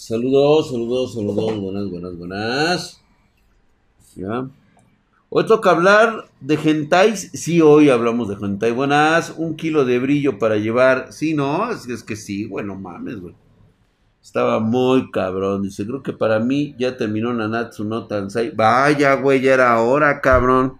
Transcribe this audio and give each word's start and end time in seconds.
Saludos, 0.00 0.70
saludos, 0.70 1.12
saludos, 1.12 1.60
buenas, 1.60 1.90
buenas, 1.90 2.16
buenas. 2.16 3.02
Ya. 4.16 4.48
Hoy 5.28 5.44
toca 5.44 5.72
hablar 5.72 6.24
de 6.40 6.54
hentais. 6.54 7.30
Sí, 7.34 7.60
hoy 7.60 7.90
hablamos 7.90 8.30
de 8.30 8.34
hentai. 8.34 8.72
Buenas, 8.72 9.34
un 9.36 9.56
kilo 9.56 9.84
de 9.84 9.98
brillo 9.98 10.38
para 10.38 10.56
llevar. 10.56 11.12
Sí, 11.12 11.34
no, 11.34 11.70
es, 11.70 11.86
es 11.86 12.02
que 12.02 12.16
sí, 12.16 12.46
bueno, 12.46 12.76
mames, 12.76 13.20
güey. 13.20 13.34
Estaba 14.22 14.58
muy 14.58 15.10
cabrón. 15.10 15.64
Dice, 15.64 15.86
creo 15.86 16.02
que 16.02 16.14
para 16.14 16.40
mí 16.40 16.74
ya 16.78 16.96
terminó 16.96 17.34
Nanatsu 17.34 17.84
no 17.84 18.06
Tansai. 18.06 18.52
Vaya, 18.52 19.12
güey, 19.16 19.42
ya 19.42 19.52
era 19.52 19.78
hora, 19.82 20.22
cabrón. 20.22 20.78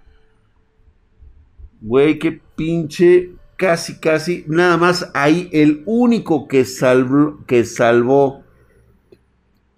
Güey, 1.82 2.18
qué 2.18 2.40
pinche. 2.56 3.34
Casi, 3.56 4.00
casi. 4.00 4.46
Nada 4.48 4.78
más 4.78 5.10
ahí 5.12 5.50
el 5.52 5.82
único 5.84 6.48
que 6.48 6.64
salvó, 6.64 7.44
que 7.46 7.66
salvó 7.66 8.44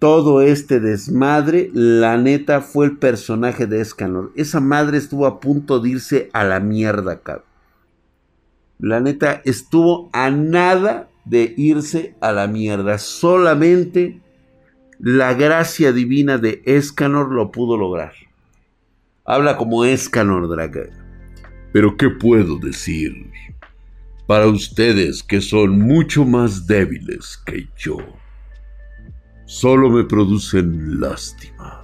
todo 0.03 0.41
este 0.41 0.81
desmadre, 0.81 1.69
la 1.73 2.17
neta, 2.17 2.59
fue 2.59 2.87
el 2.87 2.97
personaje 2.97 3.67
de 3.67 3.79
Escanor. 3.79 4.33
Esa 4.35 4.59
madre 4.59 4.97
estuvo 4.97 5.25
a 5.25 5.39
punto 5.39 5.79
de 5.79 5.91
irse 5.91 6.29
a 6.33 6.43
la 6.43 6.59
mierda, 6.59 7.21
cabrón. 7.21 7.45
La 8.79 8.99
neta, 8.99 9.41
estuvo 9.45 10.09
a 10.11 10.29
nada 10.29 11.07
de 11.23 11.53
irse 11.55 12.17
a 12.19 12.33
la 12.33 12.47
mierda. 12.47 12.97
Solamente 12.97 14.19
la 14.99 15.35
gracia 15.35 15.93
divina 15.93 16.37
de 16.37 16.61
Escanor 16.65 17.31
lo 17.31 17.49
pudo 17.53 17.77
lograr. 17.77 18.11
Habla 19.23 19.55
como 19.55 19.85
Escanor, 19.85 20.49
Draga. 20.49 20.89
Pero 21.71 21.95
¿qué 21.95 22.09
puedo 22.09 22.57
decir? 22.57 23.31
Para 24.27 24.47
ustedes 24.47 25.23
que 25.23 25.39
son 25.39 25.79
mucho 25.79 26.25
más 26.25 26.67
débiles 26.67 27.41
que 27.45 27.69
yo 27.77 27.99
solo 29.45 29.89
me 29.89 30.03
producen 30.03 30.99
lástima. 30.99 31.81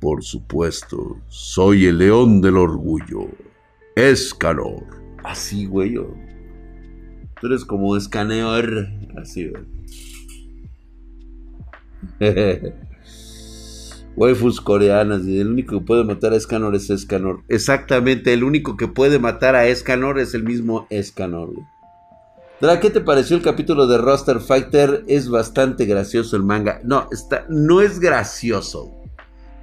Por 0.00 0.24
supuesto, 0.24 1.20
soy 1.28 1.86
el 1.86 1.98
león 1.98 2.40
del 2.40 2.56
orgullo, 2.56 3.28
Escanor. 3.94 4.84
Así, 5.22 5.66
güey. 5.66 5.94
Tú 5.94 7.46
eres 7.46 7.64
como 7.64 7.96
Escaneor. 7.96 8.88
Así, 9.16 9.48
güey. 9.48 9.64
Waifus 14.16 14.60
coreanas. 14.60 15.26
El 15.26 15.48
único 15.48 15.78
que 15.78 15.86
puede 15.86 16.04
matar 16.04 16.32
a 16.32 16.36
Escanor 16.36 16.74
es 16.74 16.90
Escanor. 16.90 17.42
Exactamente, 17.48 18.32
el 18.32 18.44
único 18.44 18.76
que 18.76 18.88
puede 18.88 19.18
matar 19.18 19.54
a 19.54 19.66
Escanor 19.66 20.18
es 20.18 20.34
el 20.34 20.44
mismo 20.44 20.86
Escanor. 20.90 21.52
Güey. 21.52 21.66
¿Qué 22.80 22.90
te 22.90 23.00
pareció 23.00 23.36
el 23.36 23.42
capítulo 23.42 23.88
de 23.88 23.98
Roster 23.98 24.38
Fighter? 24.38 25.04
Es 25.08 25.28
bastante 25.28 25.84
gracioso 25.84 26.36
el 26.36 26.44
manga. 26.44 26.80
No, 26.84 27.08
está, 27.10 27.44
no 27.48 27.80
es 27.80 27.98
gracioso. 27.98 28.94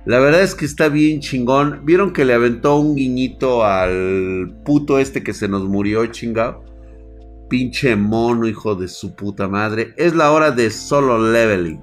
La 0.06 0.20
verdad 0.20 0.42
es 0.42 0.54
que 0.54 0.66
está 0.66 0.90
bien 0.90 1.22
chingón. 1.22 1.86
¿Vieron 1.86 2.12
que 2.12 2.26
le 2.26 2.34
aventó 2.34 2.78
un 2.78 2.96
guiñito 2.96 3.64
al 3.64 4.54
puto 4.66 5.00
este 5.00 5.24
que 5.24 5.34
se 5.34 5.48
nos 5.48 5.64
murió, 5.64 6.06
chingado? 6.08 6.66
Pinche 7.50 7.96
mono, 7.96 8.48
hijo 8.48 8.76
de 8.76 8.90
su 8.90 9.16
puta 9.16 9.48
madre. 9.48 9.94
Es 9.96 10.14
la 10.14 10.32
hora 10.32 10.52
de 10.52 10.70
solo 10.70 11.32
leveling. 11.32 11.82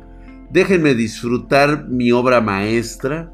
Déjenme 0.50 0.94
disfrutar 0.94 1.89
mi 1.89 2.12
obra 2.12 2.42
maestra. 2.42 3.33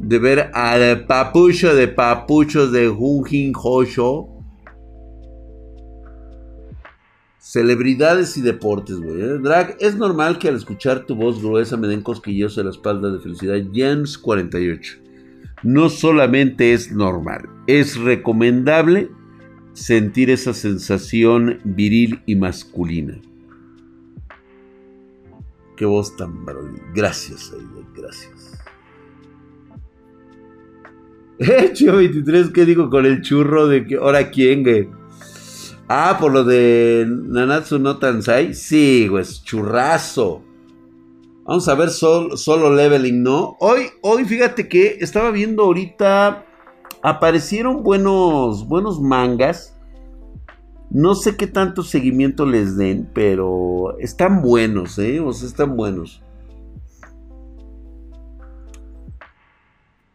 De 0.00 0.18
ver 0.18 0.50
al 0.54 1.06
papucho 1.06 1.74
de 1.74 1.88
papuchos 1.88 2.72
de 2.72 2.88
Junjin 2.88 3.52
Hosho. 3.54 4.28
Celebridades 7.38 8.36
y 8.36 8.42
deportes, 8.42 8.96
güey. 8.96 9.20
¿eh? 9.20 9.38
Drag, 9.42 9.76
es 9.80 9.96
normal 9.96 10.38
que 10.38 10.48
al 10.48 10.56
escuchar 10.56 11.04
tu 11.04 11.14
voz 11.14 11.42
gruesa 11.42 11.76
me 11.76 11.88
den 11.88 12.02
cosquillos 12.02 12.56
en 12.58 12.66
la 12.66 12.70
espalda 12.70 13.10
de 13.10 13.18
felicidad. 13.18 13.56
James 13.74 14.16
48. 14.16 14.98
No 15.62 15.88
solamente 15.90 16.72
es 16.72 16.92
normal, 16.92 17.48
es 17.66 17.96
recomendable 17.98 19.10
sentir 19.74 20.30
esa 20.30 20.54
sensación 20.54 21.60
viril 21.64 22.22
y 22.24 22.36
masculina. 22.36 23.20
Qué 25.76 25.84
voz 25.84 26.16
tan 26.16 26.44
varonil. 26.44 26.80
Gracias, 26.94 27.52
Aida, 27.52 27.86
gracias. 27.94 28.39
Hecho 31.48 31.96
23, 31.96 32.50
¿qué 32.50 32.66
digo 32.66 32.90
con 32.90 33.06
el 33.06 33.22
churro 33.22 33.66
de 33.66 33.86
que 33.86 33.96
ahora 33.96 34.30
quién, 34.30 34.62
güey? 34.62 34.90
Ah, 35.88 36.18
por 36.20 36.32
lo 36.32 36.44
de 36.44 37.06
Nanatsu 37.08 37.78
no 37.78 37.96
Tansai. 37.96 38.52
Sí, 38.52 39.08
güey, 39.08 39.24
churrazo. 39.24 40.42
Vamos 41.46 41.66
a 41.66 41.74
ver 41.76 41.88
solo 41.88 42.74
leveling, 42.74 43.22
¿no? 43.22 43.56
Hoy, 43.58 43.86
hoy, 44.02 44.26
fíjate 44.26 44.68
que 44.68 44.98
estaba 45.00 45.30
viendo 45.30 45.62
ahorita. 45.62 46.44
Aparecieron 47.02 47.82
buenos, 47.82 48.68
buenos 48.68 49.00
mangas. 49.00 49.78
No 50.90 51.14
sé 51.14 51.38
qué 51.38 51.46
tanto 51.46 51.82
seguimiento 51.82 52.44
les 52.44 52.76
den, 52.76 53.08
pero 53.14 53.96
están 53.98 54.42
buenos, 54.42 54.98
¿eh? 54.98 55.20
O 55.20 55.32
sea, 55.32 55.48
están 55.48 55.74
buenos. 55.74 56.22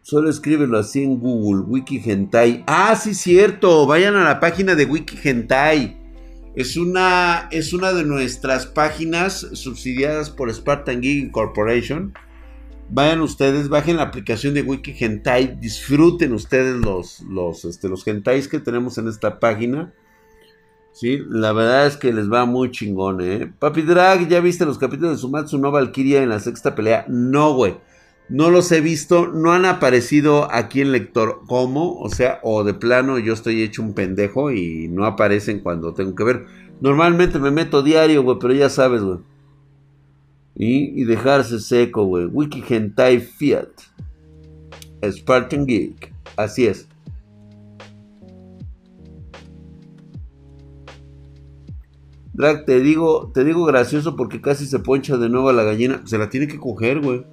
Solo 0.05 0.29
escríbelo 0.29 0.77
así 0.77 1.01
en 1.01 1.19
Google, 1.19 1.63
Wiki 1.63 1.99
Hentai. 2.05 2.63
Ah, 2.67 2.95
sí, 2.95 3.15
cierto. 3.15 3.87
Vayan 3.87 4.15
a 4.15 4.23
la 4.23 4.39
página 4.39 4.75
de 4.75 4.85
Wiki 4.85 5.17
Hentai. 5.23 5.97
Es 6.55 6.77
una, 6.77 7.47
es 7.49 7.73
una 7.73 7.91
de 7.91 8.03
nuestras 8.03 8.67
páginas 8.67 9.39
subsidiadas 9.53 10.29
por 10.29 10.53
Spartan 10.53 11.01
Geek 11.01 11.31
Corporation. 11.31 12.13
Vayan 12.91 13.21
ustedes, 13.21 13.67
bajen 13.67 13.97
la 13.97 14.03
aplicación 14.03 14.53
de 14.53 14.61
Wiki 14.61 14.93
Hentai, 14.95 15.57
disfruten 15.59 16.33
ustedes 16.33 16.75
los, 16.75 17.21
los, 17.21 17.65
este, 17.65 17.89
los 17.89 18.05
hentais 18.05 18.47
que 18.47 18.59
tenemos 18.59 18.99
en 18.99 19.07
esta 19.07 19.39
página. 19.39 19.91
Sí, 20.91 21.17
la 21.27 21.51
verdad 21.51 21.87
es 21.87 21.97
que 21.97 22.13
les 22.13 22.31
va 22.31 22.45
muy 22.45 22.69
chingón, 22.69 23.21
¿eh? 23.21 23.51
Papi 23.57 23.81
Drag, 23.81 24.27
¿ya 24.27 24.39
viste 24.39 24.65
los 24.65 24.77
capítulos 24.77 25.13
de 25.13 25.17
Sumatsu 25.17 25.57
no 25.57 25.71
Valkyria 25.71 26.21
en 26.21 26.29
la 26.29 26.39
sexta 26.39 26.75
pelea? 26.75 27.05
No, 27.09 27.55
güey. 27.55 27.75
No 28.27 28.49
los 28.49 28.71
he 28.71 28.81
visto, 28.81 29.27
no 29.27 29.51
han 29.51 29.65
aparecido 29.65 30.51
aquí 30.51 30.81
en 30.81 30.91
lector. 30.91 31.41
¿Cómo? 31.47 31.99
O 31.99 32.09
sea, 32.09 32.39
o 32.41 32.63
de 32.63 32.73
plano 32.73 33.19
yo 33.19 33.33
estoy 33.33 33.61
hecho 33.61 33.83
un 33.83 33.93
pendejo 33.93 34.51
y 34.51 34.87
no 34.87 35.05
aparecen 35.05 35.59
cuando 35.59 35.93
tengo 35.93 36.15
que 36.15 36.23
ver. 36.23 36.45
Normalmente 36.81 37.37
me 37.37 37.51
meto 37.51 37.83
diario, 37.83 38.23
güey, 38.23 38.37
pero 38.39 38.53
ya 38.53 38.69
sabes, 38.69 39.03
güey. 39.03 39.19
Y, 40.55 41.03
dejarse 41.03 41.59
seco, 41.59 42.05
güey. 42.05 42.25
Wiki 42.25 42.63
Hentai 42.67 43.19
Fiat. 43.19 43.69
Spartan 45.03 45.67
Geek. 45.67 46.13
Así 46.35 46.65
es. 46.65 46.87
Drag, 52.33 52.65
te 52.65 52.79
digo, 52.79 53.31
te 53.33 53.43
digo 53.43 53.65
gracioso 53.65 54.15
porque 54.15 54.41
casi 54.41 54.65
se 54.65 54.79
poncha 54.79 55.17
de 55.17 55.29
nuevo 55.29 55.49
a 55.49 55.53
la 55.53 55.63
gallina. 55.63 56.01
Se 56.05 56.17
la 56.17 56.29
tiene 56.29 56.47
que 56.47 56.57
coger, 56.57 57.01
güey. 57.01 57.25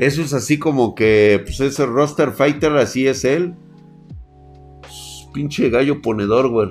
Eso 0.00 0.22
es 0.22 0.32
así 0.32 0.58
como 0.58 0.94
que, 0.94 1.42
pues 1.44 1.60
ese 1.60 1.84
roster 1.84 2.32
fighter, 2.32 2.74
así 2.78 3.06
es 3.06 3.22
él. 3.22 3.54
Pinche 5.34 5.68
gallo 5.68 6.00
ponedor, 6.00 6.48
güey. 6.48 6.70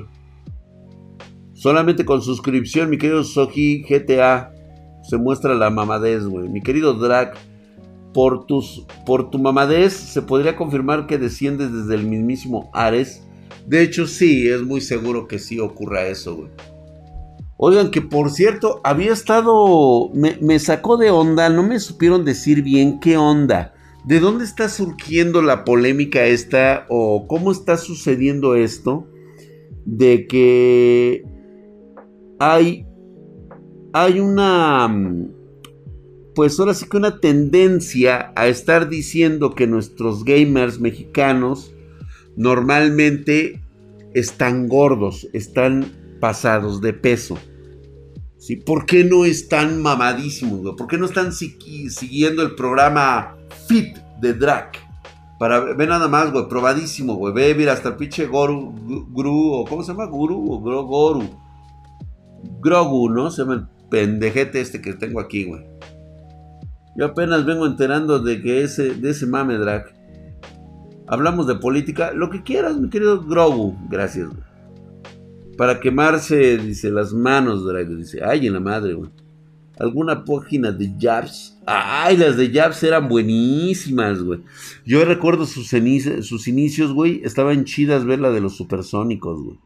Solamente 1.54 2.06
con 2.06 2.24
suscripción, 2.24 2.90
mi 2.90 2.98
querido 2.98 3.24
Soji 3.24 3.84
GTA, 3.88 4.52
se 5.08 5.18
muestra 5.18 5.54
la 5.54 5.70
mamadez, 5.70 6.26
güey. 6.26 6.50
Mi 6.50 6.62
querido 6.62 6.96
Drag, 6.96 7.36
por, 8.16 8.48
tus, 8.48 8.88
por 9.06 9.30
tu 9.30 9.38
mamadez 9.38 9.94
se 9.94 10.24
podría 10.24 10.56
confirmar 10.56 11.06
que 11.06 11.20
desciendes 11.20 11.72
desde 11.72 11.94
el 11.94 12.08
mismísimo 12.08 12.72
Ares. 12.74 13.28
De 13.68 13.84
hecho, 13.84 14.08
sí, 14.08 14.50
es 14.50 14.64
muy 14.64 14.82
seguro 14.82 15.28
que 15.28 15.38
sí 15.38 15.60
ocurra 15.60 16.08
eso, 16.08 16.36
güey. 16.36 16.50
Oigan, 17.62 17.92
que 17.92 18.02
por 18.02 18.32
cierto, 18.32 18.80
había 18.86 19.12
estado. 19.12 20.10
Me, 20.14 20.60
sacó 20.60 20.96
de 20.96 21.12
onda, 21.12 21.50
no 21.50 21.62
me 21.62 21.82
supieron 21.82 22.24
decir 22.24 22.64
bien 22.64 23.02
qué 23.02 23.18
onda. 23.18 23.74
¿De 24.06 24.22
dónde 24.22 24.46
está 24.46 24.70
surgiendo 24.70 25.42
la 25.42 25.66
polémica 25.66 26.26
esta? 26.26 26.86
¿O 26.88 27.28
cómo 27.28 27.52
está 27.52 27.76
sucediendo 27.76 28.56
esto? 28.56 29.10
De 29.84 30.26
que 30.26 31.26
hay. 32.40 32.88
Hay 33.92 34.22
una. 34.22 34.88
Pues 36.36 36.58
ahora 36.62 36.74
sí 36.74 36.86
que 36.90 36.96
una 36.96 37.20
tendencia 37.20 38.32
a 38.38 38.48
estar 38.48 38.88
diciendo 38.88 39.54
que 39.54 39.68
nuestros 39.68 40.24
gamers 40.24 40.80
mexicanos 40.80 41.76
normalmente 42.38 43.62
están 44.14 44.70
gordos, 44.70 45.28
están 45.34 45.92
pasados 46.22 46.80
de 46.80 46.94
peso. 46.94 47.38
¿Sí? 48.40 48.56
¿Por 48.56 48.86
qué 48.86 49.04
no 49.04 49.26
están 49.26 49.82
mamadísimos, 49.82 50.62
güey? 50.62 50.76
¿Por 50.76 50.88
qué 50.88 50.98
no 50.98 51.06
están 51.06 51.34
siguiendo 51.34 52.42
el 52.42 52.56
programa 52.56 53.36
Fit 53.68 53.98
de 54.22 54.34
Drag? 54.34 54.72
Para 55.38 55.60
ver 55.60 55.90
nada 55.90 56.08
más, 56.08 56.32
güey, 56.32 56.48
probadísimo, 56.48 57.16
güey. 57.16 57.34
Ve, 57.34 57.54
mira, 57.54 57.74
hasta 57.74 57.90
el 57.90 57.96
pinche 57.96 58.28
Goru, 58.28 58.74
o 59.54 59.66
¿cómo 59.66 59.84
se 59.84 59.92
llama? 59.92 60.06
Guru 60.06 60.54
o 60.54 60.60
Goru. 60.86 61.30
Grogu, 62.62 63.10
¿no? 63.10 63.30
Se 63.30 63.42
llama 63.42 63.54
el 63.56 63.68
pendejete 63.90 64.62
este 64.62 64.82
que 64.82 64.94
tengo 64.94 65.20
aquí, 65.20 65.44
güey. 65.44 65.66
Yo 66.96 67.06
apenas 67.06 67.46
vengo 67.46 67.66
enterando 67.66 68.20
de 68.20 68.42
que 68.42 68.64
ese, 68.64 68.96
de 68.96 69.10
ese 69.12 69.26
mame, 69.26 69.58
Drac. 69.58 69.94
Hablamos 71.08 71.48
de 71.48 71.56
política, 71.56 72.12
lo 72.14 72.30
que 72.30 72.44
quieras, 72.44 72.78
mi 72.78 72.90
querido 72.90 73.22
Grogu. 73.22 73.78
Gracias, 73.90 74.28
güey. 74.28 74.49
Para 75.60 75.82
quemarse, 75.82 76.58
dice, 76.58 76.90
las 76.90 77.14
manos, 77.14 77.66
Drac. 77.66 77.86
Dice, 77.90 78.22
ay, 78.24 78.48
en 78.48 78.54
la 78.54 78.62
madre, 78.62 78.94
güey. 78.94 79.10
¿Alguna 79.78 80.24
página 80.24 80.72
de 80.72 80.90
Jabs? 80.98 81.60
Ay, 81.66 82.16
las 82.16 82.38
de 82.38 82.50
Jabs 82.50 82.82
eran 82.82 83.10
buenísimas, 83.10 84.24
güey. 84.24 84.40
Yo 84.86 85.04
recuerdo 85.04 85.46
sus, 85.46 85.68
sus 85.68 86.48
inicios, 86.48 86.94
güey. 86.94 87.20
Estaban 87.26 87.66
chidas 87.66 88.06
ver 88.06 88.22
la 88.22 88.32
de 88.32 88.40
los 88.40 88.56
supersónicos, 88.56 89.44
güey. 89.44 89.60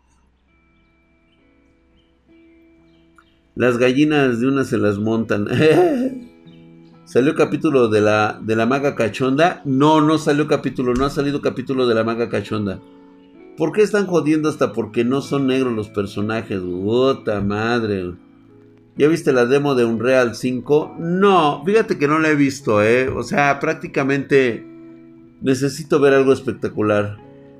Las 3.53 3.77
gallinas 3.77 4.39
de 4.39 4.47
una 4.47 4.63
se 4.63 4.79
las 4.79 4.97
montan. 4.97 5.45
¿Salió 7.05 7.35
capítulo 7.35 7.87
de 7.89 8.01
la, 8.01 8.41
de 8.41 8.55
la 8.55 8.65
maga 8.65 8.95
cachonda? 8.95 9.61
No, 9.63 10.01
no 10.01 10.17
salió 10.17 10.47
capítulo, 10.47 10.95
no 10.95 11.05
ha 11.05 11.11
salido 11.11 11.39
capítulo 11.39 11.85
de 11.85 11.93
la 11.93 12.03
maga 12.03 12.29
cachonda. 12.29 12.79
¿Por 13.57 13.71
qué 13.71 13.83
están 13.83 14.07
jodiendo 14.07 14.49
hasta 14.49 14.73
porque 14.73 15.03
no 15.03 15.21
son 15.21 15.47
negros 15.47 15.73
los 15.73 15.89
personajes? 15.89 16.59
Puta 16.59 17.39
madre. 17.41 18.13
¿Ya 18.97 19.07
viste 19.07 19.31
la 19.31 19.45
demo 19.45 19.75
de 19.75 19.85
Unreal 19.85 20.35
5? 20.35 20.97
No, 20.99 21.63
fíjate 21.63 21.97
que 21.97 22.07
no 22.07 22.19
la 22.19 22.29
he 22.29 22.35
visto, 22.35 22.83
¿eh? 22.83 23.09
O 23.09 23.21
sea, 23.23 23.59
prácticamente 23.59 24.65
necesito 25.41 25.99
ver 25.99 26.13
algo 26.13 26.33
espectacular. 26.33 27.17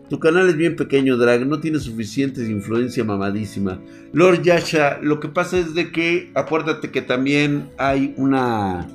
Tu 0.10 0.20
canal 0.20 0.50
es 0.50 0.58
bien 0.58 0.76
pequeño, 0.76 1.18
Drag, 1.18 1.46
no 1.48 1.60
tiene 1.60 1.80
suficiente 1.80 2.42
influencia 2.42 3.04
mamadísima. 3.04 3.80
Lord 4.12 4.42
Yasha, 4.42 5.00
lo 5.02 5.20
que 5.20 5.28
pasa 5.28 5.58
es 5.58 5.74
de 5.74 5.92
que, 5.92 6.32
acuérdate 6.36 6.92
que 6.92 7.02
también 7.02 7.70
hay 7.78 8.14
una... 8.18 8.88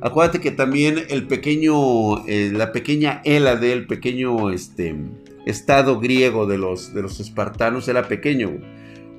Acuérdate 0.00 0.40
que 0.40 0.50
también 0.50 1.04
el 1.08 1.26
pequeño, 1.26 2.26
eh, 2.26 2.50
la 2.52 2.72
pequeña 2.72 3.22
Ela 3.24 3.56
del 3.56 3.86
pequeño 3.86 4.50
este, 4.50 4.94
estado 5.46 6.00
griego 6.00 6.46
de 6.46 6.58
los, 6.58 6.94
de 6.94 7.02
los 7.02 7.20
espartanos 7.20 7.88
era 7.88 8.08
pequeño. 8.08 8.58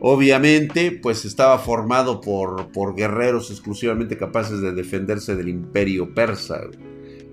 Obviamente, 0.02 0.92
pues 0.92 1.26
estaba 1.26 1.58
formado 1.58 2.22
por, 2.22 2.72
por 2.72 2.96
guerreros 2.96 3.50
exclusivamente 3.50 4.18
capaces 4.18 4.62
de 4.62 4.74
defenderse 4.74 5.36
del 5.36 5.50
imperio 5.50 6.14
persa. 6.14 6.62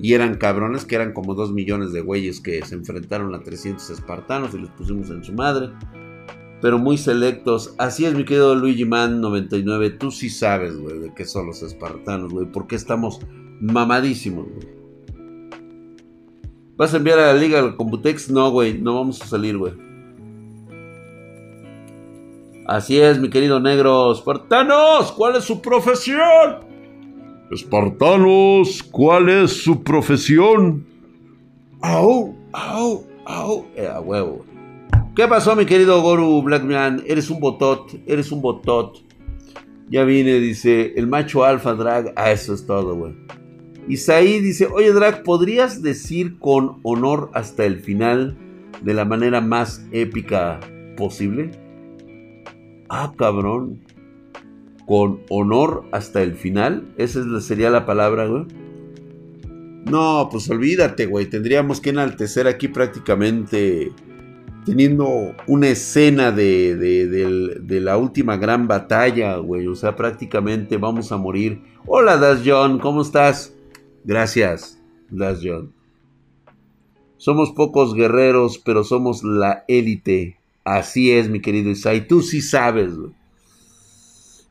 Y 0.01 0.15
eran 0.15 0.37
cabrones 0.37 0.85
que 0.85 0.95
eran 0.95 1.13
como 1.13 1.35
dos 1.35 1.53
millones 1.53 1.93
de 1.93 2.01
güeyes 2.01 2.41
que 2.41 2.65
se 2.65 2.75
enfrentaron 2.75 3.35
a 3.35 3.43
300 3.43 3.91
espartanos 3.91 4.55
y 4.55 4.59
les 4.59 4.71
pusimos 4.71 5.11
en 5.11 5.23
su 5.23 5.33
madre. 5.33 5.71
Pero 6.61 6.79
muy 6.79 6.97
selectos. 6.97 7.75
Así 7.79 8.05
es, 8.05 8.15
mi 8.15 8.25
querido 8.25 8.55
Luigi 8.55 8.85
Man 8.85 9.21
99. 9.21 9.91
Tú 9.91 10.11
sí 10.11 10.31
sabes, 10.31 10.77
güey, 10.77 10.99
de 10.99 11.13
qué 11.15 11.25
son 11.25 11.47
los 11.47 11.63
espartanos, 11.63 12.33
güey. 12.33 12.47
Porque 12.47 12.77
estamos 12.77 13.21
mamadísimos, 13.61 14.47
güey. 14.47 14.82
¿Vas 16.83 16.95
a 16.95 16.97
enviar 16.97 17.21
a 17.21 17.33
la 17.33 17.35
liga 17.35 17.61
al 17.61 17.77
Computex? 17.77 18.29
No, 18.29 18.51
güey. 18.51 18.77
No 18.77 18.97
vamos 18.97 19.23
a 19.23 19.27
salir, 19.27 19.57
güey. 19.57 19.73
Así 22.67 22.99
es, 22.99 23.21
mi 23.21 23.31
querido 23.31 23.61
negro. 23.61 24.11
Espartanos, 24.11 25.13
¿cuál 25.13 25.37
es 25.37 25.45
su 25.45 25.63
profesión? 25.63 26.57
Espartanos, 27.53 28.83
¿cuál 28.83 29.29
es 29.29 29.63
su 29.63 29.85
profesión? 29.85 30.85
Au, 31.83 32.35
au, 32.53 33.07
au. 33.27 33.65
Eh, 33.77 33.87
a 33.87 34.01
huevo. 34.01 34.45
¿Qué 35.15 35.29
pasó, 35.29 35.55
mi 35.55 35.67
querido 35.67 36.03
Goru 36.03 36.43
Blackman? 36.43 37.05
Eres 37.07 37.31
un 37.31 37.39
botot, 37.39 37.95
eres 38.09 38.33
un 38.33 38.43
botot. 38.43 39.05
Ya 39.89 40.03
viene, 40.03 40.41
dice, 40.41 40.95
el 40.97 41.07
macho 41.07 41.45
alfa 41.45 41.75
drag. 41.75 42.13
Ah, 42.17 42.33
eso 42.33 42.53
es 42.53 42.67
todo, 42.67 42.97
güey. 42.97 43.15
Isaí 43.89 44.41
dice, 44.41 44.67
oye 44.67 44.93
drag, 44.93 45.23
¿podrías 45.23 45.83
decir 45.83 46.39
con 46.39 46.79
honor 46.83 47.31
hasta 47.35 47.65
el 47.65 47.81
final 47.81 48.37
de 48.83 48.95
la 48.95 49.05
manera 49.05 49.41
más 49.41 49.85
épica 49.91 50.61
posible? 50.97 51.51
Ah, 52.89 53.13
cabrón 53.17 53.81
con 54.87 55.21
honor 55.31 55.85
hasta 55.93 56.23
el 56.23 56.35
final. 56.35 56.85
Esa 56.97 57.41
sería 57.41 57.71
la 57.71 57.87
palabra, 57.87 58.27
güey. 58.27 58.47
No, 59.91 60.29
pues 60.31 60.49
olvídate, 60.51 61.07
güey. 61.07 61.27
Tendríamos 61.27 61.81
que 61.81 61.91
enaltecer 61.91 62.47
aquí 62.47 62.69
prácticamente 62.69 63.91
teniendo 64.65 65.35
una 65.47 65.69
escena 65.69 66.31
de, 66.31 66.77
de, 66.77 67.81
la 67.81 67.97
última 67.97 68.37
gran 68.37 68.69
batalla, 68.69 69.37
güey. 69.37 69.67
O 69.67 69.75
sea, 69.75 69.97
prácticamente 69.97 70.77
vamos 70.77 71.11
a 71.11 71.17
morir. 71.17 71.63
Hola, 71.87 72.17
Das 72.17 72.43
John, 72.45 72.79
¿cómo 72.79 73.03
estás? 73.03 73.55
Gracias, 74.05 74.79
Das 75.11 75.41
John. 75.43 75.73
Somos 77.17 77.53
pocos 77.53 77.95
guerreros, 77.95 78.59
pero 78.59 78.83
somos 78.83 79.23
la 79.23 79.65
élite. 79.69 80.39
Así 80.65 81.13
es, 81.13 81.29
mi 81.29 81.41
querido 81.41 81.71
Isai. 81.71 82.09
Tú 82.09 82.21
sí 82.21 82.41
sabes. 82.41 82.95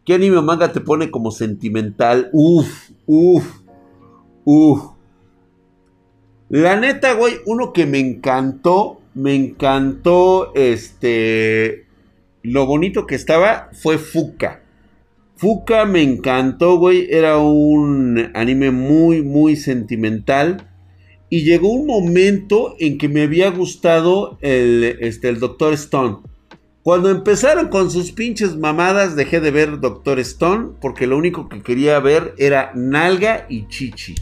¿Qué 0.06 0.14
anime 0.14 0.38
o 0.38 0.42
manga 0.42 0.72
te 0.72 0.80
pone 0.80 1.12
como 1.12 1.32
sentimental? 1.32 2.30
Uf, 2.32 2.92
uf, 3.06 3.60
uf. 4.46 4.84
La 6.50 6.78
neta, 6.80 7.14
güey, 7.14 7.36
uno 7.46 7.72
que 7.72 7.86
me 7.86 8.00
encantó, 8.00 9.00
me 9.14 9.36
encantó, 9.36 10.54
este, 10.56 11.86
lo 12.42 12.66
bonito 12.66 13.06
que 13.06 13.16
estaba 13.16 13.70
fue 13.74 13.98
Fuka. 13.98 14.61
Fuka 15.42 15.86
me 15.86 16.04
encantó, 16.04 16.78
güey, 16.78 17.08
era 17.10 17.38
un 17.40 18.30
anime 18.36 18.70
muy, 18.70 19.24
muy 19.24 19.56
sentimental. 19.56 20.70
Y 21.32 21.42
llegó 21.42 21.70
un 21.70 21.88
momento 21.88 22.76
en 22.78 23.00
que 23.00 23.10
me 23.10 23.24
había 23.24 23.50
gustado 23.50 24.38
el, 24.42 24.84
este, 25.00 25.30
el 25.30 25.40
Doctor 25.40 25.74
Stone. 25.74 26.18
Cuando 26.84 27.10
empezaron 27.10 27.70
con 27.70 27.90
sus 27.90 28.12
pinches 28.12 28.56
mamadas, 28.56 29.16
dejé 29.16 29.40
de 29.40 29.50
ver 29.50 29.80
Doctor 29.80 30.20
Stone 30.20 30.74
porque 30.80 31.08
lo 31.08 31.18
único 31.18 31.50
que 31.50 31.64
quería 31.64 32.00
ver 32.00 32.36
era 32.38 32.72
nalga 32.76 33.48
y 33.50 33.68
chichi. 33.68 34.14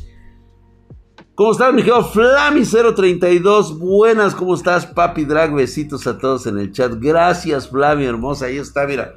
¿Cómo 1.36 1.52
estás, 1.52 1.74
mi 1.74 1.82
querido 1.82 2.10
Flami032? 2.14 3.78
Buenas, 3.78 4.36
¿cómo 4.36 4.56
estás, 4.56 4.86
papi 4.86 5.26
drag? 5.26 5.54
Besitos 5.54 6.08
a 6.08 6.18
todos 6.18 6.48
en 6.48 6.60
el 6.60 6.72
chat. 6.72 6.94
Gracias, 6.98 7.68
Flami, 7.68 8.06
hermosa. 8.06 8.46
Ahí 8.46 8.56
está, 8.56 8.88
mira. 8.88 9.16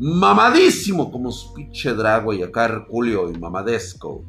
Mamadísimo 0.00 1.12
como 1.12 1.30
su 1.30 1.52
pinche 1.52 1.92
drag, 1.92 2.24
güey. 2.24 2.42
Acá 2.42 2.86
Julio 2.88 3.30
y 3.30 3.38
mamadesco. 3.38 4.24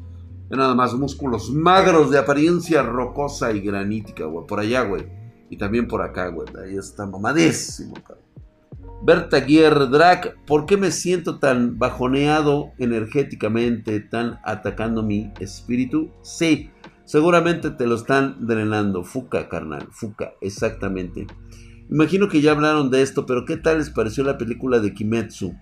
nada 0.50 0.74
más 0.74 0.92
músculos 0.92 1.50
magros 1.50 2.10
de 2.10 2.18
apariencia 2.18 2.82
rocosa 2.82 3.50
y 3.52 3.60
granítica, 3.60 4.26
güey. 4.26 4.46
Por 4.46 4.60
allá, 4.60 4.82
güey. 4.82 5.06
Y 5.48 5.56
también 5.56 5.88
por 5.88 6.02
acá, 6.02 6.28
güey. 6.28 6.46
Ahí 6.62 6.76
está 6.76 7.06
mamadísimo, 7.06 7.94
cabrón. 7.94 8.22
Berta 9.04 9.40
Gier 9.40 9.74
¿por 10.46 10.64
qué 10.64 10.76
me 10.76 10.92
siento 10.92 11.40
tan 11.40 11.76
bajoneado 11.76 12.70
energéticamente, 12.78 13.98
tan 13.98 14.38
atacando 14.44 15.02
mi 15.02 15.32
espíritu? 15.40 16.10
Sí, 16.22 16.70
seguramente 17.04 17.70
te 17.70 17.86
lo 17.86 17.96
están 17.96 18.46
drenando. 18.46 19.02
Fuca, 19.02 19.48
carnal, 19.48 19.88
Fuca, 19.90 20.34
exactamente. 20.40 21.26
Imagino 21.90 22.28
que 22.28 22.40
ya 22.40 22.52
hablaron 22.52 22.90
de 22.90 23.02
esto, 23.02 23.26
pero 23.26 23.44
¿qué 23.44 23.56
tal 23.56 23.78
les 23.78 23.90
pareció 23.90 24.24
la 24.24 24.38
película 24.38 24.80
de 24.80 24.94
Kimetsu? 24.94 25.54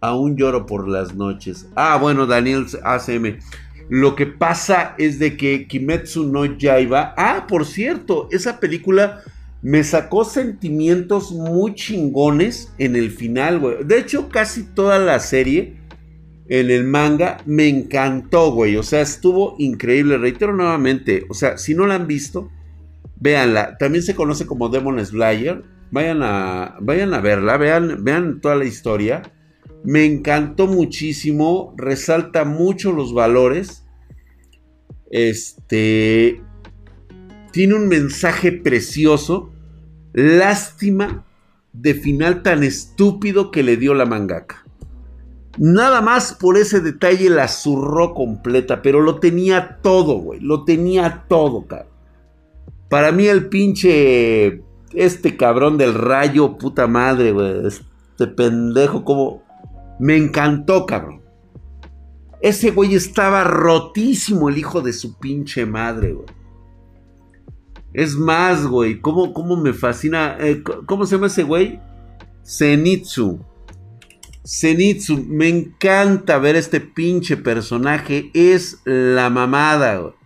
Aún 0.00 0.36
lloro 0.36 0.66
por 0.66 0.88
las 0.88 1.14
noches. 1.14 1.68
Ah, 1.76 1.98
bueno, 2.00 2.26
Daniel 2.26 2.66
ACM. 2.82 3.38
Lo 3.88 4.14
que 4.14 4.26
pasa 4.26 4.94
es 4.98 5.18
de 5.18 5.36
que 5.36 5.66
Kimetsu 5.66 6.24
no 6.24 6.44
iba. 6.44 7.14
Ah, 7.16 7.46
por 7.48 7.66
cierto, 7.66 8.28
esa 8.30 8.60
película 8.60 9.22
me 9.62 9.84
sacó 9.84 10.24
sentimientos 10.24 11.32
muy 11.32 11.74
chingones 11.74 12.72
en 12.78 12.96
el 12.96 13.10
final, 13.10 13.58
güey. 13.58 13.84
De 13.84 13.98
hecho, 13.98 14.28
casi 14.28 14.62
toda 14.62 14.98
la 14.98 15.18
serie 15.18 15.76
en 16.48 16.70
el 16.70 16.84
manga 16.84 17.38
me 17.46 17.68
encantó, 17.68 18.52
güey. 18.52 18.76
O 18.76 18.82
sea, 18.82 19.00
estuvo 19.00 19.56
increíble. 19.58 20.18
Reitero 20.18 20.54
nuevamente, 20.54 21.24
o 21.28 21.34
sea, 21.34 21.58
si 21.58 21.74
no 21.74 21.86
la 21.86 21.96
han 21.96 22.06
visto, 22.06 22.50
véanla. 23.20 23.76
También 23.78 24.02
se 24.02 24.14
conoce 24.14 24.46
como 24.46 24.68
Demon 24.68 25.04
Slayer. 25.04 25.62
Vayan 25.92 26.22
a, 26.22 26.76
vayan 26.80 27.14
a 27.14 27.20
verla, 27.20 27.56
vean, 27.56 28.02
vean 28.04 28.40
toda 28.40 28.56
la 28.56 28.64
historia. 28.64 29.22
Me 29.84 30.04
encantó 30.04 30.66
muchísimo, 30.66 31.74
resalta 31.76 32.44
mucho 32.44 32.92
los 32.92 33.14
valores. 33.14 33.86
Este, 35.10 36.40
tiene 37.52 37.74
un 37.74 37.88
mensaje 37.88 38.52
precioso. 38.52 39.52
Lástima 40.12 41.24
de 41.72 41.94
final 41.94 42.42
tan 42.42 42.64
estúpido 42.64 43.50
que 43.50 43.62
le 43.62 43.76
dio 43.76 43.94
la 43.94 44.06
mangaka. 44.06 44.64
Nada 45.58 46.00
más 46.00 46.32
por 46.32 46.56
ese 46.56 46.80
detalle 46.80 47.28
la 47.28 47.48
zurró 47.48 48.14
completa, 48.14 48.82
pero 48.82 49.00
lo 49.00 49.18
tenía 49.18 49.78
todo, 49.82 50.18
güey. 50.18 50.40
Lo 50.40 50.64
tenía 50.64 51.24
todo, 51.28 51.66
cabrón. 51.66 51.89
Para 52.90 53.12
mí 53.12 53.26
el 53.26 53.48
pinche... 53.48 54.62
Este 54.92 55.36
cabrón 55.36 55.78
del 55.78 55.94
rayo, 55.94 56.58
puta 56.58 56.88
madre, 56.88 57.30
güey. 57.30 57.66
Este 57.66 58.26
pendejo, 58.26 59.04
como... 59.04 59.44
Me 60.00 60.16
encantó, 60.16 60.84
cabrón. 60.84 61.22
Ese 62.42 62.70
güey 62.70 62.94
estaba 62.94 63.44
rotísimo, 63.44 64.48
el 64.48 64.58
hijo 64.58 64.80
de 64.80 64.92
su 64.92 65.18
pinche 65.18 65.64
madre, 65.66 66.14
güey. 66.14 66.26
Es 67.92 68.16
más, 68.16 68.66
güey, 68.66 69.00
¿cómo, 69.00 69.32
cómo 69.32 69.56
me 69.56 69.72
fascina? 69.72 70.36
Eh, 70.40 70.62
¿Cómo 70.86 71.06
se 71.06 71.16
llama 71.16 71.26
ese 71.26 71.42
güey? 71.42 71.80
Zenitsu. 72.44 73.44
Zenitsu, 74.44 75.24
me 75.28 75.48
encanta 75.48 76.38
ver 76.38 76.56
este 76.56 76.80
pinche 76.80 77.36
personaje. 77.36 78.30
Es 78.32 78.80
la 78.84 79.28
mamada, 79.28 79.98
güey. 79.98 80.19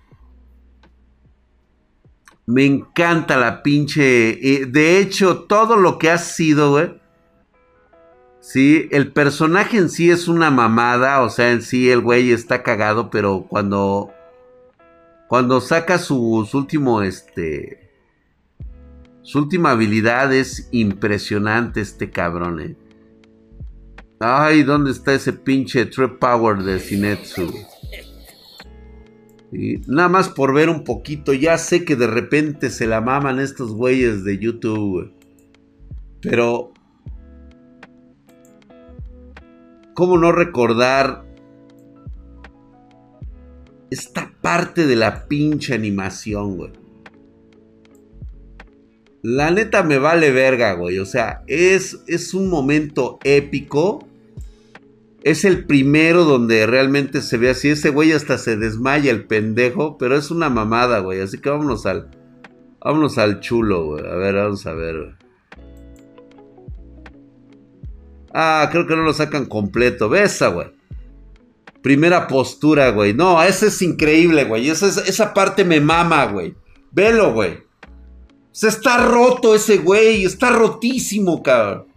Me 2.47 2.67
encanta 2.67 3.37
la 3.37 3.63
pinche. 3.63 4.31
Eh, 4.31 4.67
de 4.67 4.99
hecho, 4.99 5.45
todo 5.45 5.77
lo 5.77 5.99
que 5.99 6.11
ha 6.11 6.19
sido, 6.19 6.73
güey. 6.73 7.01
Sí, 8.41 8.89
el 8.91 9.11
personaje 9.11 9.79
en 9.79 9.89
sí 9.89 10.11
es 10.11 10.29
una 10.29 10.51
mamada. 10.51 11.23
O 11.23 11.31
sea, 11.31 11.53
en 11.53 11.63
sí 11.63 11.91
el 11.91 12.01
güey 12.01 12.33
está 12.33 12.63
cagado, 12.63 13.11
pero 13.11 13.47
cuando. 13.49 14.13
Cuando 15.29 15.61
saca 15.61 15.99
su, 15.99 16.47
último, 16.53 17.03
este. 17.03 17.91
Su 19.23 19.39
última 19.39 19.71
habilidad 19.71 20.35
es 20.35 20.69
impresionante 20.71 21.81
este 21.81 22.11
cabrón, 22.11 22.61
eh. 22.61 22.77
Ay, 24.21 24.63
¿dónde 24.63 24.91
está 24.91 25.15
ese 25.15 25.33
pinche 25.33 25.87
Trip 25.87 26.19
Power 26.19 26.63
de 26.63 26.79
Sinetsu? 26.79 27.53
Nada 29.87 30.09
más 30.09 30.29
por 30.29 30.53
ver 30.53 30.69
un 30.69 30.83
poquito, 30.83 31.33
ya 31.33 31.59
sé 31.59 31.85
que 31.85 31.95
de 31.95 32.09
repente 32.09 32.71
se 32.71 32.87
la 32.87 33.01
maman 33.01 33.39
estos 33.39 33.73
güeyes 33.73 34.25
de 34.25 34.39
YouTube. 34.39 35.13
Pero... 36.21 36.73
¿Cómo 39.95 40.19
no 40.19 40.33
recordar 40.33 41.25
esta 43.91 44.33
parte 44.41 44.89
de 44.89 44.97
la 44.97 45.29
pinche 45.29 45.73
animación, 45.73 46.57
güey? 46.57 46.73
La 49.23 49.53
neta 49.53 49.85
me 49.85 49.99
vale 49.99 50.33
verga, 50.33 50.73
güey. 50.73 50.99
O 50.99 51.07
sea, 51.07 51.45
es, 51.47 52.03
es 52.09 52.35
un 52.35 52.51
momento 52.51 53.21
épico 53.23 54.09
es 55.25 55.47
el 55.47 55.65
primero 55.65 56.25
donde 56.25 56.67
realmente 56.67 57.23
se 57.23 57.39
ve 57.39 57.49
así. 57.49 57.71
Ese 57.71 57.89
güey 57.89 58.13
hasta 58.13 58.37
se 58.37 58.59
desmaya 58.59 59.11
el 59.11 59.25
pendejo, 59.25 59.97
pero 59.97 60.17
es 60.17 60.31
una 60.31 60.51
mamada, 60.51 60.99
güey. 60.99 61.21
Así 61.21 61.39
que 61.39 61.49
vámonos 61.49 61.87
al. 61.87 62.11
Vámonos 62.85 63.17
al 63.17 63.41
chulo, 63.41 63.87
güey. 63.87 64.07
A 64.07 64.15
ver, 64.17 64.35
vamos 64.35 64.67
a 64.67 64.75
ver, 64.75 65.17
Ah, 68.35 68.69
creo 68.71 68.87
que 68.87 68.97
no 68.97 69.03
lo 69.03 69.15
sacan 69.15 69.47
completo. 69.47 70.11
Besa, 70.11 70.49
güey. 70.49 70.67
Primera 71.81 72.27
postura, 72.27 72.91
güey. 72.91 73.15
No, 73.15 73.43
ese 73.43 73.69
es 73.69 73.81
increíble, 73.81 74.45
güey. 74.45 74.69
Esa, 74.69 74.89
esa 74.89 75.33
parte 75.33 75.65
me 75.65 75.81
mama, 75.81 76.27
güey. 76.27 76.55
Velo, 76.91 77.33
güey. 77.33 77.61
Se 78.53 78.69
está 78.69 79.07
roto 79.07 79.55
ese 79.55 79.79
güey. 79.79 80.25
Está 80.27 80.51
rotísimo, 80.51 81.43
cabrón 81.43 81.94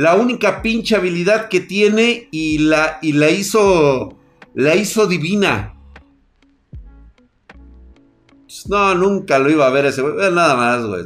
la 0.00 0.14
única 0.14 0.62
pinche 0.62 0.96
habilidad 0.96 1.50
que 1.50 1.60
tiene 1.60 2.26
y 2.30 2.56
la, 2.56 2.98
y 3.02 3.12
la 3.12 3.28
hizo, 3.28 4.16
la 4.54 4.74
hizo 4.74 5.06
divina. 5.06 5.74
No, 8.70 8.94
nunca 8.94 9.38
lo 9.38 9.50
iba 9.50 9.66
a 9.66 9.70
ver 9.70 9.84
ese 9.84 10.00
güey. 10.00 10.14
Nada 10.32 10.56
más, 10.56 10.86
güey. 10.86 11.04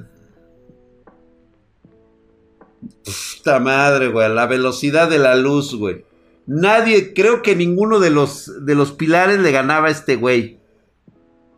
Puta 3.05 3.59
madre, 3.59 4.11
güey. 4.11 4.33
La 4.33 4.47
velocidad 4.47 5.11
de 5.11 5.19
la 5.19 5.35
luz, 5.35 5.75
güey. 5.75 6.05
Nadie, 6.47 7.15
creo 7.15 7.43
que 7.43 7.57
ninguno 7.57 7.99
de 7.99 8.11
los, 8.11 8.65
de 8.65 8.77
los 8.77 8.93
pilares 8.93 9.41
le 9.41 9.51
ganaba 9.51 9.89
a 9.89 9.91
este 9.91 10.15
güey. 10.15 10.61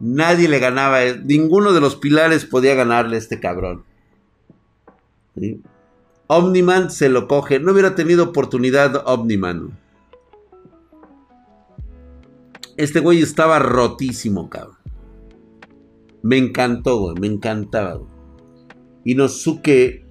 Nadie 0.00 0.48
le 0.48 0.58
ganaba. 0.58 1.00
Ninguno 1.22 1.74
de 1.74 1.82
los 1.82 1.96
pilares 1.96 2.46
podía 2.46 2.74
ganarle 2.74 3.16
a 3.16 3.18
este 3.18 3.40
cabrón. 3.40 3.84
¿Sí? 5.38 5.60
Omniman 6.28 6.90
se 6.90 7.08
lo 7.08 7.28
coge. 7.28 7.60
No 7.60 7.72
hubiera 7.72 7.94
tenido 7.94 8.24
oportunidad 8.24 9.02
Omniman. 9.06 9.78
Este 12.76 13.00
güey 13.00 13.22
estaba 13.22 13.58
rotísimo, 13.58 14.50
cabrón. 14.50 14.76
Me 16.22 16.36
encantó, 16.38 16.98
güey. 16.98 17.16
Me 17.20 17.26
encantaba, 17.26 17.94
güey. 17.94 18.10
Inosuke 19.04 20.04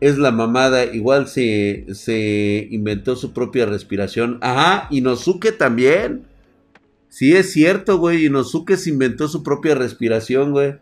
es 0.00 0.18
la 0.18 0.30
mamada. 0.30 0.84
Igual 0.84 1.26
se, 1.26 1.86
se 1.94 2.68
inventó 2.70 3.16
su 3.16 3.32
propia 3.32 3.66
respiración. 3.66 4.38
Ajá, 4.42 4.88
Inosuke 4.90 5.52
también. 5.52 6.26
Sí, 7.08 7.34
es 7.34 7.52
cierto, 7.52 7.98
güey. 7.98 8.26
Inosuke 8.26 8.76
se 8.76 8.90
inventó 8.90 9.26
su 9.26 9.42
propia 9.42 9.74
respiración, 9.74 10.52
güey. 10.52 10.76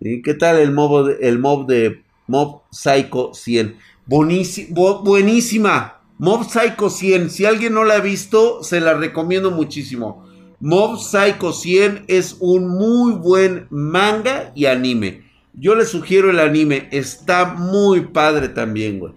¿Y 0.00 0.22
qué 0.22 0.34
tal 0.34 0.56
el 0.56 0.74
el 1.20 1.38
mob 1.38 1.66
de 1.66 2.02
Mob 2.30 2.62
Psycho 2.70 3.34
100. 3.34 3.76
buenísima. 4.06 6.00
Mob 6.16 6.48
Psycho 6.48 6.88
100. 6.88 7.28
Si 7.28 7.44
alguien 7.44 7.74
no 7.74 7.82
la 7.82 7.94
ha 7.94 8.00
visto, 8.00 8.62
se 8.62 8.80
la 8.80 8.94
recomiendo 8.94 9.50
muchísimo. 9.50 10.24
Mob 10.60 11.00
Psycho 11.00 11.52
100 11.52 12.04
es 12.06 12.36
un 12.38 12.68
muy 12.68 13.14
buen 13.14 13.66
manga 13.70 14.52
y 14.54 14.66
anime. 14.66 15.24
Yo 15.54 15.74
le 15.74 15.84
sugiero 15.84 16.30
el 16.30 16.38
anime. 16.38 16.88
Está 16.92 17.46
muy 17.46 18.02
padre 18.02 18.48
también, 18.48 19.00
güey. 19.00 19.14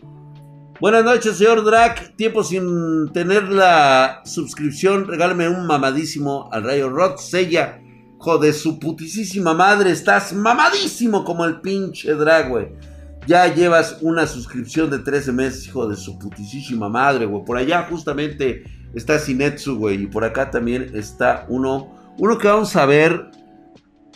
Buenas 0.79 1.05
noches, 1.05 1.37
señor 1.37 1.63
Drac. 1.63 2.15
Tiempo 2.15 2.43
sin 2.43 3.11
tener 3.13 3.43
la 3.49 4.21
suscripción. 4.25 5.07
Regálame 5.07 5.49
un 5.49 5.67
mamadísimo 5.67 6.49
al 6.51 6.63
Rayo 6.63 6.89
Rod. 6.89 7.17
Sella. 7.17 7.79
Joder, 8.17 8.53
su 8.53 8.79
putisísima 8.79 9.53
madre. 9.53 9.91
Estás 9.91 10.33
mamadísimo 10.33 11.23
como 11.23 11.45
el 11.45 11.61
pinche 11.61 12.15
Drag, 12.15 12.49
güey. 12.49 12.92
Ya 13.25 13.53
llevas 13.53 13.99
una 14.01 14.27
suscripción 14.27 14.89
de 14.89 14.99
13 14.99 15.31
meses, 15.31 15.65
hijo 15.67 15.87
de 15.87 15.95
su 15.95 16.19
putisísima 16.19 16.89
madre, 16.89 17.25
güey. 17.25 17.45
Por 17.45 17.57
allá 17.57 17.87
justamente 17.89 18.63
está 18.93 19.17
Sinetsu, 19.17 19.77
güey. 19.77 20.03
Y 20.03 20.07
por 20.07 20.25
acá 20.25 20.51
también 20.51 20.91
está 20.93 21.45
uno. 21.47 22.13
Uno 22.17 22.37
que 22.37 22.47
vamos 22.47 22.75
a 22.75 22.85
ver. 22.85 23.31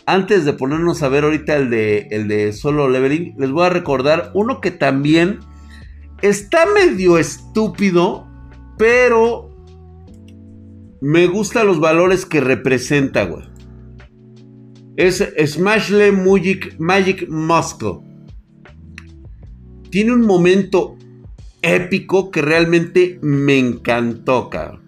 Antes 0.06 0.46
de 0.46 0.54
ponernos 0.54 1.04
a 1.04 1.10
ver 1.10 1.26
ahorita 1.26 1.56
el 1.58 1.70
de, 1.70 2.08
el 2.12 2.30
de 2.30 2.54
solo 2.54 2.88
leveling, 2.88 3.36
les 3.38 3.52
voy 3.52 3.66
a 3.66 3.70
recordar 3.70 4.32
uno 4.34 4.62
que 4.62 4.72
también 4.72 5.40
está 6.22 6.66
medio 6.66 7.18
estúpido, 7.18 8.26
pero 8.78 9.50
me 11.02 11.28
gustan 11.28 11.68
los 11.68 11.82
valores 11.82 12.26
que 12.26 12.40
representa, 12.40 13.26
güey. 13.26 13.44
Es 14.96 15.28
Smashle 15.46 16.14
Magic, 16.14 16.80
Magic 16.80 17.28
Moscow 17.28 18.07
tiene 19.90 20.14
un 20.14 20.26
momento 20.26 20.98
épico 21.62 22.32
que 22.32 22.42
realmente 22.42 23.20
me 23.22 23.58
encantó, 23.58 24.50
cabrón. 24.50 24.88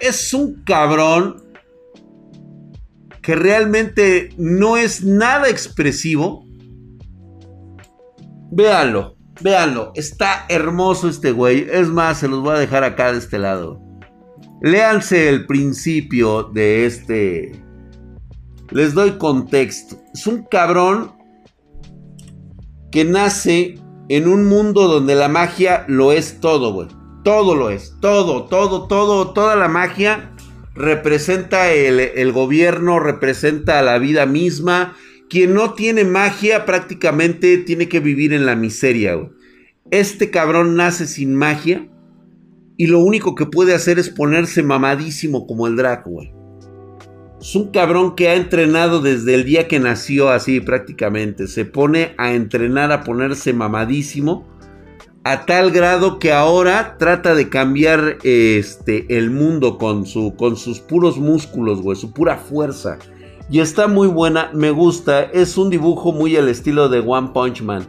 Es 0.00 0.34
un 0.34 0.62
cabrón 0.64 1.42
que 3.22 3.34
realmente 3.34 4.28
no 4.36 4.76
es 4.76 5.02
nada 5.02 5.48
expresivo. 5.48 6.44
Véanlo, 8.52 9.16
véanlo. 9.40 9.90
Está 9.94 10.46
hermoso 10.48 11.08
este 11.08 11.32
güey. 11.32 11.66
Es 11.70 11.88
más, 11.88 12.20
se 12.20 12.28
los 12.28 12.40
voy 12.40 12.54
a 12.54 12.60
dejar 12.60 12.84
acá 12.84 13.10
de 13.12 13.18
este 13.18 13.38
lado. 13.38 13.80
Léanse 14.62 15.28
el 15.28 15.46
principio 15.46 16.44
de 16.44 16.86
este. 16.86 17.52
Les 18.70 18.94
doy 18.94 19.18
contexto. 19.18 20.00
Es 20.14 20.26
un 20.26 20.44
cabrón 20.44 21.15
que 22.90 23.04
nace 23.04 23.78
en 24.08 24.28
un 24.28 24.46
mundo 24.46 24.88
donde 24.88 25.14
la 25.14 25.28
magia 25.28 25.84
lo 25.88 26.12
es 26.12 26.40
todo, 26.40 26.72
güey. 26.72 26.88
Todo 27.24 27.54
lo 27.56 27.70
es, 27.70 27.96
todo, 28.00 28.44
todo, 28.44 28.86
todo, 28.86 29.32
toda 29.32 29.56
la 29.56 29.68
magia 29.68 30.32
representa 30.74 31.72
el, 31.72 32.32
gobierno, 32.32 33.00
representa 33.00 33.82
la 33.82 33.98
vida 33.98 34.26
misma. 34.26 34.94
Quien 35.28 35.54
no 35.54 35.74
tiene 35.74 36.04
magia 36.04 36.64
prácticamente 36.66 37.58
tiene 37.58 37.88
que 37.88 37.98
vivir 37.98 38.32
en 38.32 38.46
la 38.46 38.54
miseria, 38.54 39.14
güey. 39.14 39.30
Este 39.90 40.30
cabrón 40.30 40.76
nace 40.76 41.06
sin 41.06 41.34
magia 41.34 41.88
y 42.76 42.86
lo 42.88 43.00
único 43.00 43.34
que 43.34 43.46
puede 43.46 43.74
hacer 43.74 43.98
es 43.98 44.10
ponerse 44.10 44.62
mamadísimo 44.62 45.46
como 45.46 45.66
el 45.66 45.76
Draco, 45.76 46.10
güey. 46.10 46.35
Es 47.46 47.54
un 47.54 47.68
cabrón 47.68 48.16
que 48.16 48.28
ha 48.28 48.34
entrenado 48.34 49.00
desde 49.00 49.36
el 49.36 49.44
día 49.44 49.68
que 49.68 49.78
nació 49.78 50.30
así 50.30 50.58
prácticamente. 50.58 51.46
Se 51.46 51.64
pone 51.64 52.12
a 52.18 52.32
entrenar 52.32 52.90
a 52.90 53.04
ponerse 53.04 53.52
mamadísimo. 53.52 54.44
A 55.22 55.46
tal 55.46 55.70
grado 55.70 56.18
que 56.18 56.32
ahora 56.32 56.96
trata 56.98 57.36
de 57.36 57.48
cambiar 57.48 58.18
este, 58.24 59.16
el 59.16 59.30
mundo 59.30 59.78
con, 59.78 60.06
su, 60.06 60.34
con 60.34 60.56
sus 60.56 60.80
puros 60.80 61.18
músculos, 61.18 61.82
güey. 61.82 61.96
Su 61.96 62.12
pura 62.12 62.36
fuerza. 62.36 62.98
Y 63.48 63.60
está 63.60 63.86
muy 63.86 64.08
buena, 64.08 64.50
me 64.52 64.72
gusta. 64.72 65.22
Es 65.22 65.56
un 65.56 65.70
dibujo 65.70 66.10
muy 66.10 66.36
al 66.36 66.48
estilo 66.48 66.88
de 66.88 66.98
One 66.98 67.30
Punch 67.32 67.62
Man. 67.62 67.86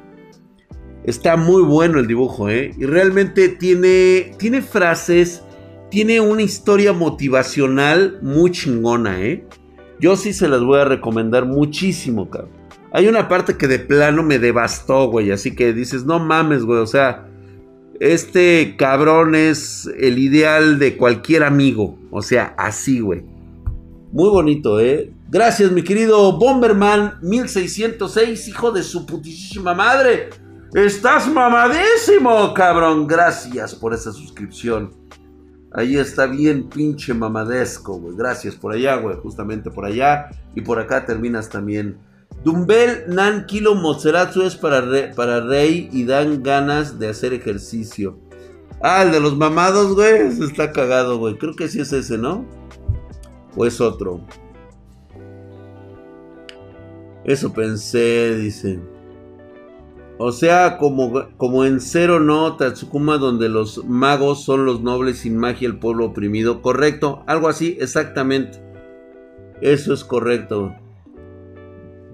Está 1.03 1.35
muy 1.35 1.63
bueno 1.63 1.97
el 1.97 2.05
dibujo, 2.05 2.47
¿eh? 2.47 2.75
Y 2.77 2.85
realmente 2.85 3.49
tiene, 3.49 4.35
tiene 4.37 4.61
frases, 4.61 5.41
tiene 5.89 6.19
una 6.19 6.41
historia 6.41 6.93
motivacional 6.93 8.19
muy 8.21 8.51
chingona, 8.51 9.21
¿eh? 9.21 9.45
Yo 9.99 10.15
sí 10.15 10.33
se 10.33 10.47
las 10.47 10.61
voy 10.61 10.79
a 10.79 10.85
recomendar 10.85 11.45
muchísimo, 11.45 12.29
cabrón. 12.29 12.51
Hay 12.91 13.07
una 13.07 13.27
parte 13.27 13.57
que 13.57 13.67
de 13.67 13.79
plano 13.79 14.23
me 14.23 14.39
devastó, 14.39 15.09
güey. 15.09 15.31
Así 15.31 15.55
que 15.55 15.73
dices, 15.73 16.05
no 16.05 16.19
mames, 16.19 16.63
güey. 16.63 16.79
O 16.79 16.87
sea, 16.87 17.27
este 17.99 18.75
cabrón 18.77 19.35
es 19.35 19.89
el 19.99 20.19
ideal 20.19 20.79
de 20.79 20.97
cualquier 20.97 21.43
amigo. 21.43 21.97
O 22.11 22.21
sea, 22.21 22.53
así, 22.57 22.99
güey. 22.99 23.23
Muy 24.11 24.29
bonito, 24.29 24.79
¿eh? 24.79 25.11
Gracias, 25.29 25.71
mi 25.71 25.83
querido 25.83 26.37
Bomberman 26.37 27.15
1606, 27.21 28.47
hijo 28.47 28.71
de 28.71 28.83
su 28.83 29.05
putísima 29.05 29.73
madre. 29.73 30.29
Estás 30.73 31.27
mamadísimo, 31.27 32.53
cabrón. 32.53 33.07
Gracias 33.07 33.75
por 33.75 33.93
esa 33.93 34.11
suscripción. 34.11 35.06
Ahí 35.73 35.97
está 35.97 36.25
bien 36.25 36.69
pinche 36.69 37.13
mamadesco, 37.13 37.99
güey. 37.99 38.15
Gracias 38.15 38.55
por 38.55 38.73
allá, 38.73 38.95
güey. 38.95 39.17
Justamente 39.17 39.69
por 39.69 39.85
allá. 39.85 40.29
Y 40.55 40.61
por 40.61 40.79
acá 40.79 41.05
terminas 41.05 41.49
también. 41.49 41.97
Dumbbell 42.43 43.05
Nan 43.07 43.45
Kilo 43.45 43.75
Mozeratsu 43.75 44.43
es 44.43 44.55
para, 44.55 44.81
para 45.15 45.41
Rey 45.41 45.89
y 45.91 46.05
dan 46.05 46.43
ganas 46.43 46.99
de 46.99 47.09
hacer 47.09 47.33
ejercicio. 47.33 48.17
Ah, 48.81 49.03
el 49.03 49.11
de 49.11 49.19
los 49.19 49.35
mamados, 49.35 49.95
güey. 49.95 50.27
Está 50.43 50.71
cagado, 50.71 51.17
güey. 51.17 51.37
Creo 51.37 51.55
que 51.55 51.67
sí 51.67 51.81
es 51.81 51.91
ese, 51.91 52.17
¿no? 52.17 52.45
¿O 53.55 53.65
es 53.65 53.81
otro? 53.81 54.21
Eso 57.23 57.51
pensé, 57.51 58.35
dice. 58.35 58.79
O 60.19 60.31
sea, 60.31 60.77
como, 60.77 61.29
como 61.37 61.63
en 61.63 61.79
Cero 61.79 62.19
No 62.19 62.55
Tatsukuma, 62.55 63.17
donde 63.17 63.49
los 63.49 63.85
magos 63.85 64.43
son 64.43 64.65
los 64.65 64.81
nobles 64.81 65.19
sin 65.19 65.37
magia, 65.37 65.67
el 65.67 65.77
pueblo 65.77 66.05
oprimido. 66.05 66.61
Correcto, 66.61 67.23
algo 67.27 67.47
así, 67.47 67.77
exactamente. 67.79 68.59
Eso 69.61 69.93
es 69.93 70.03
correcto. 70.03 70.75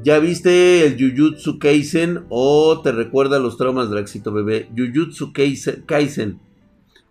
¿Ya 0.04 0.20
viste 0.20 0.86
el 0.86 0.98
Jujutsu 1.00 1.60
Kaisen 1.60 2.26
o 2.28 2.82
te 2.82 2.92
recuerda 2.92 3.40
los 3.40 3.58
traumas 3.58 3.90
del 3.90 4.00
éxito 4.00 4.34
bebé? 4.34 4.70
Jujutsu 4.76 5.32
Kaisen. 5.32 6.40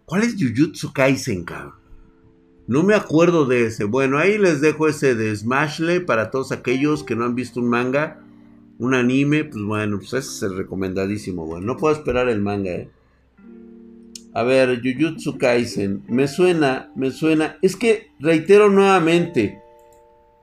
¿Cuál 0.04 0.24
es 0.24 0.36
Jujutsu 0.38 0.92
Kaisen, 0.92 1.44
cabrón? 1.44 1.72
No 2.66 2.82
me 2.82 2.94
acuerdo 2.94 3.46
de 3.46 3.66
ese. 3.66 3.84
Bueno, 3.84 4.18
ahí 4.18 4.36
les 4.36 4.60
dejo 4.60 4.88
ese 4.88 5.14
de 5.14 5.34
Smashle 5.34 6.02
para 6.02 6.30
todos 6.30 6.52
aquellos 6.52 7.02
que 7.02 7.16
no 7.16 7.24
han 7.24 7.34
visto 7.34 7.60
un 7.60 7.68
manga, 7.68 8.21
un 8.82 8.94
anime. 8.94 9.44
Pues 9.44 9.62
bueno, 9.62 9.98
pues 9.98 10.12
ese 10.12 10.18
es 10.18 10.42
el 10.42 10.56
recomendadísimo. 10.56 11.46
Bueno, 11.46 11.66
no 11.66 11.76
puedo 11.76 11.94
esperar 11.94 12.28
el 12.28 12.40
manga, 12.40 12.70
eh. 12.72 12.88
A 14.34 14.42
ver, 14.42 14.80
Jujutsu 14.82 15.38
Kaisen. 15.38 16.02
Me 16.08 16.26
suena, 16.26 16.90
me 16.94 17.10
suena. 17.10 17.58
Es 17.62 17.76
que 17.76 18.10
reitero 18.18 18.70
nuevamente 18.70 19.62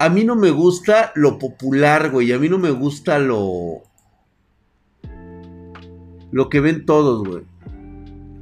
a 0.02 0.08
mí 0.08 0.24
no 0.24 0.38
me 0.38 0.50
gusta 0.50 1.12
lo 1.16 1.38
popular, 1.38 2.10
güey. 2.10 2.32
A 2.32 2.40
mí 2.40 2.48
no 2.48 2.58
me 2.58 2.72
gusta 2.72 3.20
lo. 3.20 3.82
Lo 6.32 6.50
que 6.50 6.62
ven 6.62 6.86
todos, 6.86 7.28
güey. 7.28 7.44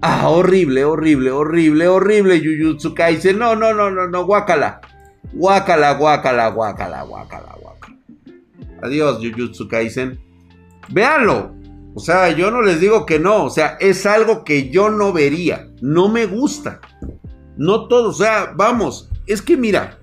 Ah, 0.02 0.30
horrible, 0.30 0.86
horrible, 0.86 1.32
horrible, 1.32 1.88
horrible, 1.88 2.40
Jujutsu 2.40 2.94
Kaisen. 2.94 3.40
No, 3.40 3.56
no, 3.56 3.74
no, 3.74 3.90
no, 3.90 4.08
no, 4.08 4.26
guácala. 4.26 4.82
Guácala, 5.34 5.94
guácala, 5.94 6.50
guácala, 6.50 7.02
guácala, 7.02 7.56
guácala. 7.60 7.67
Adiós, 8.82 9.20
Jujutsu 9.22 9.68
Kaisen. 9.68 10.20
Véanlo. 10.90 11.56
O 11.94 12.00
sea, 12.00 12.30
yo 12.32 12.52
no 12.52 12.62
les 12.62 12.80
digo 12.80 13.06
que 13.06 13.20
no. 13.20 13.46
O 13.46 13.50
sea, 13.50 13.78
es 13.80 14.06
algo 14.06 14.44
que 14.44 14.70
yo 14.70 14.90
no 14.90 15.14
vería. 15.14 15.70
No 15.82 16.10
me 16.10 16.26
gusta. 16.26 16.80
No 17.58 17.88
todo. 17.88 18.10
O 18.10 18.14
sea, 18.14 18.54
vamos. 18.56 19.10
Es 19.26 19.42
que 19.42 19.58
mira. 19.58 19.98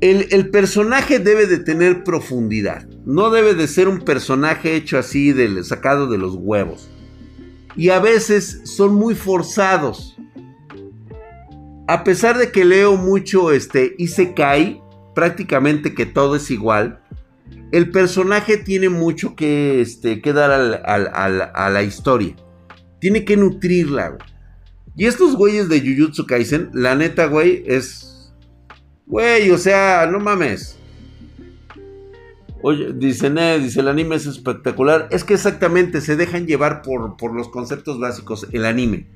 El, 0.00 0.50
personaje 0.50 1.18
debe 1.18 1.46
de 1.46 1.58
tener 1.58 2.04
profundidad. 2.04 2.86
No 3.06 3.30
debe 3.30 3.54
de 3.54 3.66
ser 3.66 3.88
un 3.88 4.00
personaje 4.00 4.76
hecho 4.76 4.98
así, 4.98 5.32
del, 5.32 5.64
sacado 5.64 6.08
de 6.08 6.18
los 6.18 6.34
huevos. 6.34 6.90
Y 7.74 7.88
a 7.88 8.00
veces 8.00 8.60
son 8.64 8.94
muy 8.94 9.14
forzados. 9.14 10.13
A 11.86 12.04
pesar 12.04 12.38
de 12.38 12.50
que 12.50 12.64
leo 12.64 12.96
mucho 12.96 13.52
este 13.52 13.94
Isekai, 13.98 14.82
prácticamente 15.14 15.94
que 15.94 16.06
todo 16.06 16.36
es 16.36 16.50
igual. 16.50 17.00
El 17.72 17.90
personaje 17.90 18.56
tiene 18.56 18.88
mucho 18.88 19.36
que, 19.36 19.80
este, 19.80 20.20
dar 20.32 20.50
a 20.50 21.70
la 21.70 21.82
historia. 21.82 22.36
Tiene 23.00 23.24
que 23.24 23.36
nutrirla. 23.36 24.16
Y 24.96 25.06
estos 25.06 25.36
güeyes 25.36 25.68
de 25.68 25.80
Jujutsu 25.80 26.26
Kaisen, 26.26 26.70
la 26.72 26.94
neta, 26.94 27.26
güey, 27.26 27.64
es 27.66 28.14
Güey, 29.06 29.50
o 29.50 29.58
sea, 29.58 30.08
no 30.10 30.18
mames. 30.18 30.78
Oye, 32.62 32.94
dice 32.94 33.28
Ned, 33.28 33.60
dice 33.60 33.80
el 33.80 33.88
anime 33.88 34.16
es 34.16 34.26
espectacular. 34.26 35.08
Es 35.10 35.24
que 35.24 35.34
exactamente 35.34 36.00
se 36.00 36.16
dejan 36.16 36.46
llevar 36.46 36.80
por, 36.80 37.16
por 37.18 37.34
los 37.34 37.48
conceptos 37.48 38.00
básicos, 38.00 38.48
el 38.52 38.64
anime. 38.64 39.06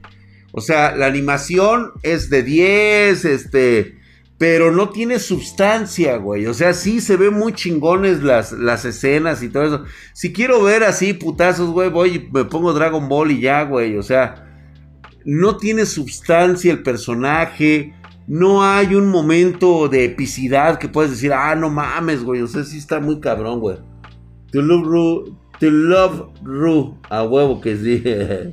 O 0.53 0.61
sea, 0.61 0.97
la 0.97 1.07
animación 1.07 1.93
es 2.03 2.31
de 2.31 2.43
10, 2.43 3.25
este, 3.25 3.99
pero 4.39 4.71
no 4.73 4.91
tiene 4.91 5.19
sustancia, 5.19 6.17
güey. 6.17 6.47
O 6.47 6.55
sea, 6.55 6.73
sí 6.73 7.01
se 7.01 7.17
ven 7.17 7.35
muy 7.35 7.53
chingones 7.53 8.23
las, 8.23 8.53
las 8.53 8.85
escenas 8.85 9.43
y 9.43 9.49
todo 9.49 9.65
eso. 9.65 9.85
Si 10.15 10.33
quiero 10.33 10.63
ver 10.63 10.85
así 10.85 11.13
putazos, 11.13 11.71
güey, 11.71 11.91
voy 11.91 12.15
y 12.15 12.29
me 12.33 12.45
pongo 12.45 12.73
Dragon 12.73 13.09
Ball 13.09 13.33
y 13.33 13.41
ya, 13.41 13.65
güey. 13.65 13.97
O 13.97 14.03
sea, 14.03 14.47
no 15.25 15.57
tiene 15.59 15.87
sustancia 15.87 16.73
el 16.73 16.83
personaje 16.83 17.95
no 18.29 18.63
hay 18.63 18.95
un 18.95 19.09
momento 19.09 19.89
de 19.89 20.05
epicidad 20.05 20.79
que 20.79 20.89
puedes 20.89 21.13
decir, 21.13 21.33
ah, 21.33 21.55
no 21.55 21.71
mames, 21.71 22.23
güey. 22.23 22.43
O 22.43 22.47
sea, 22.47 22.63
sí 22.63 22.77
está 22.77 23.01
muy 23.01 23.21
cabrón, 23.21 23.59
güey. 23.59 23.79
To 24.53 24.61
love 24.61 24.87
Ru, 24.87 25.39
to 25.59 25.71
love 25.71 26.29
Ru, 26.43 26.99
a 27.09 27.23
huevo 27.25 27.61
que 27.61 27.77
sí. 27.77 28.05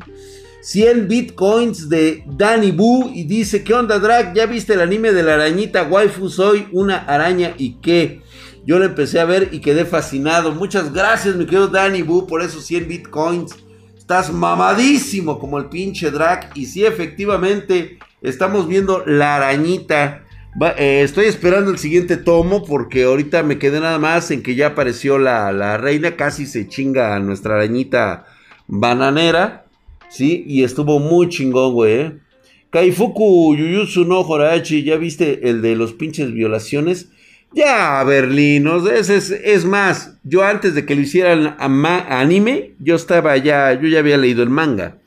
100 0.66 1.08
bitcoins 1.08 1.90
de 1.90 2.24
Danny 2.26 2.72
Boo 2.72 3.12
y 3.14 3.24
dice, 3.24 3.64
¿qué 3.64 3.74
onda, 3.74 4.00
Drag? 4.00 4.34
¿Ya 4.34 4.46
viste 4.46 4.74
el 4.74 4.82
anime 4.82 5.12
de 5.12 5.24
la 5.24 5.36
arañita 5.36 5.84
waifu? 5.84 6.30
Soy 6.30 6.68
una 6.72 6.98
araña 6.98 7.54
y 7.58 7.76
qué. 7.76 8.22
Yo 8.66 8.80
lo 8.80 8.86
empecé 8.86 9.20
a 9.20 9.26
ver 9.26 9.50
y 9.52 9.60
quedé 9.60 9.86
fascinado. 9.86 10.52
Muchas 10.54 10.92
gracias, 10.92 11.36
mi 11.36 11.46
querido 11.46 11.68
Danny 11.68 12.02
Boo, 12.02 12.26
por 12.28 12.42
esos 12.42 12.66
100 12.66 12.88
bitcoins. 12.88 13.56
Estás 13.96 14.32
mamadísimo 14.32 15.40
como 15.40 15.60
el 15.60 15.66
pinche 15.66 16.10
Drag. 16.10 16.50
Y 16.56 16.66
sí, 16.66 16.84
efectivamente, 16.84 18.00
Estamos 18.26 18.68
viendo 18.68 19.04
La 19.06 19.36
Arañita. 19.36 20.24
Eh, 20.78 21.02
estoy 21.04 21.26
esperando 21.26 21.70
el 21.70 21.78
siguiente 21.78 22.18
tomo 22.18 22.66
porque 22.66 23.04
ahorita 23.04 23.44
me 23.44 23.60
quedé 23.60 23.80
nada 23.80 24.00
más 24.00 24.32
en 24.32 24.42
que 24.42 24.56
ya 24.56 24.68
apareció 24.68 25.20
la, 25.20 25.78
reina. 25.78 26.16
Casi 26.16 26.48
se 26.48 26.68
chinga 26.68 27.16
a 27.16 27.20
nuestra 27.20 27.56
arañita 27.56 28.26
bananera. 28.68 29.65
¿Sí? 30.10 30.44
Y 30.48 30.64
estuvo 30.64 31.00
muy 31.00 31.30
chingón, 31.30 31.74
güey. 31.74 31.94
¿eh? 31.94 32.12
Kaifuku 32.70 33.56
Yuyutsu 33.56 34.06
no 34.06 34.22
Horachi. 34.22 34.84
¿Ya 34.84 34.98
viste 34.98 35.50
el 35.50 35.62
de 35.62 35.76
los 35.76 35.94
pinches 35.94 36.34
violaciones? 36.34 37.10
Ya, 37.56 38.04
Berlinos, 38.04 38.86
es, 38.90 39.10
es, 39.10 39.32
es, 39.32 39.64
más, 39.64 40.18
yo 40.24 40.44
antes 40.44 40.76
de 40.76 40.86
que 40.86 40.94
lo 40.94 41.02
hicieran 41.02 41.56
anime, 41.58 42.74
yo 42.80 42.96
estaba 42.96 43.38
ya, 43.38 43.80
yo 43.80 43.88
ya 43.88 44.00
había 44.00 44.18
leído 44.18 44.44
el 44.44 44.50
manga. 44.50 44.98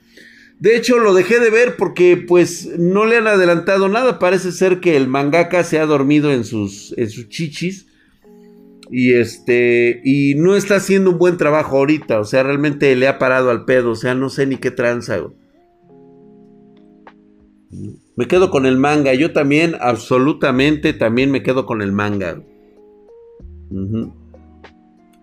De 0.59 0.75
hecho, 0.75 0.99
lo 0.99 1.13
dejé 1.13 1.41
de 1.41 1.51
ver 1.51 1.77
porque 1.77 2.17
pues 2.17 2.71
no 2.79 3.05
le 3.05 3.19
han 3.19 3.27
adelantado 3.27 3.89
nada. 3.89 4.19
Parece 4.19 4.51
ser 4.51 4.81
que 4.81 4.97
el 4.97 5.09
mangaka 5.09 5.63
se 5.63 5.79
ha 5.79 5.85
dormido 5.85 6.33
en 6.33 6.45
sus, 6.45 6.95
en 6.97 7.11
sus 7.11 7.29
chichis. 7.29 7.87
Y 8.91 9.15
este. 9.15 10.01
Y 10.05 10.35
no 10.37 10.57
está 10.57 10.77
haciendo 10.77 11.11
un 11.11 11.19
buen 11.19 11.37
trabajo 11.37 11.77
ahorita. 11.79 12.21
O 12.21 12.25
sea, 12.25 12.43
realmente 12.43 12.95
le 12.97 13.09
ha 13.09 13.19
parado 13.19 13.51
al 13.51 13.65
pedo. 13.65 13.91
O 13.93 13.97
sea, 13.97 14.15
no 14.15 14.29
sé 14.29 14.47
ni 14.47 14.57
qué 14.57 14.71
tranza. 14.71 15.19
Me 18.17 18.27
quedo 18.27 18.51
con 18.51 18.67
el 18.67 18.77
manga. 18.77 19.15
Yo 19.15 19.33
también, 19.33 19.75
absolutamente, 19.81 20.93
también 20.93 21.31
me 21.31 21.43
quedo 21.43 21.67
con 21.67 21.83
el 21.83 21.93
manga. 21.93 22.43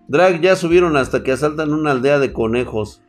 Drag 0.08 0.40
ya 0.40 0.56
subieron 0.56 0.96
hasta 0.96 1.22
que 1.22 1.32
asaltan 1.32 1.72
una 1.72 1.90
aldea 1.90 2.18
de 2.18 2.32
conejos. 2.32 3.02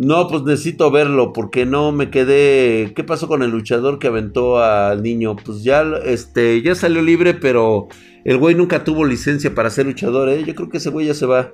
No, 0.00 0.28
pues 0.28 0.44
necesito 0.44 0.92
verlo 0.92 1.32
porque 1.32 1.66
no 1.66 1.90
me 1.90 2.08
quedé. 2.08 2.92
¿Qué 2.94 3.02
pasó 3.02 3.26
con 3.26 3.42
el 3.42 3.50
luchador 3.50 3.98
que 3.98 4.06
aventó 4.06 4.62
al 4.62 5.02
niño? 5.02 5.34
Pues 5.34 5.64
ya, 5.64 5.82
este, 6.04 6.62
ya 6.62 6.76
salió 6.76 7.02
libre, 7.02 7.34
pero 7.34 7.88
el 8.24 8.38
güey 8.38 8.54
nunca 8.54 8.84
tuvo 8.84 9.04
licencia 9.04 9.56
para 9.56 9.70
ser 9.70 9.86
luchador, 9.86 10.28
¿eh? 10.28 10.44
Yo 10.46 10.54
creo 10.54 10.68
que 10.68 10.76
ese 10.76 10.90
güey 10.90 11.08
ya 11.08 11.14
se 11.14 11.26
va. 11.26 11.50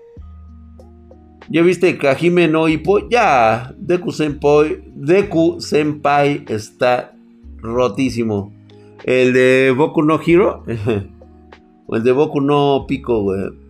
¿Ya 1.48 1.62
viste 1.62 1.96
Kajime 1.96 2.46
no 2.46 2.68
Hippo? 2.68 3.08
Ya, 3.08 3.74
Deku 3.78 4.12
Senpai, 4.12 4.92
Deku 4.94 5.58
Senpai 5.62 6.44
está 6.46 7.14
rotísimo. 7.62 8.52
El 9.04 9.32
de 9.32 9.72
Boku 9.74 10.02
no 10.02 10.20
Hero. 10.20 10.64
O 11.86 11.96
el 11.96 12.02
de 12.02 12.12
Boku 12.12 12.40
no 12.40 12.84
Pico, 12.86 13.22
güey. 13.22 13.63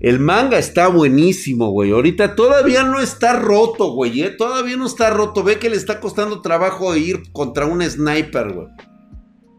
El 0.00 0.20
manga 0.20 0.58
está 0.58 0.88
buenísimo, 0.88 1.70
güey. 1.70 1.90
Ahorita 1.90 2.36
todavía 2.36 2.84
no 2.84 3.00
está 3.00 3.34
roto, 3.34 3.92
güey. 3.92 4.22
¿eh? 4.22 4.30
Todavía 4.30 4.76
no 4.76 4.86
está 4.86 5.10
roto. 5.10 5.42
Ve 5.42 5.58
que 5.58 5.70
le 5.70 5.76
está 5.76 5.98
costando 5.98 6.40
trabajo 6.40 6.94
ir 6.94 7.32
contra 7.32 7.66
un 7.66 7.82
sniper, 7.82 8.52
güey. 8.52 8.68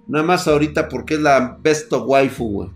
Nada 0.08 0.26
más 0.26 0.48
ahorita 0.48 0.88
porque 0.88 1.16
es 1.16 1.20
la 1.20 1.58
best 1.62 1.92
of 1.92 2.04
waifu, 2.08 2.52
güey. 2.52 2.70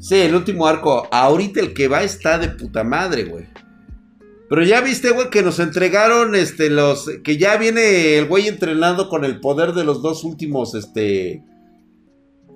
Sí, 0.00 0.16
el 0.16 0.34
último 0.34 0.66
arco. 0.66 1.08
Ahorita 1.10 1.60
el 1.60 1.74
que 1.74 1.88
va 1.88 2.02
está 2.02 2.38
de 2.38 2.48
puta 2.48 2.84
madre, 2.84 3.24
güey. 3.24 3.46
Pero 4.48 4.62
ya 4.62 4.80
viste, 4.80 5.10
güey, 5.10 5.30
que 5.30 5.42
nos 5.42 5.58
entregaron 5.58 6.34
este 6.34 6.70
los 6.70 7.10
que 7.22 7.36
ya 7.36 7.56
viene 7.56 8.18
el 8.18 8.26
güey 8.26 8.48
entrenando 8.48 9.08
con 9.08 9.24
el 9.24 9.40
poder 9.40 9.72
de 9.72 9.84
los 9.84 10.02
dos 10.02 10.24
últimos 10.24 10.74
este 10.74 11.42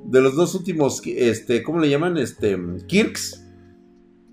de 0.05 0.21
los 0.21 0.35
dos 0.37 0.55
últimos 0.55 1.03
este, 1.05 1.63
¿cómo 1.63 1.81
le 1.81 1.91
llaman? 1.91 2.17
Este 2.17 2.59
Kirks. 2.87 3.45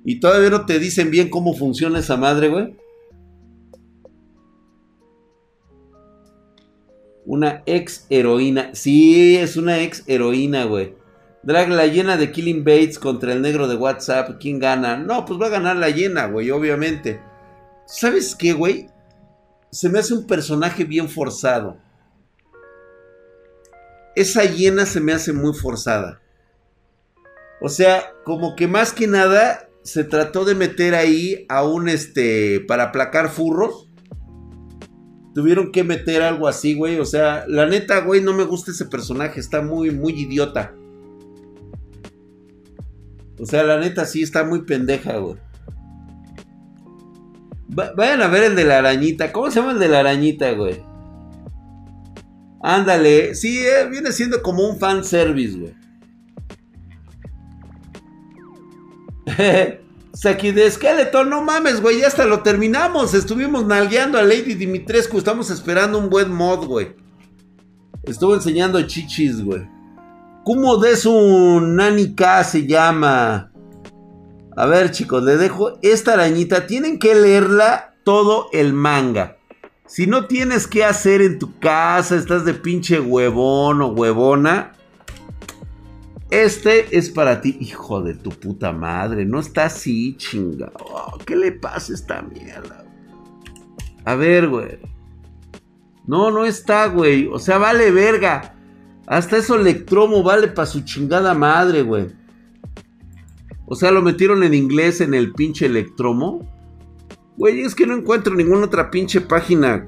Y 0.04 0.20
todavía 0.20 0.50
no 0.52 0.66
te 0.66 0.80
dicen 0.80 1.10
bien 1.10 1.30
cómo 1.30 1.56
funciona 1.56 2.00
esa 2.00 2.16
madre, 2.16 2.50
güey. 2.50 2.76
Una 7.26 7.64
ex 7.66 8.06
heroína. 8.10 8.70
Sí, 8.74 9.36
es 9.36 9.58
una 9.58 9.82
ex 9.82 10.04
heroína, 10.08 10.66
güey. 10.66 10.94
Drag 11.42 11.70
la 11.70 11.88
llena 11.88 12.18
de 12.18 12.32
Killing 12.32 12.64
Bates 12.64 13.00
contra 13.00 13.34
el 13.34 13.42
negro 13.42 13.68
de 13.68 13.76
WhatsApp. 13.76 14.38
¿Quién 14.40 14.60
gana? 14.60 14.98
No, 14.98 15.26
pues 15.26 15.40
va 15.40 15.48
a 15.48 15.50
ganar 15.50 15.76
la 15.76 15.90
llena, 15.90 16.28
güey, 16.28 16.52
obviamente. 16.52 17.20
¿Sabes 17.86 18.36
qué, 18.36 18.54
güey? 18.54 18.88
Se 19.72 19.90
me 19.90 20.00
hace 20.00 20.14
un 20.14 20.26
personaje 20.26 20.84
bien 20.86 21.10
forzado. 21.10 21.78
Esa 24.16 24.46
llena 24.46 24.86
se 24.86 25.02
me 25.02 25.14
hace 25.14 25.34
muy 25.34 25.54
forzada. 25.54 26.22
O 27.62 27.70
sea, 27.70 28.14
como 28.24 28.56
que 28.56 28.68
más 28.68 28.94
que 28.94 29.08
nada 29.08 29.70
se 29.84 30.04
trató 30.04 30.46
de 30.46 30.56
meter 30.56 30.96
ahí 30.96 31.46
a 31.48 31.64
un 31.64 31.90
este 31.90 32.60
para 32.68 32.86
aplacar 32.86 33.30
furros. 33.30 33.90
Tuvieron 35.34 35.72
que 35.72 35.84
meter 35.84 36.22
algo 36.22 36.48
así, 36.48 36.76
güey. 36.76 37.00
O 37.00 37.06
sea, 37.06 37.46
la 37.48 37.66
neta, 37.66 38.00
güey, 38.00 38.22
no 38.22 38.34
me 38.34 38.46
gusta 38.46 38.72
ese 38.72 38.86
personaje. 38.86 39.40
Está 39.40 39.62
muy, 39.62 39.92
muy 39.92 40.14
idiota. 40.14 40.74
O 43.38 43.46
sea, 43.46 43.64
la 43.64 43.78
neta 43.78 44.06
sí 44.06 44.24
está 44.24 44.44
muy 44.46 44.62
pendeja, 44.62 45.18
güey. 45.18 45.36
vayan 47.68 48.22
a 48.22 48.28
ver 48.28 48.44
el 48.44 48.56
de 48.56 48.64
la 48.64 48.80
arañita. 48.80 49.34
¿Cómo 49.34 49.52
se 49.52 49.60
llama 49.60 49.74
el 49.74 49.80
de 49.80 49.90
la 49.90 50.00
arañita, 50.00 50.52
güey? 50.52 50.82
Ándale. 52.68 53.36
Sí, 53.36 53.60
eh, 53.60 53.88
viene 53.88 54.12
siendo 54.12 54.42
como 54.42 54.68
un 54.68 54.80
fan 54.80 55.04
service, 55.04 55.56
güey. 55.56 55.76
Saki 60.14 60.52
de 60.52 60.72
Skeleton, 60.72 61.30
no 61.30 61.44
mames, 61.44 61.80
güey, 61.80 62.00
ya 62.00 62.08
hasta 62.08 62.26
lo 62.26 62.42
terminamos. 62.42 63.14
Estuvimos 63.14 63.68
nalgueando 63.68 64.18
a 64.18 64.24
Lady 64.24 64.56
Dimitrescu. 64.56 65.20
Estamos 65.20 65.52
esperando 65.52 66.00
un 66.00 66.10
buen 66.10 66.32
mod, 66.32 66.66
güey. 66.66 66.96
Estuvo 68.02 68.34
enseñando 68.34 68.82
chichis, 68.82 69.44
güey. 69.44 69.70
¿Cómo 70.44 70.78
de 70.78 70.96
su 70.96 71.62
Nanika 71.62 72.44
se 72.44 72.66
llama? 72.66 73.52
A 74.58 74.66
ver, 74.66 74.90
chicos, 74.90 75.22
le 75.22 75.38
dejo 75.38 75.78
esta 75.84 76.14
arañita. 76.14 76.66
Tienen 76.66 76.98
que 76.98 77.14
leerla 77.14 77.94
todo 78.04 78.48
el 78.54 78.74
manga. 78.74 79.38
Si 79.88 80.08
no 80.08 80.26
tienes 80.26 80.68
que 80.68 80.84
hacer 80.84 81.22
en 81.22 81.38
tu 81.38 81.60
casa, 81.60 82.16
estás 82.16 82.44
de 82.44 82.56
pinche 82.56 83.00
huevón 83.00 83.82
o 83.82 83.88
huevona. 83.88 84.74
Este 86.32 86.98
es 86.98 87.12
para 87.12 87.40
ti, 87.40 87.58
hijo 87.60 88.02
de 88.02 88.16
tu 88.16 88.32
puta 88.32 88.72
madre. 88.72 89.26
No 89.26 89.40
está 89.40 89.66
así, 89.66 90.18
chinga. 90.18 90.72
Oh, 90.80 91.18
¿Qué 91.24 91.36
le 91.36 91.52
pasa 91.52 91.92
a 91.92 91.96
esta 91.96 92.22
mierda? 92.24 92.84
A 94.06 94.16
ver, 94.16 94.50
güey. 94.50 94.80
No, 96.08 96.32
no 96.32 96.46
está, 96.46 96.88
güey. 96.88 97.28
O 97.28 97.38
sea, 97.38 97.60
vale 97.60 97.92
verga. 97.92 98.56
Hasta 99.06 99.38
eso 99.38 99.56
Electromo 99.56 100.24
vale 100.24 100.48
para 100.48 100.66
su 100.66 100.82
chingada 100.82 101.36
madre, 101.36 101.84
güey. 101.84 102.08
O 103.68 103.76
sea, 103.76 103.92
lo 103.92 104.02
metieron 104.02 104.44
en 104.44 104.56
inglés 104.56 105.00
en 105.02 105.14
el 105.14 105.32
pinche 105.32 105.68
Electromo. 105.68 106.52
Güey, 107.38 107.62
es 107.62 107.76
que 107.76 107.86
no 107.86 107.96
encuentro 107.96 108.34
ninguna 108.34 108.66
otra 108.66 108.90
pinche 108.92 109.22
página 109.22 109.86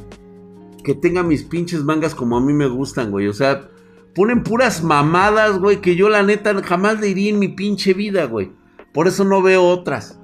que 0.84 0.94
tenga 0.94 1.24
mis 1.24 1.44
pinches 1.44 1.84
mangas 1.84 2.16
como 2.16 2.38
a 2.38 2.42
mí 2.42 2.54
me 2.54 2.68
gustan, 2.68 3.12
güey. 3.12 3.28
O 3.28 3.34
sea, 3.34 3.70
ponen 4.16 4.44
puras 4.44 4.84
mamadas, 4.84 5.60
güey, 5.60 5.82
que 5.82 5.96
yo 5.96 6.10
la 6.10 6.24
neta 6.24 6.54
jamás 6.64 7.00
le 7.00 7.10
iría 7.10 7.30
en 7.30 7.40
mi 7.40 7.50
pinche 7.50 7.94
vida, 7.94 8.26
güey. 8.26 8.52
Por 8.94 9.08
eso 9.08 9.24
no 9.24 9.42
veo 9.42 9.64
otras. 9.64 10.20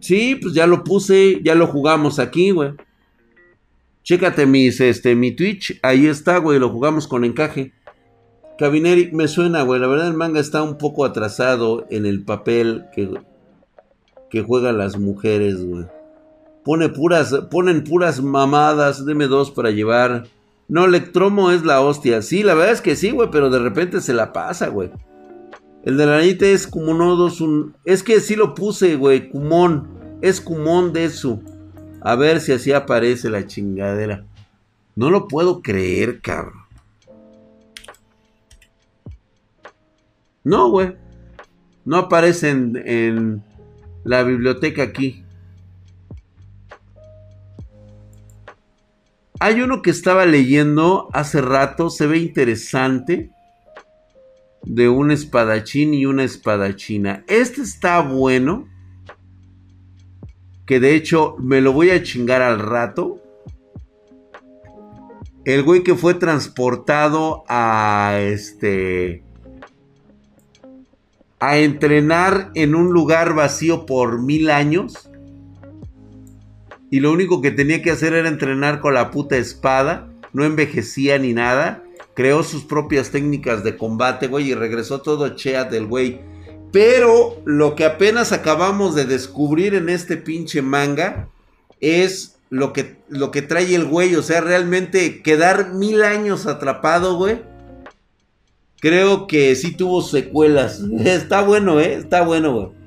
Sí, 0.00 0.36
pues 0.40 0.52
ya 0.52 0.66
lo 0.66 0.84
puse, 0.84 1.40
ya 1.42 1.54
lo 1.54 1.66
jugamos 1.66 2.18
aquí, 2.18 2.50
güey. 2.50 2.74
Chécate 4.02 4.44
mis, 4.44 4.78
este, 4.80 5.14
mi 5.14 5.32
Twitch. 5.32 5.80
Ahí 5.82 6.06
está, 6.06 6.36
güey. 6.36 6.58
Lo 6.58 6.68
jugamos 6.68 7.08
con 7.08 7.24
encaje. 7.24 7.72
Cabineri, 8.58 9.10
me 9.12 9.28
suena, 9.28 9.62
güey. 9.62 9.80
La 9.80 9.86
verdad 9.86 10.08
el 10.08 10.14
manga 10.14 10.40
está 10.40 10.62
un 10.62 10.76
poco 10.76 11.06
atrasado 11.06 11.86
en 11.88 12.04
el 12.04 12.22
papel 12.22 12.84
que, 12.94 13.18
que 14.34 14.42
juegan 14.42 14.76
las 14.76 14.98
mujeres, 14.98 15.64
güey. 15.64 15.86
Pone 16.64 16.88
puras, 16.88 17.32
ponen 17.50 17.84
puras 17.84 18.20
mamadas. 18.20 19.06
Deme 19.06 19.28
dos 19.28 19.50
para 19.50 19.70
llevar. 19.70 20.26
No, 20.68 20.84
Electromo 20.84 21.52
es 21.52 21.64
la 21.64 21.80
hostia. 21.80 22.20
Sí, 22.20 22.42
la 22.42 22.54
verdad 22.54 22.72
es 22.72 22.80
que 22.80 22.96
sí, 22.96 23.10
güey. 23.10 23.30
Pero 23.30 23.48
de 23.48 23.60
repente 23.60 24.00
se 24.00 24.12
la 24.12 24.32
pasa, 24.32 24.68
güey. 24.68 24.90
El 25.84 25.96
de 25.96 26.06
la 26.06 26.18
anita 26.18 26.46
es 26.46 26.68
dos 26.70 27.40
Un... 27.40 27.74
Es 27.84 28.02
que 28.02 28.20
sí 28.20 28.34
lo 28.34 28.54
puse, 28.54 28.96
güey. 28.96 29.28
Cumón. 29.28 29.88
Es 30.20 30.40
Cumón 30.40 30.92
de 30.92 31.04
eso. 31.04 31.40
A 32.00 32.16
ver 32.16 32.40
si 32.40 32.52
así 32.52 32.72
aparece 32.72 33.30
la 33.30 33.46
chingadera. 33.46 34.24
No 34.96 35.10
lo 35.10 35.28
puedo 35.28 35.62
creer, 35.62 36.20
cabrón. 36.20 36.64
No, 40.42 40.70
güey. 40.70 40.94
No 41.84 41.98
aparece 41.98 42.50
en, 42.50 43.42
la 44.04 44.22
biblioteca 44.22 44.82
aquí. 44.82 45.24
Hay 49.40 49.60
uno 49.60 49.82
que 49.82 49.90
estaba 49.90 50.24
leyendo 50.26 51.08
hace 51.12 51.40
rato, 51.40 51.90
se 51.90 52.06
ve 52.06 52.18
interesante. 52.18 53.30
De 54.62 54.88
un 54.88 55.10
espadachín 55.10 55.92
y 55.92 56.06
una 56.06 56.24
espadachina. 56.24 57.22
Este 57.28 57.60
está 57.60 58.00
bueno 58.00 58.66
que 60.64 60.80
de 60.80 60.94
hecho 60.94 61.36
me 61.38 61.60
lo 61.60 61.72
voy 61.72 61.90
a 61.90 62.02
chingar 62.02 62.40
al 62.40 62.58
rato. 62.58 63.20
El 65.44 65.62
güey 65.62 65.82
que 65.82 65.94
fue 65.94 66.14
transportado 66.14 67.44
a 67.48 68.16
este 68.20 69.23
a 71.48 71.58
entrenar 71.58 72.50
en 72.54 72.74
un 72.74 72.92
lugar 72.92 73.34
vacío 73.34 73.86
por 73.86 74.20
mil 74.20 74.50
años. 74.50 75.10
Y 76.90 77.00
lo 77.00 77.12
único 77.12 77.42
que 77.42 77.50
tenía 77.50 77.82
que 77.82 77.90
hacer 77.90 78.12
era 78.14 78.28
entrenar 78.28 78.80
con 78.80 78.94
la 78.94 79.10
puta 79.10 79.36
espada. 79.36 80.08
No 80.32 80.44
envejecía 80.44 81.18
ni 81.18 81.32
nada. 81.32 81.82
Creó 82.14 82.42
sus 82.42 82.64
propias 82.64 83.10
técnicas 83.10 83.64
de 83.64 83.76
combate, 83.76 84.28
güey. 84.28 84.50
Y 84.50 84.54
regresó 84.54 85.00
todo 85.00 85.30
chéat 85.30 85.70
del 85.70 85.86
güey 85.86 86.20
pero 86.74 87.40
lo 87.44 87.76
que 87.76 87.84
apenas 87.84 88.32
acabamos 88.32 88.96
de 88.96 89.04
descubrir 89.04 89.76
en 89.76 89.88
este 89.88 90.16
pinche 90.16 90.60
manga 90.60 91.28
es 91.80 92.34
lo 92.50 92.72
que, 92.72 92.96
lo 93.08 93.30
que 93.30 93.42
trae 93.42 93.76
el 93.76 93.84
güey. 93.84 94.16
O 94.16 94.24
sea, 94.24 94.40
realmente 94.40 95.22
quedar 95.22 95.72
mil 95.74 96.02
años 96.02 96.48
atrapado, 96.48 97.16
güey. 97.16 97.40
Creo 98.80 99.26
que 99.26 99.54
sí 99.56 99.76
tuvo 99.76 100.02
secuelas. 100.02 100.80
Está 100.98 101.42
bueno, 101.42 101.80
¿eh? 101.80 101.94
Está 101.94 102.22
bueno, 102.22 102.52
güey. 102.52 102.84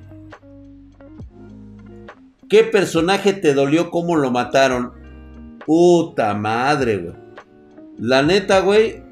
¿Qué 2.48 2.64
personaje 2.64 3.34
te 3.34 3.52
dolió 3.52 3.90
cómo 3.90 4.16
lo 4.16 4.30
mataron? 4.30 4.92
Puta 5.66 6.34
madre, 6.34 6.96
güey. 6.96 7.14
La 7.98 8.22
neta, 8.22 8.60
güey. 8.60 9.02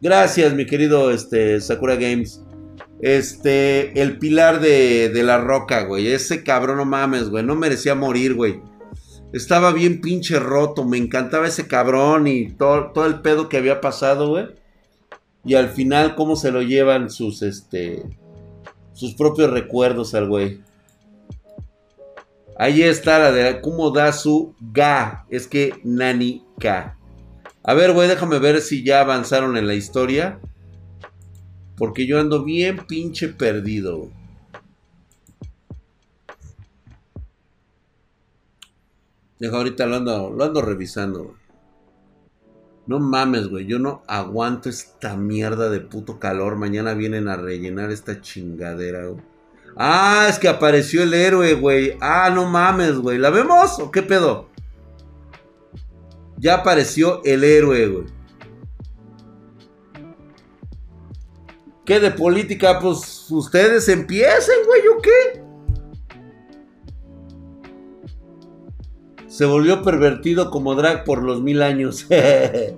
Gracias, 0.00 0.54
mi 0.54 0.66
querido 0.66 1.10
este, 1.10 1.60
Sakura 1.60 1.94
Games. 1.94 2.42
Este, 3.00 4.00
el 4.00 4.18
pilar 4.18 4.60
de, 4.60 5.10
la 5.22 5.38
roca, 5.38 5.84
güey. 5.84 6.08
Ese 6.08 6.42
cabrón, 6.42 6.78
no 6.78 6.84
mames, 6.84 7.28
güey. 7.30 7.44
No 7.44 7.54
merecía 7.54 7.94
morir, 7.94 8.34
güey. 8.34 8.60
Estaba 9.32 9.72
bien 9.72 10.00
pinche 10.00 10.40
roto. 10.40 10.84
Me 10.84 10.96
encantaba 10.96 11.46
ese 11.46 11.68
cabrón 11.68 12.26
y 12.26 12.50
todo, 12.50 12.90
todo 12.92 13.06
el 13.06 13.20
pedo 13.20 13.48
que 13.48 13.58
había 13.58 13.80
pasado, 13.80 14.30
güey. 14.30 14.46
Y 15.48 15.54
al 15.54 15.70
final, 15.70 16.14
cómo 16.14 16.36
se 16.36 16.52
lo 16.52 16.60
llevan 16.60 17.08
sus, 17.08 17.40
este, 17.40 18.04
sus 18.92 19.14
propios 19.14 19.50
recuerdos 19.50 20.14
al 20.14 20.28
güey. 20.28 20.60
Ahí 22.58 22.82
está 22.82 23.18
la 23.18 23.32
de 23.32 23.62
cómo 23.62 23.90
da 23.90 24.12
su 24.12 24.54
ga. 24.60 25.24
Es 25.30 25.46
que 25.46 25.80
Nani 25.84 26.44
K. 26.58 26.98
A 27.62 27.72
ver, 27.72 27.94
güey, 27.94 28.08
déjame 28.08 28.38
ver 28.38 28.60
si 28.60 28.84
ya 28.84 29.00
avanzaron 29.00 29.56
en 29.56 29.66
la 29.66 29.72
historia. 29.72 30.38
Porque 31.78 32.06
yo 32.06 32.20
ando 32.20 32.44
bien 32.44 32.84
pinche 32.86 33.28
perdido. 33.28 34.10
Deja 39.38 39.56
ahorita 39.56 39.86
lo 39.86 39.96
ando, 39.96 40.28
lo 40.28 40.44
ando 40.44 40.60
revisando. 40.60 41.36
No 42.88 42.98
mames, 42.98 43.48
güey. 43.48 43.66
Yo 43.66 43.78
no 43.78 44.02
aguanto 44.06 44.70
esta 44.70 45.14
mierda 45.14 45.68
de 45.68 45.80
puto 45.80 46.18
calor. 46.18 46.56
Mañana 46.56 46.94
vienen 46.94 47.28
a 47.28 47.36
rellenar 47.36 47.90
esta 47.90 48.22
chingadera, 48.22 49.06
güey. 49.06 49.22
Ah, 49.76 50.26
es 50.28 50.38
que 50.38 50.48
apareció 50.48 51.02
el 51.02 51.12
héroe, 51.12 51.52
güey. 51.52 51.98
Ah, 52.00 52.30
no 52.34 52.46
mames, 52.46 52.96
güey. 52.96 53.18
¿La 53.18 53.28
vemos 53.28 53.78
o 53.78 53.90
qué 53.90 54.02
pedo? 54.02 54.48
Ya 56.38 56.54
apareció 56.54 57.22
el 57.24 57.44
héroe, 57.44 57.86
güey. 57.88 58.06
¿Qué 61.84 62.00
de 62.00 62.10
política? 62.10 62.80
Pues 62.80 63.30
ustedes 63.30 63.86
empiecen, 63.90 64.64
güey, 64.66 64.82
¿o 64.88 65.02
qué? 65.02 65.47
Se 69.38 69.46
volvió 69.46 69.82
pervertido 69.82 70.50
como 70.50 70.74
drag 70.74 71.04
por 71.04 71.22
los 71.22 71.40
mil 71.40 71.62
años. 71.62 72.08
de 72.10 72.74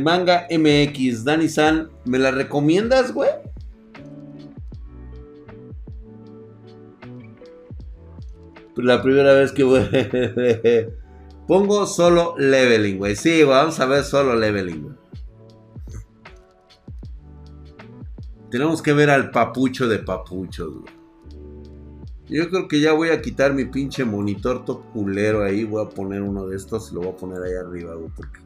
manga 0.00 0.46
MX. 0.50 1.24
Dani 1.24 1.50
San, 1.50 1.90
¿me 2.06 2.18
la 2.18 2.30
recomiendas, 2.30 3.12
güey? 3.12 3.28
La 8.76 9.02
primera 9.02 9.34
vez 9.34 9.52
que 9.52 9.64
voy. 9.64 9.82
Pongo 11.46 11.86
solo 11.86 12.34
leveling, 12.38 12.96
güey. 12.96 13.14
Sí, 13.14 13.42
vamos 13.42 13.78
a 13.78 13.84
ver 13.84 14.04
solo 14.04 14.34
leveling, 14.34 14.96
Tenemos 18.50 18.80
que 18.80 18.94
ver 18.94 19.10
al 19.10 19.30
papucho 19.30 19.86
de 19.86 19.98
papuchos, 19.98 20.78
güey. 20.80 21.03
Yo 22.28 22.48
creo 22.48 22.68
que 22.68 22.80
ya 22.80 22.92
voy 22.92 23.10
a 23.10 23.20
quitar 23.20 23.52
mi 23.52 23.66
pinche 23.66 24.04
monitor 24.04 24.64
todo 24.64 24.82
culero 24.92 25.44
ahí. 25.44 25.64
Voy 25.64 25.84
a 25.84 25.88
poner 25.88 26.22
uno 26.22 26.46
de 26.46 26.56
estos 26.56 26.90
y 26.90 26.94
lo 26.94 27.02
voy 27.02 27.10
a 27.10 27.16
poner 27.16 27.42
ahí 27.42 27.54
arriba, 27.54 27.94
güey. 27.94 28.10
Porque 28.16 28.40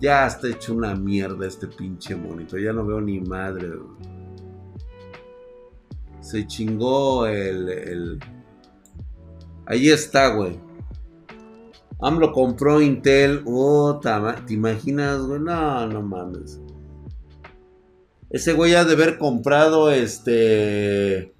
ya 0.00 0.26
está 0.26 0.48
hecho 0.48 0.74
una 0.74 0.94
mierda 0.94 1.46
este 1.46 1.68
pinche 1.68 2.16
monitor. 2.16 2.60
Ya 2.60 2.72
no 2.72 2.84
veo 2.84 3.00
ni 3.00 3.20
madre. 3.20 3.70
Se 6.20 6.46
chingó 6.46 7.26
el, 7.26 8.18
Ahí 9.66 9.90
está, 9.90 10.34
güey. 10.34 10.58
AMLO 12.00 12.32
compró 12.32 12.80
Intel. 12.80 13.42
Oh, 13.46 14.00
¿te 14.00 14.54
imaginas, 14.54 15.20
güey? 15.20 15.40
No, 15.40 15.86
no 15.86 16.02
mames. 16.02 16.60
Ese 18.28 18.52
güey 18.52 18.74
ha 18.74 18.84
de 18.84 18.94
haber 18.94 19.18
comprado 19.18 19.90
este. 19.90 21.35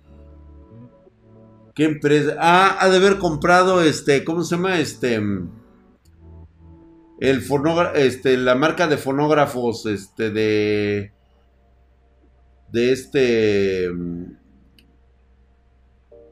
¿Qué 1.77 1.85
empresa? 1.85 2.35
Ah, 2.41 2.79
ha 2.81 2.89
de 2.89 2.97
haber 2.97 3.19
comprado 3.19 3.81
este. 3.83 4.25
¿Cómo 4.25 4.43
se 4.43 4.57
llama? 4.57 4.81
Este 4.81 5.21
el 7.19 7.43
este, 7.95 8.37
la 8.37 8.55
marca 8.55 8.87
de 8.87 8.99
fonógrafos, 8.99 9.87
este, 9.87 10.31
de, 10.31 11.13
de 12.71 12.93
este, 12.93 13.91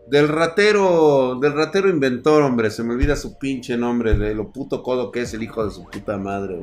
del 0.09 0.29
ratero, 0.29 1.39
del 1.41 1.55
ratero 1.55 1.89
inventor, 1.89 2.43
hombre, 2.43 2.71
se 2.71 2.83
me 2.83 2.93
olvida 2.93 3.17
su 3.17 3.39
pinche 3.39 3.79
nombre, 3.79 4.15
de 4.15 4.35
lo 4.35 4.53
puto 4.53 4.83
codo 4.83 5.11
que 5.11 5.23
es 5.23 5.33
el 5.33 5.43
hijo 5.43 5.65
de 5.65 5.71
su 5.71 5.85
puta 5.85 6.19
madre. 6.19 6.61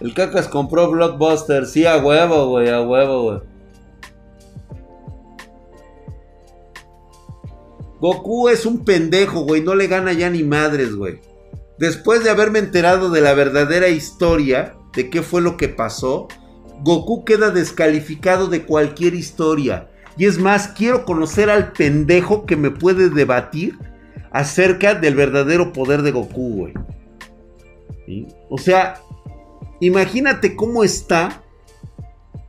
El 0.00 0.14
cacas 0.14 0.48
compró 0.48 0.90
Blockbuster, 0.90 1.64
sí, 1.64 1.86
a 1.86 1.96
huevo, 1.96 2.48
güey, 2.48 2.68
a 2.68 2.82
huevo, 2.82 3.22
güey. 3.22 3.51
Goku 8.02 8.48
es 8.48 8.66
un 8.66 8.84
pendejo, 8.84 9.42
güey, 9.42 9.60
no 9.62 9.76
le 9.76 9.86
gana 9.86 10.12
ya 10.12 10.28
ni 10.28 10.42
madres, 10.42 10.96
güey. 10.96 11.20
Después 11.78 12.24
de 12.24 12.30
haberme 12.30 12.58
enterado 12.58 13.10
de 13.10 13.20
la 13.20 13.32
verdadera 13.32 13.86
historia, 13.90 14.74
de 14.92 15.08
qué 15.08 15.22
fue 15.22 15.40
lo 15.40 15.56
que 15.56 15.68
pasó, 15.68 16.26
Goku 16.82 17.24
queda 17.24 17.50
descalificado 17.50 18.48
de 18.48 18.64
cualquier 18.64 19.14
historia. 19.14 19.88
Y 20.16 20.26
es 20.26 20.40
más, 20.40 20.66
quiero 20.66 21.04
conocer 21.04 21.48
al 21.48 21.70
pendejo 21.74 22.44
que 22.44 22.56
me 22.56 22.72
puede 22.72 23.08
debatir 23.08 23.78
acerca 24.32 24.96
del 24.96 25.14
verdadero 25.14 25.72
poder 25.72 26.02
de 26.02 26.10
Goku, 26.10 26.56
güey. 26.56 26.74
O 28.50 28.58
sea, 28.58 29.00
imagínate 29.78 30.56
cómo 30.56 30.82
está 30.82 31.44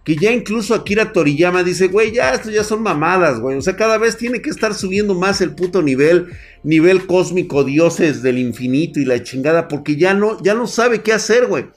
que 0.04 0.18
ya 0.18 0.32
incluso 0.32 0.76
Akira 0.76 1.14
Toriyama 1.14 1.64
dice, 1.64 1.88
güey, 1.88 2.12
ya 2.12 2.34
esto 2.34 2.52
ya 2.52 2.64
son 2.64 2.84
mamadas, 2.84 3.40
güey. 3.40 3.58
O 3.58 3.62
sea, 3.62 3.78
cada 3.78 3.98
vez 3.98 4.18
tiene 4.18 4.42
que 4.42 4.50
estar 4.50 4.74
subiendo 4.74 5.16
más 5.16 5.40
el 5.40 5.56
puto 5.56 5.82
nivel, 5.82 6.28
nivel 6.64 7.06
cósmico, 7.06 7.64
dioses 7.64 8.22
del 8.22 8.38
infinito 8.38 9.00
y 9.00 9.06
la 9.06 9.24
chingada, 9.24 9.70
porque 9.70 9.96
ya 9.96 10.14
no, 10.14 10.42
ya 10.44 10.56
no 10.56 10.68
sabe 10.68 11.02
qué 11.02 11.14
hacer, 11.14 11.48
güey. 11.48 11.68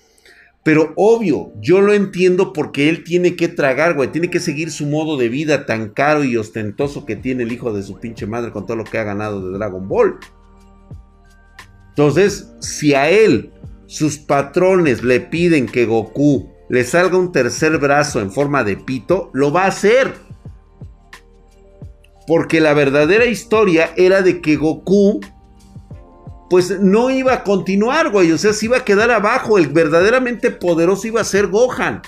Pero 0.65 0.93
obvio, 0.97 1.53
yo 1.61 1.81
lo 1.81 1.93
entiendo 1.93 2.53
porque 2.53 2.89
él 2.89 3.05
tiene 3.05 3.37
que 3.37 3.47
tragar, 3.47 3.95
güey. 3.95 4.11
Tiene 4.11 4.31
que 4.31 4.41
seguir 4.41 4.73
su 4.73 4.87
modo 4.87 5.17
de 5.17 5.29
vida 5.29 5.65
tan 5.65 5.91
caro 5.91 6.25
y 6.25 6.37
ostentoso 6.37 7.07
que 7.07 7.15
tiene 7.15 7.45
el 7.45 7.53
hijo 7.53 7.73
de 7.73 7.85
su 7.85 8.01
pinche 8.01 8.27
madre 8.27 8.51
con 8.51 8.67
todo 8.67 8.77
lo 8.77 8.83
que 8.83 8.99
ha 8.99 9.05
ganado 9.05 9.47
de 9.47 9.57
Dragon 9.57 9.87
Ball. 9.87 10.19
Entonces, 11.91 12.51
si 12.59 12.95
a 12.95 13.09
él 13.09 13.53
sus 13.87 14.19
patrones 14.19 15.05
le 15.05 15.21
piden 15.21 15.67
que 15.67 15.87
Goku 15.87 16.56
le 16.69 16.85
salga 16.85 17.17
un 17.17 17.33
tercer 17.33 17.79
brazo 17.79 18.21
en 18.21 18.33
forma 18.33 18.65
de 18.65 18.77
pito, 18.77 19.31
lo 19.33 19.53
va 19.53 19.65
a 19.65 19.69
hacer. 19.69 20.15
Porque 22.27 22.61
la 22.61 22.75
verdadera 22.75 23.27
historia 23.27 23.93
era 23.97 24.23
de 24.23 24.41
que 24.41 24.57
Goku, 24.57 25.21
pues 26.51 26.81
no 26.81 27.11
iba 27.11 27.35
a 27.35 27.45
continuar. 27.45 28.09
O 28.15 28.39
sea, 28.39 28.53
se 28.53 28.67
iba 28.67 28.79
a 28.79 28.85
quedar 28.85 29.13
abajo. 29.13 29.59
El 29.59 29.69
verdaderamente 29.69 30.51
poderoso 30.51 31.07
iba 31.07 31.21
a 31.21 31.25
ser 31.25 31.47
Gohan. 31.47 32.03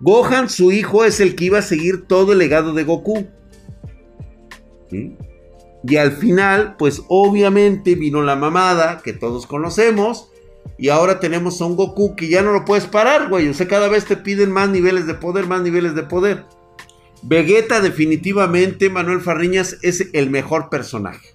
Gohan, 0.00 0.48
su 0.48 0.72
hijo, 0.72 1.04
es 1.04 1.20
el 1.20 1.34
que 1.34 1.46
iba 1.46 1.58
a 1.58 1.62
seguir 1.62 2.06
todo 2.06 2.32
el 2.32 2.38
legado 2.38 2.72
de 2.72 2.84
Goku. 2.84 3.26
Y 5.84 5.96
al 5.96 6.12
final, 6.12 6.76
pues 6.78 7.02
obviamente 7.08 7.96
vino 7.96 8.22
la 8.22 8.36
mamada 8.36 9.02
que 9.04 9.12
todos 9.12 9.46
conocemos 9.46 10.30
y 10.76 10.88
ahora 10.90 11.20
tenemos 11.20 11.60
a 11.60 11.64
un 11.64 11.76
Goku 11.76 12.14
que 12.14 12.28
ya 12.28 12.42
no 12.42 12.52
lo 12.52 12.64
puedes 12.64 12.86
parar, 12.86 13.28
güey. 13.28 13.48
O 13.48 13.54
sea, 13.54 13.66
cada 13.66 13.88
vez 13.88 14.04
te 14.04 14.16
piden 14.16 14.52
más 14.52 14.68
niveles 14.68 15.06
de 15.06 15.14
poder, 15.14 15.46
más 15.46 15.62
niveles 15.62 15.94
de 15.94 16.02
poder. 16.02 16.44
Vegeta 17.22 17.80
definitivamente, 17.80 18.90
Manuel 18.90 19.20
Farriñas, 19.20 19.78
es 19.82 20.08
el 20.12 20.30
mejor 20.30 20.68
personaje. 20.68 21.34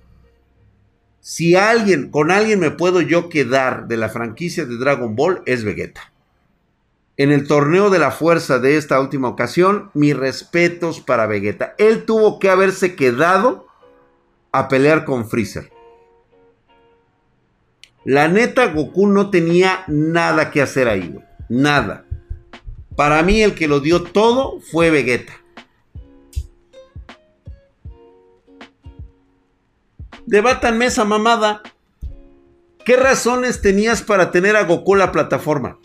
Si 1.20 1.56
alguien, 1.56 2.10
con 2.10 2.32
alguien 2.32 2.60
me 2.60 2.72
puedo 2.72 3.02
yo 3.02 3.30
quedar 3.30 3.88
de 3.88 3.98
la 3.98 4.10
franquicia 4.10 4.66
de 4.66 4.78
Dragon 4.78 5.16
Ball, 5.16 5.42
es 5.46 5.64
Vegeta. 5.64 6.14
En 7.16 7.32
el 7.32 7.48
torneo 7.48 7.90
de 7.90 8.00
la 8.00 8.12
fuerza 8.12 8.60
de 8.60 8.78
esta 8.78 9.00
última 9.00 9.28
ocasión, 9.28 9.92
mis 9.94 10.16
respetos 10.16 11.00
para 11.00 11.28
Vegeta. 11.28 11.76
Él 11.78 12.06
tuvo 12.06 12.40
que 12.40 12.50
haberse 12.50 12.96
quedado 12.96 13.68
a 14.52 14.68
pelear 14.68 15.06
con 15.06 15.30
Freezer. 15.30 15.73
La 18.06 18.28
neta, 18.28 18.68
Goku 18.68 19.08
no 19.08 19.30
tenía 19.30 19.84
nada 19.88 20.52
que 20.52 20.62
hacer 20.62 20.88
ahí. 20.88 21.18
Nada. 21.50 22.06
Para 22.96 23.24
mí, 23.24 23.42
el 23.42 23.56
que 23.56 23.68
lo 23.68 23.80
dio 23.80 24.04
todo 24.04 24.60
fue 24.60 24.90
Vegeta. 24.90 25.34
Debátanme 30.26 30.86
esa 30.86 31.06
mamada. 31.06 31.62
¿Qué 32.86 32.98
razones 32.98 33.62
tenías 33.62 34.02
para 34.02 34.32
tener 34.32 34.56
a 34.56 34.64
Goku 34.64 34.96
la 34.96 35.12
plataforma? 35.12 35.80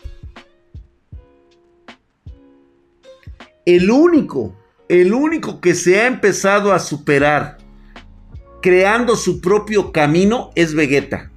El 3.65 3.89
único, 3.91 4.55
el 4.89 5.13
único 5.13 5.61
que 5.61 5.75
se 5.75 6.01
ha 6.01 6.07
empezado 6.07 6.73
a 6.73 6.79
superar 6.79 7.57
creando 8.61 9.15
su 9.15 9.41
propio 9.41 9.91
camino 9.91 10.51
es 10.55 10.73
Vegeta. 10.73 11.31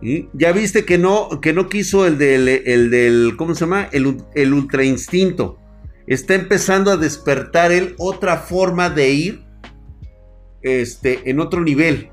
Ya 0.00 0.52
viste 0.52 0.84
que 0.84 0.96
no, 0.96 1.40
que 1.40 1.52
no 1.52 1.68
quiso 1.68 2.06
el 2.06 2.18
del, 2.18 2.48
el 2.48 2.90
del, 2.90 3.34
¿cómo 3.36 3.54
se 3.54 3.60
llama? 3.60 3.88
El, 3.92 4.22
el 4.34 4.54
ultra 4.54 4.84
instinto. 4.84 5.58
Está 6.06 6.34
empezando 6.34 6.90
a 6.90 6.96
despertar 6.96 7.72
él 7.72 7.94
otra 7.98 8.36
forma 8.36 8.90
de 8.90 9.10
ir 9.10 9.44
este, 10.62 11.28
en 11.28 11.40
otro 11.40 11.62
nivel. 11.62 12.10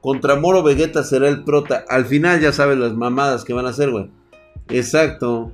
Contra 0.00 0.36
Moro 0.36 0.62
Vegeta 0.62 1.04
será 1.04 1.28
el 1.28 1.44
prota. 1.44 1.84
Al 1.88 2.06
final 2.06 2.40
ya 2.40 2.52
sabes 2.52 2.78
las 2.78 2.94
mamadas 2.94 3.44
que 3.44 3.52
van 3.52 3.66
a 3.66 3.70
hacer, 3.70 3.90
güey. 3.90 4.10
Exacto. 4.70 5.52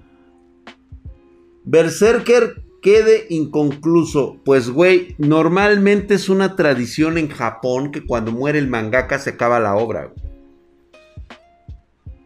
Berserker 1.65 2.66
quede 2.87 3.27
inconcluso. 3.31 4.41
Pues, 4.45 4.71
güey, 4.71 5.17
normalmente 5.19 6.15
es 6.15 6.29
una 6.29 6.55
tradición 6.55 7.19
en 7.19 7.29
Japón 7.29 7.91
que 7.91 8.07
cuando 8.07 8.31
muere 8.31 8.61
el 8.61 8.69
mangaka 8.69 9.19
se 9.19 9.31
acaba 9.31 9.59
la 9.59 9.75
obra. 9.75 10.13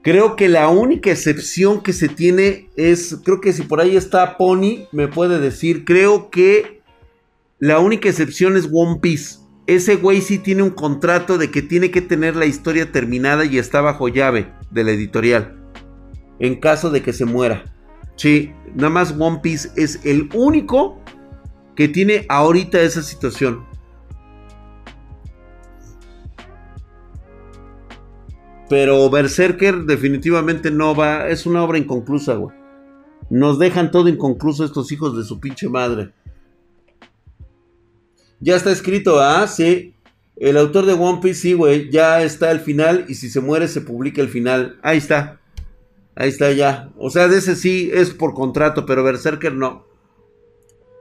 Creo 0.03 0.37
que 0.37 0.51
la 0.51 0.69
única 0.69 1.11
excepción 1.11 1.83
que 1.83 1.95
se 1.95 2.11
tiene 2.11 2.69
es, 2.77 3.21
creo 3.25 3.41
que 3.41 3.55
si 3.55 3.63
por 3.63 3.81
ahí 3.81 3.97
está 3.97 4.37
Pony, 4.37 4.87
me 4.93 5.09
puede 5.09 5.41
decir, 5.41 5.87
creo 5.87 6.29
que 6.29 6.83
la 7.59 7.79
única 7.79 8.11
excepción 8.11 8.59
es 8.59 8.69
One 8.71 8.99
Piece. 9.01 9.39
Ese 9.67 9.97
güey 9.97 10.21
sí 10.21 10.39
tiene 10.39 10.63
un 10.63 10.73
contrato 10.73 11.39
de 11.39 11.51
que 11.51 11.63
tiene 11.63 11.91
que 11.91 12.03
tener 12.03 12.37
la 12.37 12.45
historia 12.45 12.93
terminada 12.93 13.47
y 13.47 13.57
está 13.57 13.81
bajo 13.81 14.09
llave 14.09 14.53
de 14.71 14.85
la 14.85 14.91
editorial. 14.91 15.57
En 16.39 16.61
caso 16.61 16.91
de 16.91 17.01
que 17.01 17.15
se 17.15 17.25
muera. 17.25 17.80
Sí, 18.21 18.53
nada 18.75 18.91
más 18.91 19.15
One 19.19 19.41
Piece 19.43 19.71
es 19.77 20.05
el 20.05 20.29
único 20.35 21.01
que 21.75 21.89
tiene 21.89 22.27
ahorita 22.29 22.79
esa 22.83 23.03
situación. 23.03 23.65
Pero 28.69 29.09
Berserker 29.09 29.85
definitivamente 29.87 30.71
no 30.71 30.95
va. 30.95 31.29
Es 31.29 31.47
una 31.47 31.65
obra 31.65 31.79
inconclusa, 31.79 32.35
güey. 32.35 32.55
Nos 33.31 33.59
dejan 33.59 33.91
todo 33.91 34.07
inconcluso 34.07 34.67
estos 34.67 34.93
hijos 34.93 35.17
de 35.17 35.25
su 35.25 35.41
pinche 35.41 35.71
madre. 35.71 36.13
Ya 38.39 38.55
está 38.55 38.71
escrito, 38.71 39.19
¿ah? 39.19 39.47
Sí. 39.47 39.95
El 40.37 40.59
autor 40.59 40.85
de 40.85 40.93
One 40.93 41.21
Piece, 41.23 41.41
sí, 41.41 41.53
güey. 41.55 41.91
Ya 41.91 42.23
está 42.23 42.51
el 42.51 42.61
final. 42.61 43.07
Y 43.09 43.15
si 43.15 43.31
se 43.31 43.41
muere, 43.41 43.67
se 43.67 43.81
publica 43.81 44.21
el 44.21 44.29
final. 44.29 44.79
Ahí 44.83 44.99
está. 44.99 45.40
Ahí 46.21 46.29
está 46.29 46.53
ya. 46.53 46.91
O 46.99 47.09
sea, 47.09 47.29
de 47.29 47.39
ese 47.39 47.57
sí 47.57 47.91
es 47.95 48.11
por 48.11 48.35
contrato, 48.35 48.85
pero 48.85 49.03
Berserker 49.03 49.55
no. 49.55 49.87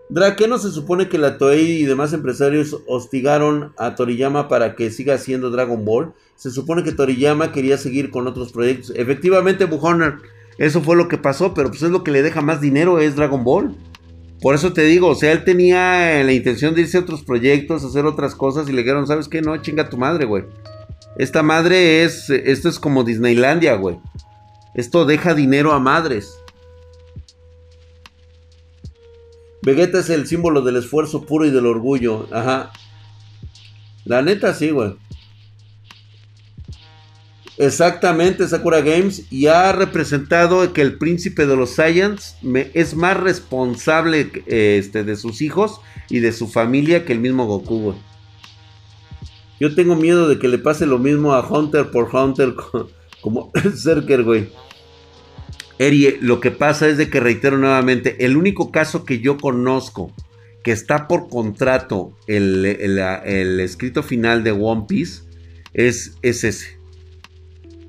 Dra, 0.07 0.37
¿qué 0.37 0.47
no 0.47 0.57
se 0.57 0.71
supone 0.71 1.09
que 1.09 1.17
la 1.17 1.37
Toei 1.37 1.81
y 1.81 1.83
demás 1.83 2.13
empresarios 2.13 2.77
hostigaron 2.87 3.73
a 3.77 3.95
Toriyama 3.95 4.47
para 4.47 4.75
que 4.75 4.91
siga 4.91 5.15
haciendo 5.15 5.49
Dragon 5.49 5.83
Ball? 5.83 6.13
Se 6.37 6.51
supone 6.51 6.85
que 6.85 6.93
Toriyama 6.93 7.51
quería 7.51 7.77
seguir 7.77 8.11
con 8.11 8.27
otros 8.27 8.53
proyectos. 8.53 8.93
Efectivamente, 8.95 9.65
Buhoner, 9.65 10.19
eso 10.57 10.81
fue 10.81 10.95
lo 10.95 11.09
que 11.09 11.17
pasó, 11.17 11.53
pero 11.53 11.67
pues 11.67 11.83
es 11.83 11.91
lo 11.91 12.05
que 12.05 12.11
le 12.11 12.21
deja 12.21 12.39
más 12.39 12.61
dinero, 12.61 12.99
es 12.99 13.17
Dragon 13.17 13.43
Ball. 13.43 13.75
Por 14.41 14.55
eso 14.55 14.71
te 14.71 14.83
digo, 14.83 15.07
o 15.09 15.15
sea, 15.15 15.33
él 15.33 15.43
tenía 15.43 16.23
la 16.23 16.31
intención 16.31 16.73
de 16.75 16.81
irse 16.81 16.97
a 16.97 17.01
otros 17.01 17.23
proyectos, 17.23 17.83
hacer 17.83 18.05
otras 18.05 18.35
cosas 18.35 18.69
y 18.69 18.71
le 18.71 18.83
dijeron, 18.83 19.05
¿sabes 19.05 19.27
qué? 19.27 19.41
No, 19.41 19.57
chinga 19.57 19.89
tu 19.89 19.97
madre, 19.97 20.23
güey. 20.23 20.45
Esta 21.17 21.43
madre 21.43 22.05
es, 22.05 22.29
esto 22.29 22.69
es 22.69 22.79
como 22.79 23.03
Disneylandia, 23.03 23.75
güey. 23.75 23.99
Esto 24.79 25.03
deja 25.03 25.33
dinero 25.33 25.73
a 25.73 25.79
madres. 25.81 26.39
Vegeta 29.61 29.99
es 29.99 30.09
el 30.09 30.25
símbolo 30.25 30.61
del 30.61 30.77
esfuerzo 30.77 31.25
puro 31.25 31.45
y 31.45 31.49
del 31.49 31.65
orgullo. 31.65 32.29
Ajá. 32.31 32.71
La 34.05 34.21
neta 34.21 34.53
sí, 34.53 34.69
güey. 34.69 34.95
Exactamente, 37.57 38.47
Sakura 38.47 38.79
Games. 38.79 39.25
Y 39.29 39.47
ha 39.47 39.73
representado 39.73 40.71
que 40.71 40.81
el 40.81 40.97
príncipe 40.97 41.45
de 41.45 41.57
los 41.57 41.71
Saiyans 41.71 42.37
es 42.73 42.95
más 42.95 43.17
responsable 43.17 44.31
este, 44.45 45.03
de 45.03 45.17
sus 45.17 45.41
hijos 45.41 45.81
y 46.09 46.19
de 46.19 46.31
su 46.31 46.47
familia 46.47 47.03
que 47.03 47.11
el 47.11 47.19
mismo 47.19 47.47
Goku, 47.47 47.81
güey. 47.81 47.97
Yo 49.59 49.75
tengo 49.75 49.97
miedo 49.97 50.29
de 50.29 50.39
que 50.39 50.47
le 50.47 50.57
pase 50.57 50.85
lo 50.85 50.99
mismo 50.99 51.33
a 51.33 51.45
Hunter 51.45 51.91
por 51.91 52.15
Hunter 52.15 52.55
como 53.19 53.51
Zerker, 53.75 54.23
güey. 54.23 54.47
Eri, 55.79 56.17
lo 56.19 56.41
que 56.41 56.51
pasa 56.51 56.89
es 56.89 56.97
de 56.97 57.09
que 57.09 57.21
reitero 57.21 57.57
nuevamente, 57.57 58.25
el 58.25 58.35
único 58.35 58.69
caso 58.69 59.05
que 59.05 59.19
yo 59.19 59.37
conozco 59.37 60.13
que 60.61 60.73
está 60.73 61.07
por 61.07 61.29
contrato 61.29 62.13
el, 62.27 62.65
escrito 63.61 64.03
final 64.03 64.43
de 64.43 64.51
One 64.51 64.85
Piece 64.89 65.23
es, 65.73 66.17
ese. 66.21 66.77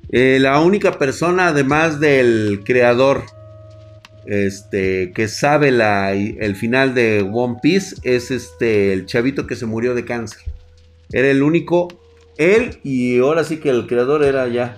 Eh, 0.09 0.37
la 0.39 0.61
única 0.61 0.97
persona, 0.97 1.49
además 1.49 1.99
del 1.99 2.61
creador, 2.63 3.23
este, 4.25 5.11
que 5.11 5.27
sabe 5.27 5.69
el 5.69 6.55
final 6.55 6.93
de 6.93 7.29
One 7.29 7.57
Piece 7.61 7.97
es 8.03 8.31
este, 8.31 8.93
el 8.93 9.05
chavito 9.05 9.47
que 9.47 9.57
se 9.57 9.65
murió 9.65 9.95
de 9.95 10.05
cáncer. 10.05 10.43
Era 11.11 11.29
el 11.29 11.43
único, 11.43 11.89
él 12.37 12.79
y 12.83 13.19
ahora 13.19 13.43
sí 13.43 13.57
que 13.57 13.69
el 13.69 13.85
creador 13.85 14.23
era 14.23 14.47
ya 14.47 14.77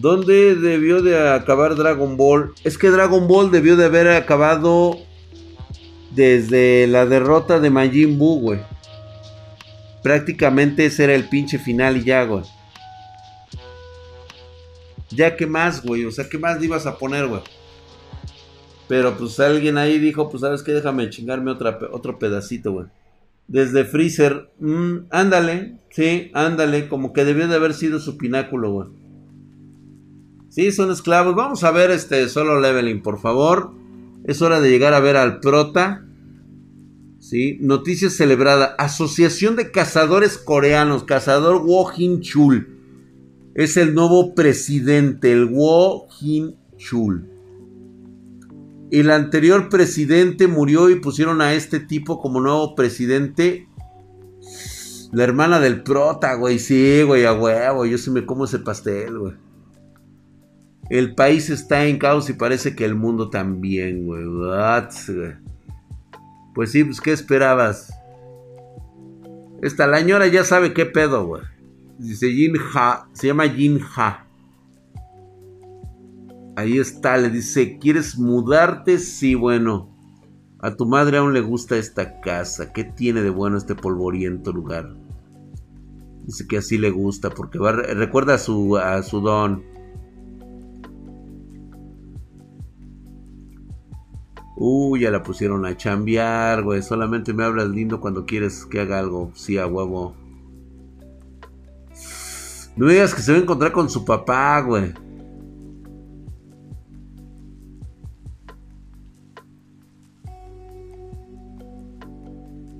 ¿Dónde 0.00 0.54
debió 0.54 1.02
de 1.02 1.30
acabar 1.30 1.74
Dragon 1.76 2.16
Ball? 2.16 2.54
Es 2.64 2.78
que 2.78 2.88
Dragon 2.88 3.28
Ball 3.28 3.50
debió 3.50 3.76
de 3.76 3.84
haber 3.84 4.08
acabado 4.08 4.96
desde 6.10 6.86
la 6.86 7.04
derrota 7.04 7.60
de 7.60 7.68
Majin 7.68 8.18
Buu, 8.18 8.40
güey. 8.40 8.60
Prácticamente 10.02 10.86
ese 10.86 11.04
era 11.04 11.14
el 11.14 11.28
pinche 11.28 11.58
final 11.58 11.98
y 11.98 12.04
ya, 12.04 12.24
güey. 12.24 12.44
Ya, 15.10 15.36
¿qué 15.36 15.46
más, 15.46 15.82
güey? 15.84 16.06
O 16.06 16.10
sea, 16.10 16.26
¿qué 16.30 16.38
más 16.38 16.58
le 16.58 16.64
ibas 16.64 16.86
a 16.86 16.96
poner, 16.96 17.26
güey? 17.26 17.42
Pero 18.88 19.18
pues 19.18 19.38
alguien 19.38 19.76
ahí 19.76 19.98
dijo, 19.98 20.30
pues 20.30 20.40
sabes 20.40 20.62
qué, 20.62 20.72
déjame 20.72 21.10
chingarme 21.10 21.50
otro 21.50 22.18
pedacito, 22.18 22.72
güey. 22.72 22.86
Desde 23.48 23.84
Freezer, 23.84 24.50
mm, 24.60 25.08
ándale, 25.10 25.76
sí, 25.90 26.30
ándale, 26.32 26.88
como 26.88 27.12
que 27.12 27.26
debió 27.26 27.48
de 27.48 27.56
haber 27.56 27.74
sido 27.74 27.98
su 27.98 28.16
pináculo, 28.16 28.72
güey. 28.72 28.99
Sí, 30.50 30.72
son 30.72 30.90
esclavos. 30.90 31.36
Vamos 31.36 31.62
a 31.62 31.70
ver 31.70 31.92
este 31.92 32.28
solo 32.28 32.60
leveling, 32.60 33.02
por 33.02 33.20
favor. 33.20 33.72
Es 34.24 34.42
hora 34.42 34.60
de 34.60 34.68
llegar 34.68 34.94
a 34.94 35.00
ver 35.00 35.16
al 35.16 35.38
prota. 35.38 36.04
Sí, 37.20 37.58
noticia 37.60 38.10
celebrada. 38.10 38.74
Asociación 38.76 39.54
de 39.54 39.70
Cazadores 39.70 40.38
Coreanos. 40.38 41.04
Cazador 41.04 41.62
Wo 41.64 41.88
Hin 41.96 42.20
Chul. 42.20 42.80
Es 43.54 43.76
el 43.76 43.94
nuevo 43.94 44.34
presidente, 44.34 45.32
el 45.32 45.46
Wo 45.46 46.08
Hin 46.20 46.56
Chul. 46.76 47.28
El 48.90 49.12
anterior 49.12 49.68
presidente 49.68 50.48
murió 50.48 50.90
y 50.90 50.96
pusieron 50.96 51.40
a 51.42 51.54
este 51.54 51.78
tipo 51.78 52.20
como 52.20 52.40
nuevo 52.40 52.74
presidente. 52.74 53.68
La 55.12 55.22
hermana 55.22 55.60
del 55.60 55.84
prota, 55.84 56.34
güey. 56.34 56.58
Sí, 56.58 57.02
güey, 57.02 57.24
a 57.24 57.34
huevo. 57.34 57.86
Yo 57.86 57.98
sí 57.98 58.10
me 58.10 58.26
como 58.26 58.46
ese 58.46 58.58
pastel, 58.58 59.16
güey. 59.16 59.34
El 60.90 61.14
país 61.14 61.48
está 61.50 61.86
en 61.86 61.98
caos 61.98 62.28
y 62.28 62.32
parece 62.32 62.74
que 62.74 62.84
el 62.84 62.96
mundo 62.96 63.30
también, 63.30 64.06
güey. 64.06 64.24
Pues 66.52 66.72
sí, 66.72 66.82
pues 66.82 67.00
¿qué 67.00 67.12
esperabas? 67.12 67.92
Esta 69.62 69.86
la 69.86 70.00
ya 70.26 70.42
sabe 70.42 70.74
qué 70.74 70.86
pedo, 70.86 71.26
güey. 71.26 71.42
Dice 71.98 72.32
Jin 72.32 72.56
Ha. 72.74 73.08
Se 73.12 73.28
llama 73.28 73.48
Jin 73.48 73.78
Ha. 73.94 74.26
Ahí 76.56 76.78
está, 76.78 77.16
le 77.18 77.30
dice, 77.30 77.78
¿quieres 77.78 78.18
mudarte? 78.18 78.98
Sí, 78.98 79.36
bueno. 79.36 79.94
A 80.58 80.74
tu 80.74 80.86
madre 80.86 81.18
aún 81.18 81.32
le 81.32 81.40
gusta 81.40 81.76
esta 81.76 82.20
casa. 82.20 82.72
¿Qué 82.72 82.82
tiene 82.84 83.22
de 83.22 83.30
bueno 83.30 83.56
este 83.56 83.76
polvoriento 83.76 84.52
lugar? 84.52 84.94
Dice 86.24 86.46
que 86.48 86.58
así 86.58 86.78
le 86.78 86.90
gusta 86.90 87.30
porque 87.30 87.58
va, 87.58 87.72
recuerda 87.72 88.34
a 88.34 88.38
su, 88.38 88.76
a 88.76 89.02
su 89.02 89.20
don. 89.20 89.69
Uy, 94.62 95.00
ya 95.00 95.10
la 95.10 95.22
pusieron 95.22 95.64
a 95.64 95.74
chambear, 95.74 96.62
güey. 96.62 96.82
Solamente 96.82 97.32
me 97.32 97.44
hablas 97.44 97.70
lindo 97.70 97.98
cuando 97.98 98.26
quieres 98.26 98.66
que 98.66 98.78
haga 98.78 98.98
algo. 98.98 99.30
Sí, 99.34 99.56
a 99.56 99.66
huevo. 99.66 100.14
No 102.76 102.84
me 102.84 102.92
digas 102.92 103.14
que 103.14 103.22
se 103.22 103.32
va 103.32 103.38
a 103.38 103.40
encontrar 103.40 103.72
con 103.72 103.88
su 103.88 104.04
papá, 104.04 104.60
güey. 104.60 104.92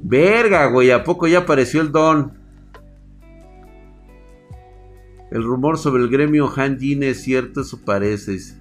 Verga, 0.03 0.67
güey. 0.67 0.91
¿A 0.91 1.03
poco 1.03 1.27
ya 1.29 1.39
apareció 1.39 1.81
el 1.81 1.93
don? 1.93 2.39
El 5.31 5.45
rumor 5.45 5.79
sobre 5.79 6.03
el 6.03 6.11
gremio 6.11 6.47
Hanjin 6.55 7.05
es 7.05 7.23
cierto, 7.23 7.63
eso 7.63 7.81
parece. 7.83 8.60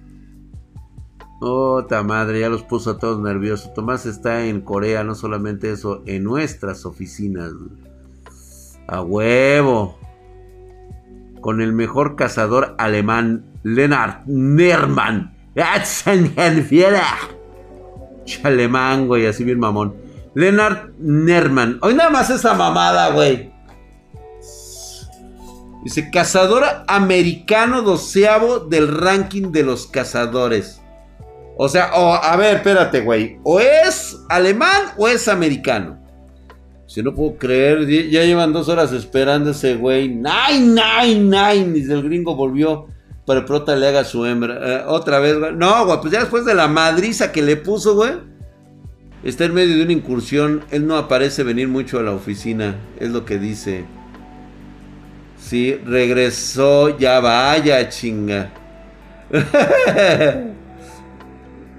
Otra 1.42 2.02
madre, 2.02 2.40
ya 2.40 2.50
los 2.50 2.62
puso 2.62 2.90
a 2.90 2.98
todos 2.98 3.18
nerviosos. 3.18 3.72
Tomás 3.72 4.04
está 4.04 4.44
en 4.44 4.60
Corea, 4.60 5.04
no 5.04 5.14
solamente 5.14 5.72
eso, 5.72 6.02
en 6.04 6.24
nuestras 6.24 6.84
oficinas. 6.84 7.52
A 8.86 9.00
huevo. 9.00 9.98
Con 11.40 11.62
el 11.62 11.72
mejor 11.72 12.14
cazador 12.14 12.74
alemán, 12.76 13.46
Lennart 13.62 14.26
Nerman. 14.26 15.34
Alemán, 18.44 19.06
güey, 19.06 19.26
así 19.26 19.42
bien 19.42 19.58
mamón. 19.58 19.94
Lennart 20.34 20.90
Nerman. 20.98 21.78
Hoy 21.80 21.94
nada 21.94 22.10
más 22.10 22.28
esa 22.28 22.52
mamada, 22.52 23.12
güey. 23.12 23.50
Dice, 25.82 26.10
cazador 26.10 26.64
americano 26.86 27.80
doceavo 27.80 28.58
del 28.60 28.88
ranking 28.88 29.50
de 29.52 29.62
los 29.62 29.86
cazadores. 29.86 30.82
O 31.62 31.68
sea, 31.68 31.90
a 31.92 32.36
ver, 32.38 32.56
espérate, 32.56 33.02
güey. 33.02 33.36
O 33.42 33.60
es 33.60 34.16
alemán 34.30 34.92
o 34.96 35.06
es 35.06 35.28
americano. 35.28 36.02
Si 36.86 37.02
no 37.02 37.14
puedo 37.14 37.36
creer, 37.36 37.86
ya 38.08 38.24
llevan 38.24 38.54
dos 38.54 38.70
horas 38.70 38.92
esperando 38.92 39.50
ese 39.50 39.74
güey. 39.74 40.08
Nine, 40.08 40.74
nine, 40.74 41.20
nine. 41.20 41.72
Dice 41.74 41.92
el 41.92 42.02
gringo 42.02 42.34
volvió 42.34 42.86
para 43.26 43.44
prota 43.44 43.76
le 43.76 43.88
haga 43.88 44.04
su 44.04 44.24
hembra. 44.24 44.58
Eh, 44.58 44.84
otra 44.86 45.18
vez, 45.18 45.38
güey. 45.38 45.54
No, 45.54 45.84
güey, 45.84 46.00
pues 46.00 46.14
ya 46.14 46.20
después 46.20 46.46
de 46.46 46.54
la 46.54 46.66
madriza 46.66 47.30
que 47.30 47.42
le 47.42 47.58
puso, 47.58 47.94
güey. 47.94 48.12
Está 49.22 49.44
en 49.44 49.52
medio 49.52 49.76
de 49.76 49.82
una 49.82 49.92
incursión. 49.92 50.64
Él 50.70 50.86
no 50.86 50.96
aparece 50.96 51.42
venir 51.42 51.68
mucho 51.68 51.98
a 51.98 52.02
la 52.02 52.12
oficina. 52.12 52.76
Es 52.98 53.10
lo 53.10 53.26
que 53.26 53.38
dice. 53.38 53.84
Sí, 55.38 55.74
regresó. 55.84 56.96
Ya 56.98 57.20
vaya, 57.20 57.86
chinga. 57.90 58.50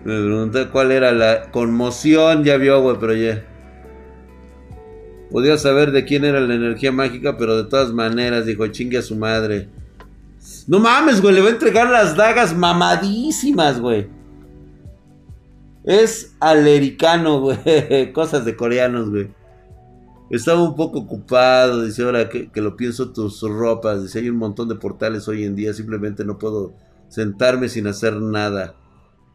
Me 0.03 0.19
pregunté 0.19 0.67
cuál 0.69 0.91
era 0.91 1.11
la 1.11 1.51
conmoción. 1.51 2.43
Ya 2.43 2.57
vio, 2.57 2.81
güey, 2.81 2.97
pero 2.99 3.13
ya. 3.13 3.45
Podía 5.31 5.57
saber 5.57 5.91
de 5.91 6.03
quién 6.03 6.25
era 6.25 6.39
la 6.41 6.55
energía 6.55 6.91
mágica, 6.91 7.37
pero 7.37 7.55
de 7.55 7.69
todas 7.69 7.93
maneras 7.93 8.45
dijo, 8.45 8.67
chingue 8.67 8.97
a 8.97 9.01
su 9.01 9.15
madre. 9.15 9.69
No 10.67 10.79
mames, 10.79 11.21
güey, 11.21 11.35
le 11.35 11.41
va 11.41 11.47
a 11.47 11.51
entregar 11.51 11.89
las 11.89 12.15
dagas 12.15 12.55
mamadísimas, 12.55 13.79
güey. 13.79 14.07
Es 15.83 16.35
alericano, 16.39 17.39
güey. 17.39 18.11
Cosas 18.13 18.43
de 18.43 18.55
coreanos, 18.55 19.09
güey. 19.09 19.29
Estaba 20.29 20.63
un 20.63 20.75
poco 20.75 20.99
ocupado, 20.99 21.83
dice, 21.83 22.03
ahora 22.03 22.29
que, 22.29 22.49
lo 22.55 22.75
pienso 22.75 23.11
tus 23.11 23.41
ropas. 23.41 24.03
Dice, 24.03 24.19
hay 24.19 24.29
un 24.29 24.37
montón 24.37 24.69
de 24.69 24.75
portales 24.75 25.27
hoy 25.27 25.43
en 25.43 25.55
día, 25.55 25.73
simplemente 25.73 26.23
no 26.23 26.37
puedo 26.37 26.73
sentarme 27.09 27.67
sin 27.67 27.87
hacer 27.87 28.15
nada. 28.15 28.75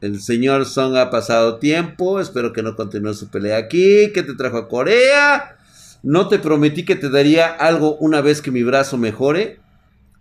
El 0.00 0.20
señor 0.20 0.66
Song 0.66 0.96
ha 0.96 1.10
pasado 1.10 1.58
tiempo, 1.58 2.20
espero 2.20 2.52
que 2.52 2.62
no 2.62 2.76
continúe 2.76 3.14
su 3.14 3.28
pelea 3.28 3.56
aquí. 3.56 4.12
¿Qué 4.12 4.22
te 4.22 4.34
trajo 4.34 4.58
a 4.58 4.68
Corea? 4.68 5.56
No 6.02 6.28
te 6.28 6.38
prometí 6.38 6.84
que 6.84 6.96
te 6.96 7.08
daría 7.08 7.46
algo 7.48 7.96
una 7.96 8.20
vez 8.20 8.42
que 8.42 8.50
mi 8.50 8.62
brazo 8.62 8.98
mejore. 8.98 9.58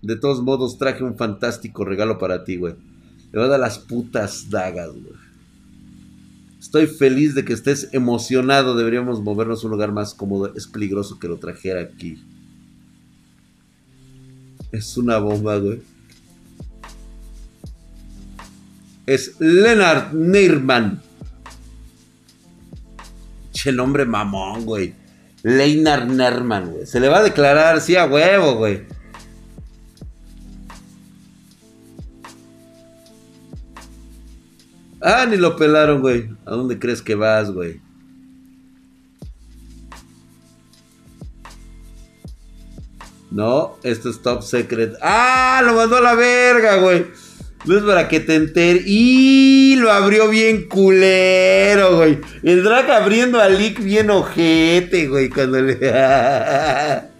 De 0.01 0.15
todos 0.15 0.41
modos, 0.41 0.77
traje 0.77 1.03
un 1.03 1.17
fantástico 1.17 1.83
regalo 1.83 2.17
para 2.17 2.43
ti, 2.43 2.55
güey. 2.55 2.75
Le 3.31 3.39
voy 3.39 3.47
a 3.47 3.51
dar 3.51 3.59
las 3.59 3.79
putas 3.79 4.49
dagas, 4.49 4.91
güey. 4.91 5.25
Estoy 6.59 6.87
feliz 6.87 7.35
de 7.35 7.43
que 7.43 7.53
estés 7.53 7.89
emocionado. 7.91 8.75
Deberíamos 8.75 9.21
movernos 9.21 9.63
a 9.63 9.67
un 9.67 9.71
lugar 9.71 9.91
más 9.91 10.13
cómodo. 10.13 10.53
Es 10.55 10.67
peligroso 10.67 11.19
que 11.19 11.27
lo 11.27 11.37
trajera 11.37 11.81
aquí. 11.81 12.23
Es 14.71 14.97
una 14.97 15.17
bomba, 15.17 15.57
güey. 15.57 15.81
Es 19.05 19.39
Leonard 19.39 20.13
Neirman. 20.13 21.01
Che 23.51 23.71
nombre 23.71 24.05
mamón, 24.05 24.65
güey. 24.65 24.95
Leinar 25.43 26.07
Nerman, 26.07 26.71
güey. 26.71 26.85
Se 26.85 26.99
le 26.99 27.07
va 27.07 27.19
a 27.19 27.23
declarar, 27.23 27.79
sí, 27.81 27.95
a 27.95 28.05
huevo, 28.05 28.55
güey. 28.55 28.83
Ah, 35.01 35.27
ni 35.29 35.37
lo 35.37 35.55
pelaron, 35.55 36.01
güey. 36.01 36.29
¿A 36.45 36.51
dónde 36.51 36.79
crees 36.79 37.01
que 37.03 37.13
vas, 37.13 37.51
güey? 37.51 37.79
No, 43.29 43.75
esto 43.83 44.09
es 44.09 44.21
top 44.21 44.41
secret. 44.41 44.95
¡Ah! 45.01 45.61
Lo 45.63 45.75
mandó 45.75 45.97
a 45.97 46.01
la 46.01 46.15
verga, 46.15 46.77
güey. 46.77 47.05
No 47.63 47.77
es 47.77 47.83
para 47.83 48.07
que 48.07 48.19
te 48.19 48.35
enteres. 48.35 48.83
Y 48.85 49.75
lo 49.77 49.91
abrió 49.91 50.29
bien 50.29 50.67
culero, 50.67 51.97
güey. 51.97 52.19
El 52.43 52.63
drag 52.63 52.91
abriendo 52.91 53.39
a 53.39 53.49
Lick 53.49 53.81
bien 53.81 54.09
ojete, 54.09 55.07
güey. 55.07 55.29
Cuando 55.29 55.61
le. 55.61 55.73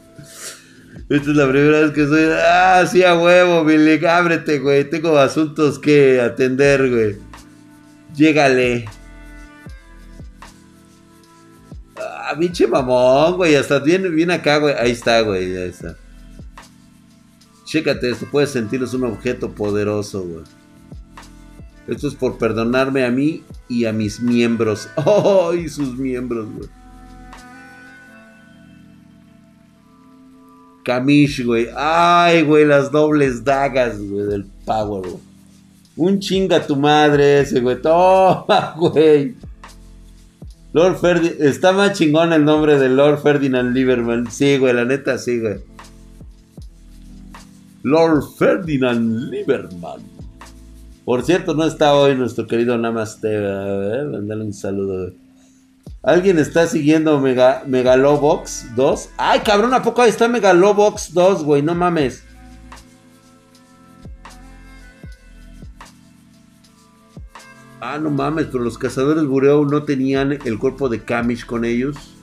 Esta 1.07 1.29
es 1.31 1.37
la 1.37 1.47
primera 1.47 1.81
vez 1.81 1.91
que 1.91 2.05
soy. 2.05 2.29
Ah, 2.31 2.85
sí, 2.91 3.03
a 3.03 3.15
huevo, 3.15 3.63
mi 3.63 3.77
Lick. 3.77 4.03
Ábrete, 4.03 4.59
güey. 4.59 4.83
Tengo 4.89 5.17
asuntos 5.17 5.79
que 5.79 6.21
atender, 6.21 6.89
güey. 6.89 7.15
Llégale. 8.15 8.85
Ah, 11.97 12.35
pinche 12.37 12.67
mamón, 12.67 13.37
güey. 13.37 13.55
Hasta 13.55 13.79
viene, 13.79 14.33
acá, 14.33 14.57
güey. 14.57 14.75
Ahí 14.77 14.91
está, 14.91 15.21
güey. 15.21 15.57
Ahí 15.57 15.69
está. 15.69 15.95
Chécate 17.65 18.11
esto, 18.11 18.27
puedes 18.31 18.51
sentirlo, 18.51 18.85
es 18.85 18.93
un 18.93 19.03
objeto 19.03 19.51
poderoso, 19.51 20.21
güey. 20.23 20.43
Esto 21.87 22.07
es 22.07 22.15
por 22.15 22.37
perdonarme 22.37 23.05
a 23.05 23.11
mí 23.11 23.43
y 23.67 23.85
a 23.85 23.93
mis 23.93 24.19
miembros. 24.19 24.89
¡Oh! 24.95 25.53
Y 25.53 25.67
sus 25.69 25.97
miembros, 25.97 26.47
güey. 26.55 26.69
Kamish, 30.83 31.43
güey. 31.43 31.67
Ay, 31.75 32.43
güey, 32.43 32.65
las 32.65 32.91
dobles 32.91 33.43
dagas, 33.43 33.99
güey, 33.99 34.25
del 34.27 34.45
Power, 34.65 35.01
güey. 35.01 35.23
Un 35.97 36.19
chinga 36.19 36.65
tu 36.65 36.75
madre 36.75 37.41
ese, 37.41 37.59
güey. 37.61 37.81
Toma, 37.81 38.75
güey. 38.77 39.35
Lord 40.73 40.97
Ferdinand. 40.97 41.41
Está 41.41 41.71
más 41.71 41.97
chingón 41.97 42.33
el 42.33 42.45
nombre 42.45 42.77
de 42.77 42.89
Lord 42.89 43.21
Ferdinand 43.21 43.73
Lieberman. 43.73 44.29
Sí, 44.29 44.57
güey, 44.57 44.73
la 44.73 44.85
neta, 44.85 45.17
sí, 45.17 45.39
güey. 45.39 45.74
Lord 47.85 48.23
Ferdinand 48.39 49.29
Lieberman. 49.29 50.01
Por 51.05 51.21
cierto, 51.21 51.53
no 51.53 51.65
está 51.65 51.93
hoy 51.93 52.15
nuestro 52.15 52.47
querido 52.47 52.75
Namaste. 52.79 53.27
Ver, 53.27 54.07
mandale 54.07 54.43
un 54.43 54.53
saludo. 54.53 55.13
¿Alguien 56.01 56.39
está 56.39 56.65
siguiendo 56.65 57.19
Mega, 57.19 57.61
Megalobox 57.67 58.75
2? 58.75 59.09
Ay, 59.17 59.41
cabrón, 59.41 59.71
¿a 59.75 59.83
poco 59.83 60.01
ahí 60.01 60.09
está 60.09 60.27
Megalobox 60.27 61.13
2, 61.13 61.43
güey? 61.43 61.61
No 61.61 61.75
mames. 61.75 62.23
Ah, 67.81 67.99
no 67.99 68.09
mames, 68.09 68.47
pero 68.47 68.63
los 68.63 68.79
cazadores 68.79 69.25
Bureo 69.25 69.63
no 69.63 69.83
tenían 69.83 70.39
el 70.43 70.57
cuerpo 70.57 70.89
de 70.89 71.03
Kamish 71.03 71.45
con 71.45 71.63
ellos. 71.63 72.14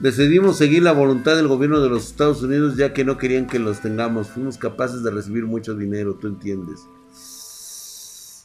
Decidimos 0.00 0.56
seguir 0.56 0.84
la 0.84 0.92
voluntad 0.92 1.34
del 1.34 1.48
gobierno 1.48 1.80
de 1.80 1.88
los 1.88 2.06
Estados 2.06 2.40
Unidos 2.40 2.76
ya 2.76 2.92
que 2.92 3.04
no 3.04 3.18
querían 3.18 3.48
que 3.48 3.58
los 3.58 3.80
tengamos. 3.80 4.28
Fuimos 4.28 4.56
capaces 4.56 5.02
de 5.02 5.10
recibir 5.10 5.44
mucho 5.44 5.74
dinero, 5.74 6.14
tú 6.14 6.28
entiendes. 6.28 6.86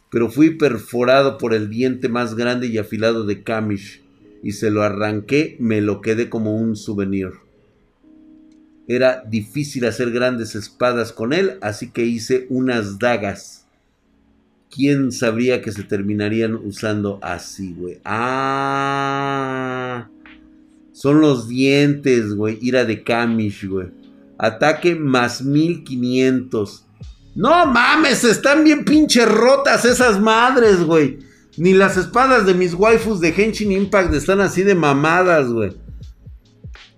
Pero 0.10 0.32
fui 0.32 0.56
perforado 0.56 1.38
por 1.38 1.54
el 1.54 1.70
diente 1.70 2.10
más 2.10 2.34
grande 2.34 2.68
y 2.68 2.80
afilado 2.80 3.24
de 3.26 3.44
Kamish 3.44 4.02
y 4.42 4.54
se 4.54 4.72
lo 4.72 4.82
arranqué, 4.82 5.56
me 5.60 5.82
lo 5.82 6.02
quedé 6.02 6.28
como 6.28 6.58
un 6.58 6.76
souvenir. 6.76 7.30
Era 8.88 9.24
difícil 9.24 9.86
hacer 9.86 10.12
grandes 10.12 10.56
espadas 10.56 11.14
con 11.14 11.34
él, 11.34 11.60
así 11.62 11.92
que 11.92 12.04
hice 12.04 12.48
unas 12.50 12.98
dagas. 12.98 13.68
¿Quién 14.72 15.12
sabría 15.12 15.62
que 15.62 15.72
se 15.72 15.84
terminarían 15.84 16.56
usando 16.56 17.20
así, 17.22 17.76
güey? 17.78 18.00
Ah. 18.04 20.10
Son 20.94 21.20
los 21.22 21.48
dientes, 21.48 22.36
güey. 22.36 22.60
Ira 22.62 22.86
de 22.86 23.04
Kamish, 23.04 23.68
güey. 23.68 23.88
Ataque 24.38 24.96
más 24.96 25.42
1500. 25.42 26.86
No 27.36 27.66
mames, 27.66 28.24
están 28.24 28.64
bien 28.64 28.86
pinche 28.86 29.26
rotas 29.26 29.86
esas 29.86 30.22
madres, 30.22 30.84
güey. 30.84 31.18
Ni 31.58 31.74
las 31.74 31.98
espadas 31.98 32.46
de 32.46 32.54
mis 32.54 32.74
waifus 32.76 33.20
de 33.20 33.30
Henshin 33.30 33.72
Impact 33.72 34.14
están 34.14 34.40
así 34.40 34.62
de 34.62 34.76
mamadas, 34.76 35.50
güey. 35.50 35.74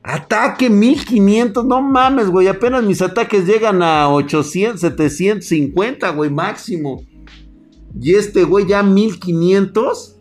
Ataque 0.04 0.70
1500, 0.70 1.66
no 1.66 1.82
mames, 1.82 2.30
güey. 2.30 2.48
Apenas 2.48 2.84
mis 2.84 3.02
ataques 3.02 3.48
llegan 3.48 3.82
a 3.82 4.10
800, 4.10 4.80
750, 4.80 6.10
güey, 6.10 6.30
máximo. 6.30 7.04
Y 8.00 8.14
este, 8.14 8.44
güey, 8.44 8.68
ya 8.68 8.84
1500. 8.84 10.18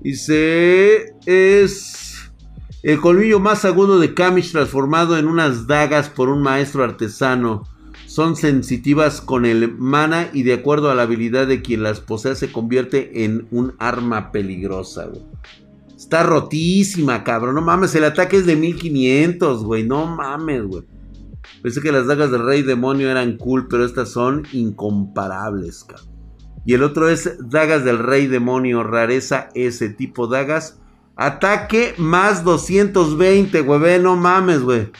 Dice, 0.00 1.14
es 1.26 2.01
el 2.82 3.00
colmillo 3.00 3.38
más 3.38 3.64
agudo 3.64 4.00
de 4.00 4.12
Kamish 4.12 4.50
transformado 4.50 5.16
en 5.16 5.28
unas 5.28 5.68
dagas 5.68 6.08
por 6.08 6.28
un 6.28 6.42
maestro 6.42 6.82
artesano. 6.82 7.62
Son 8.06 8.34
sensitivas 8.34 9.20
con 9.20 9.46
el 9.46 9.76
mana 9.78 10.28
y 10.32 10.42
de 10.42 10.54
acuerdo 10.54 10.90
a 10.90 10.94
la 10.96 11.02
habilidad 11.02 11.46
de 11.46 11.62
quien 11.62 11.84
las 11.84 12.00
posee 12.00 12.34
se 12.34 12.50
convierte 12.50 13.24
en 13.24 13.46
un 13.52 13.74
arma 13.78 14.32
peligrosa, 14.32 15.06
güey. 15.06 15.22
Está 15.96 16.24
rotísima, 16.24 17.22
cabrón. 17.22 17.54
No 17.54 17.62
mames, 17.62 17.94
el 17.94 18.04
ataque 18.04 18.36
es 18.36 18.46
de 18.46 18.56
1500, 18.56 19.62
güey. 19.62 19.84
No 19.84 20.06
mames, 20.06 20.64
güey. 20.64 20.82
Pensé 21.62 21.80
que 21.80 21.92
las 21.92 22.08
dagas 22.08 22.32
del 22.32 22.44
rey 22.44 22.62
demonio 22.62 23.08
eran 23.08 23.36
cool, 23.36 23.68
pero 23.68 23.84
estas 23.84 24.08
son 24.10 24.44
incomparables, 24.52 25.84
cabrón. 25.84 26.08
Y 26.66 26.74
el 26.74 26.82
otro 26.82 27.08
es 27.08 27.36
dagas 27.48 27.84
del 27.84 27.98
rey 27.98 28.26
demonio, 28.26 28.82
rareza 28.82 29.48
ese 29.54 29.88
tipo 29.88 30.26
dagas 30.26 30.81
Ataque 31.16 31.94
más 31.98 32.42
220, 32.44 33.60
güey. 33.60 34.00
No 34.00 34.16
mames, 34.16 34.62
güey. 34.62 34.90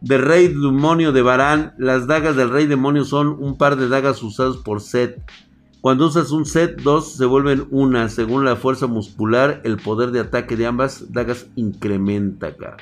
De 0.00 0.18
Rey 0.18 0.48
Demonio 0.48 1.12
de 1.12 1.22
Barán. 1.22 1.74
Las 1.78 2.06
dagas 2.06 2.36
del 2.36 2.50
Rey 2.50 2.66
Demonio 2.66 3.04
son 3.04 3.28
un 3.28 3.56
par 3.56 3.76
de 3.76 3.88
dagas 3.88 4.22
usadas 4.22 4.56
por 4.58 4.80
set. 4.80 5.22
Cuando 5.80 6.06
usas 6.06 6.30
un 6.30 6.44
set, 6.46 6.82
dos 6.82 7.14
se 7.14 7.24
vuelven 7.24 7.66
una. 7.70 8.08
Según 8.08 8.44
la 8.44 8.56
fuerza 8.56 8.86
muscular, 8.86 9.60
el 9.64 9.76
poder 9.76 10.10
de 10.10 10.20
ataque 10.20 10.56
de 10.56 10.66
ambas 10.66 11.12
dagas 11.12 11.46
incrementa 11.54 12.48
acá. 12.48 12.76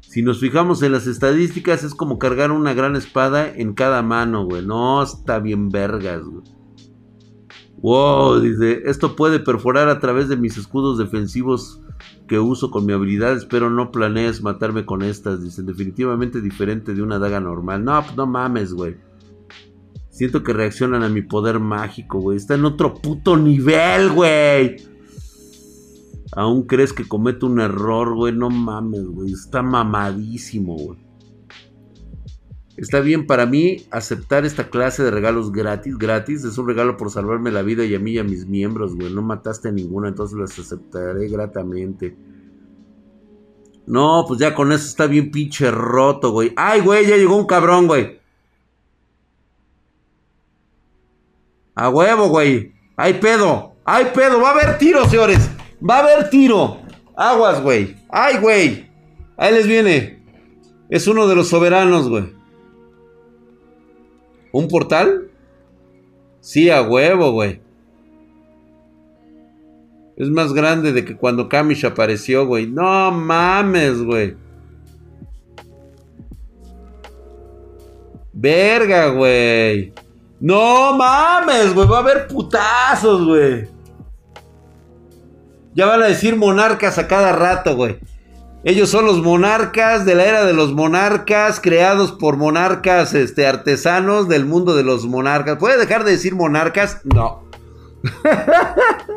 Si 0.00 0.22
nos 0.22 0.40
fijamos 0.40 0.82
en 0.82 0.92
las 0.92 1.06
estadísticas, 1.06 1.84
es 1.84 1.94
como 1.94 2.18
cargar 2.18 2.50
una 2.50 2.72
gran 2.72 2.96
espada 2.96 3.52
en 3.54 3.74
cada 3.74 4.02
mano, 4.02 4.44
güey. 4.46 4.64
No, 4.64 5.02
está 5.02 5.38
bien 5.38 5.68
vergas, 5.68 6.22
güey. 6.24 6.57
Wow, 7.80 8.40
dice, 8.40 8.82
esto 8.86 9.14
puede 9.14 9.38
perforar 9.38 9.88
a 9.88 10.00
través 10.00 10.28
de 10.28 10.36
mis 10.36 10.56
escudos 10.56 10.98
defensivos 10.98 11.80
que 12.26 12.38
uso 12.38 12.70
con 12.70 12.84
mi 12.84 12.92
habilidad. 12.92 13.36
Espero 13.36 13.70
no 13.70 13.92
planees 13.92 14.42
matarme 14.42 14.84
con 14.84 15.02
estas. 15.02 15.42
Dice, 15.42 15.62
definitivamente 15.62 16.40
diferente 16.40 16.94
de 16.94 17.02
una 17.02 17.18
daga 17.18 17.40
normal. 17.40 17.84
No, 17.84 18.02
pues 18.02 18.16
no 18.16 18.26
mames, 18.26 18.72
güey. 18.72 18.96
Siento 20.10 20.42
que 20.42 20.52
reaccionan 20.52 21.04
a 21.04 21.08
mi 21.08 21.22
poder 21.22 21.60
mágico, 21.60 22.18
güey. 22.18 22.36
Está 22.36 22.56
en 22.56 22.64
otro 22.64 22.94
puto 22.94 23.36
nivel, 23.36 24.10
güey. 24.10 24.76
Aún 26.32 26.64
crees 26.64 26.92
que 26.92 27.06
cometo 27.06 27.46
un 27.46 27.60
error, 27.60 28.14
güey. 28.14 28.34
No 28.34 28.50
mames, 28.50 29.06
güey. 29.06 29.32
Está 29.32 29.62
mamadísimo, 29.62 30.74
güey. 30.76 31.07
Está 32.78 33.00
bien 33.00 33.26
para 33.26 33.44
mí 33.44 33.88
aceptar 33.90 34.44
esta 34.44 34.70
clase 34.70 35.02
de 35.02 35.10
regalos 35.10 35.50
gratis. 35.50 35.98
Gratis 35.98 36.44
es 36.44 36.58
un 36.58 36.68
regalo 36.68 36.96
por 36.96 37.10
salvarme 37.10 37.50
la 37.50 37.62
vida 37.62 37.84
y 37.84 37.96
a 37.96 37.98
mí 37.98 38.12
y 38.12 38.18
a 38.18 38.24
mis 38.24 38.46
miembros, 38.46 38.94
güey. 38.94 39.12
No 39.12 39.20
mataste 39.20 39.68
a 39.68 39.72
ninguno, 39.72 40.06
entonces 40.06 40.38
los 40.38 40.56
aceptaré 40.56 41.26
gratamente. 41.26 42.16
No, 43.84 44.24
pues 44.28 44.38
ya 44.38 44.54
con 44.54 44.70
eso 44.70 44.86
está 44.86 45.08
bien 45.08 45.32
pinche 45.32 45.72
roto, 45.72 46.30
güey. 46.30 46.52
Ay, 46.54 46.80
güey, 46.80 47.04
ya 47.04 47.16
llegó 47.16 47.34
un 47.34 47.46
cabrón, 47.46 47.88
güey. 47.88 48.20
A 51.74 51.88
huevo, 51.88 52.28
güey. 52.28 52.74
Hay 52.96 53.14
pedo. 53.14 53.72
Hay 53.84 54.04
pedo. 54.14 54.40
Va 54.40 54.50
a 54.50 54.52
haber 54.52 54.78
tiro, 54.78 55.04
señores. 55.06 55.50
Va 55.82 55.96
a 55.96 56.02
haber 56.04 56.30
tiro. 56.30 56.78
Aguas, 57.16 57.60
güey. 57.60 57.96
Ay, 58.08 58.38
güey. 58.38 58.88
Ahí 59.36 59.52
les 59.52 59.66
viene. 59.66 60.22
Es 60.88 61.08
uno 61.08 61.26
de 61.26 61.34
los 61.34 61.48
soberanos, 61.48 62.08
güey. 62.08 62.37
¿Un 64.52 64.68
portal? 64.68 65.30
Sí, 66.40 66.70
a 66.70 66.82
huevo, 66.82 67.32
güey. 67.32 67.60
Es 70.16 70.28
más 70.30 70.52
grande 70.52 70.92
de 70.92 71.04
que 71.04 71.16
cuando 71.16 71.48
Kamish 71.48 71.86
apareció, 71.86 72.46
güey. 72.46 72.66
No 72.66 73.12
mames, 73.12 74.02
güey. 74.02 74.36
Verga, 78.32 79.08
güey. 79.08 79.92
No 80.40 80.96
mames, 80.96 81.74
güey. 81.74 81.86
Va 81.86 81.98
a 81.98 82.00
haber 82.00 82.26
putazos, 82.26 83.26
güey. 83.26 83.68
Ya 85.74 85.86
van 85.86 86.02
a 86.02 86.06
decir 86.06 86.36
monarcas 86.36 86.98
a 86.98 87.06
cada 87.06 87.32
rato, 87.32 87.76
güey. 87.76 87.98
Ellos 88.64 88.90
son 88.90 89.06
los 89.06 89.22
monarcas 89.22 90.04
de 90.04 90.16
la 90.16 90.24
era 90.24 90.44
de 90.44 90.52
los 90.52 90.72
monarcas, 90.72 91.60
creados 91.60 92.10
por 92.12 92.36
monarcas 92.36 93.14
este, 93.14 93.46
artesanos 93.46 94.28
del 94.28 94.44
mundo 94.46 94.74
de 94.74 94.82
los 94.82 95.06
monarcas. 95.06 95.58
¿Puede 95.58 95.78
dejar 95.78 96.02
de 96.04 96.10
decir 96.12 96.34
monarcas? 96.34 97.00
No. 97.04 97.44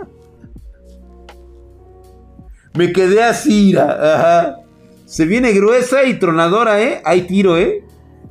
Me 2.76 2.94
quedé 2.94 3.24
así, 3.24 3.76
ajá. 3.76 4.58
Se 5.06 5.26
viene 5.26 5.52
gruesa 5.54 6.06
y 6.06 6.20
tronadora, 6.20 6.82
¿eh? 6.82 7.02
Hay 7.04 7.24
tiro, 7.24 7.58
¿eh? 7.58 7.84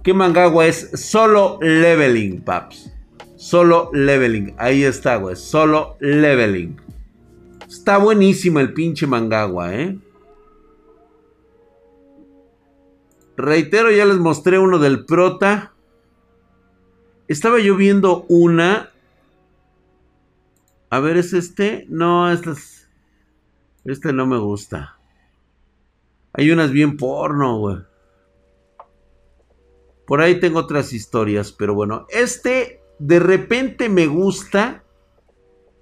¿Qué 0.03 0.15
mangagua 0.15 0.67
es? 0.67 0.91
Solo 0.95 1.59
leveling, 1.61 2.41
paps. 2.43 2.91
Solo 3.37 3.91
leveling. 3.93 4.55
Ahí 4.57 4.85
está, 4.85 5.17
güey. 5.17 5.37
Solo 5.37 5.97
leveling. 6.01 6.81
Está 7.69 7.99
buenísimo 7.99 8.61
el 8.61 8.73
pinche 8.73 9.07
mangagua, 9.07 9.75
¿eh? 9.75 9.99
Reitero, 13.41 13.91
ya 13.91 14.05
les 14.05 14.19
mostré 14.19 14.59
uno 14.59 14.79
del 14.79 15.05
prota. 15.05 15.73
Estaba 17.29 17.59
yo 17.61 17.77
viendo 17.77 18.27
una. 18.29 18.91
A 20.91 21.01
ver, 21.01 21.17
¿es 21.17 21.33
este? 21.33 21.87
No, 21.89 22.31
este 22.31 22.51
es... 22.51 22.89
Este 23.85 24.13
no 24.13 24.27
me 24.27 24.39
gusta. 24.39 24.99
Hay 26.33 26.51
unas 26.51 26.71
bien 26.71 26.97
porno, 26.97 27.59
güey. 27.59 27.79
Por 30.07 30.21
ahí 30.21 30.41
tengo 30.41 30.59
otras 30.59 30.93
historias, 30.93 31.53
pero 31.53 31.75
bueno. 31.75 32.07
Este 32.11 32.83
de 32.99 33.21
repente 33.21 33.89
me 33.89 34.07
gusta. 34.07 34.85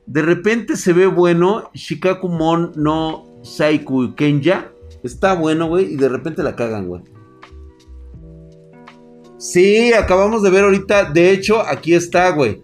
De 0.07 0.23
repente 0.23 0.77
se 0.77 0.93
ve 0.93 1.07
bueno. 1.07 1.71
Shikakumon 1.75 2.73
no 2.77 3.27
Saiku 3.43 4.15
Kenja. 4.15 4.71
Está 5.03 5.35
bueno, 5.35 5.67
güey. 5.67 5.95
Y 5.95 5.97
de 5.97 6.09
repente 6.09 6.43
la 6.43 6.55
cagan, 6.55 6.89
güey. 6.89 7.18
Sí, 9.39 9.93
acabamos 9.93 10.43
de 10.43 10.51
ver 10.51 10.65
ahorita. 10.65 11.05
De 11.05 11.31
hecho, 11.31 11.61
aquí 11.61 11.95
está, 11.95 12.31
güey. 12.31 12.63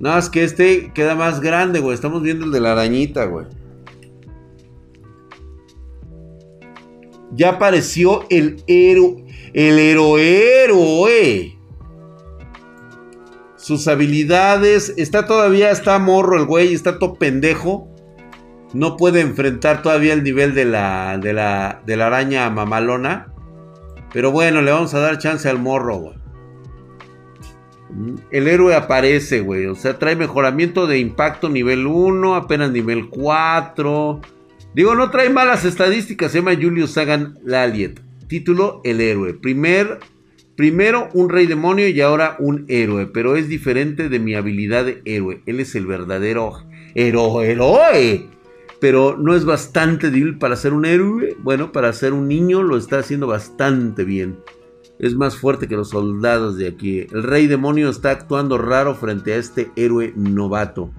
Nada 0.00 0.16
más 0.16 0.28
que 0.28 0.42
este 0.42 0.92
queda 0.92 1.14
más 1.14 1.40
grande, 1.40 1.78
güey. 1.78 1.94
Estamos 1.94 2.22
viendo 2.22 2.44
el 2.44 2.52
de 2.52 2.60
la 2.60 2.72
arañita, 2.72 3.24
güey. 3.26 3.46
Ya 7.32 7.50
apareció 7.50 8.24
el 8.30 8.62
héroe. 8.66 9.24
El 9.52 9.78
héroe, 9.78 11.58
Sus 13.56 13.86
habilidades. 13.86 14.92
Está 14.96 15.26
todavía, 15.26 15.70
está 15.70 15.98
morro 16.00 16.36
el 16.36 16.46
güey. 16.46 16.74
Está 16.74 16.98
todo 16.98 17.14
pendejo. 17.14 17.88
No 18.72 18.96
puede 18.96 19.20
enfrentar 19.20 19.82
todavía 19.82 20.14
el 20.14 20.24
nivel 20.24 20.54
de 20.54 20.64
la, 20.64 21.18
de 21.18 21.32
la, 21.32 21.82
de 21.86 21.96
la 21.96 22.06
araña 22.08 22.50
mamalona. 22.50 23.29
Pero 24.12 24.30
bueno, 24.30 24.62
le 24.62 24.70
vamos 24.70 24.94
a 24.94 25.00
dar 25.00 25.18
chance 25.18 25.48
al 25.48 25.58
morro, 25.58 25.96
güey. 25.96 26.14
El 28.30 28.48
héroe 28.48 28.74
aparece, 28.74 29.40
güey. 29.40 29.66
O 29.66 29.74
sea, 29.74 29.98
trae 29.98 30.16
mejoramiento 30.16 30.86
de 30.86 30.98
impacto 30.98 31.48
nivel 31.48 31.86
1, 31.86 32.34
apenas 32.34 32.70
nivel 32.70 33.08
4. 33.08 34.20
Digo, 34.74 34.94
no 34.94 35.10
trae 35.10 35.28
malas 35.30 35.64
estadísticas. 35.64 36.32
Se 36.32 36.38
llama 36.38 36.54
Julius 36.54 36.92
Sagan 36.92 37.38
Laliet. 37.44 38.00
Título, 38.28 38.80
el 38.84 39.00
héroe. 39.00 39.34
Primer, 39.34 39.98
primero 40.56 41.08
un 41.14 41.28
rey 41.28 41.46
demonio 41.46 41.88
y 41.88 42.00
ahora 42.00 42.36
un 42.38 42.64
héroe. 42.68 43.06
Pero 43.06 43.36
es 43.36 43.48
diferente 43.48 44.08
de 44.08 44.18
mi 44.20 44.34
habilidad 44.34 44.84
de 44.84 45.02
héroe. 45.04 45.42
Él 45.46 45.58
es 45.60 45.74
el 45.74 45.86
verdadero 45.86 46.52
héroe. 46.94 47.50
héroe 47.50 48.39
pero 48.80 49.16
no 49.18 49.34
es 49.34 49.44
bastante 49.44 50.10
débil 50.10 50.38
para 50.38 50.56
ser 50.56 50.72
un 50.72 50.86
héroe. 50.86 51.36
Bueno, 51.42 51.70
para 51.70 51.92
ser 51.92 52.12
un 52.12 52.26
niño 52.28 52.62
lo 52.62 52.76
está 52.76 52.98
haciendo 52.98 53.26
bastante 53.26 54.04
bien. 54.04 54.38
Es 54.98 55.14
más 55.14 55.36
fuerte 55.36 55.68
que 55.68 55.76
los 55.76 55.90
soldados 55.90 56.56
de 56.56 56.66
aquí. 56.66 57.00
El 57.12 57.22
rey 57.22 57.46
demonio 57.46 57.90
está 57.90 58.10
actuando 58.10 58.58
raro 58.58 58.94
frente 58.94 59.34
a 59.34 59.36
este 59.36 59.70
héroe 59.76 60.12
novato. 60.16 60.90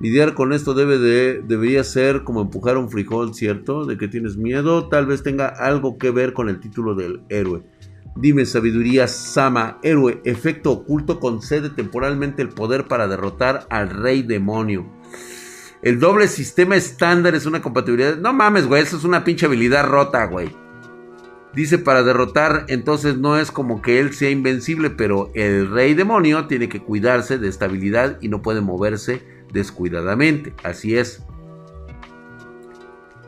Lidiar 0.00 0.34
con 0.34 0.52
esto 0.52 0.74
debe 0.74 0.98
de, 0.98 1.42
debería 1.42 1.84
ser 1.84 2.24
como 2.24 2.42
empujar 2.42 2.76
un 2.76 2.90
frijol, 2.90 3.34
¿cierto? 3.34 3.84
De 3.84 3.96
que 3.96 4.08
tienes 4.08 4.36
miedo, 4.36 4.88
tal 4.88 5.06
vez 5.06 5.22
tenga 5.22 5.46
algo 5.46 5.96
que 5.96 6.10
ver 6.10 6.32
con 6.32 6.48
el 6.48 6.60
título 6.60 6.94
del 6.94 7.20
héroe. 7.28 7.62
Dime, 8.16 8.44
sabiduría 8.44 9.06
Sama, 9.06 9.78
héroe, 9.82 10.20
efecto 10.24 10.72
oculto 10.72 11.18
concede 11.18 11.70
temporalmente 11.70 12.42
el 12.42 12.48
poder 12.50 12.88
para 12.88 13.06
derrotar 13.06 13.66
al 13.70 13.90
rey 13.90 14.22
demonio. 14.22 14.86
El 15.82 15.98
doble 15.98 16.28
sistema 16.28 16.76
estándar 16.76 17.34
es 17.34 17.44
una 17.44 17.60
compatibilidad. 17.60 18.16
No 18.16 18.32
mames, 18.32 18.68
güey, 18.68 18.82
eso 18.82 18.96
es 18.96 19.02
una 19.02 19.24
pinche 19.24 19.46
habilidad 19.46 19.84
rota, 19.88 20.24
güey. 20.26 20.54
Dice 21.54 21.76
para 21.78 22.04
derrotar, 22.04 22.64
entonces 22.68 23.18
no 23.18 23.36
es 23.36 23.50
como 23.50 23.82
que 23.82 23.98
él 23.98 24.14
sea 24.14 24.30
invencible, 24.30 24.90
pero 24.90 25.30
el 25.34 25.70
rey 25.70 25.94
demonio 25.94 26.46
tiene 26.46 26.68
que 26.68 26.80
cuidarse 26.80 27.36
de 27.36 27.48
estabilidad 27.48 28.18
y 28.20 28.28
no 28.28 28.42
puede 28.42 28.60
moverse 28.60 29.22
descuidadamente. 29.52 30.54
Así 30.62 30.96
es. 30.96 31.24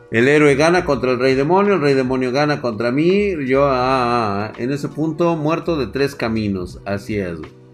El 0.09 0.29
héroe 0.29 0.55
gana 0.55 0.85
contra 0.85 1.11
el 1.11 1.19
rey 1.19 1.35
demonio, 1.35 1.73
el 1.73 1.81
rey 1.81 1.93
demonio 1.93 2.31
gana 2.31 2.61
contra 2.61 2.89
mí. 2.89 3.33
Yo, 3.45 3.65
ah, 3.65 3.73
ah, 3.73 4.45
ah 4.45 4.53
en 4.57 4.71
ese 4.71 4.87
punto, 4.87 5.35
muerto 5.35 5.77
de 5.77 5.87
tres 5.87 6.15
caminos. 6.15 6.79
Así 6.85 7.19
es. 7.19 7.37
Güey. 7.39 7.64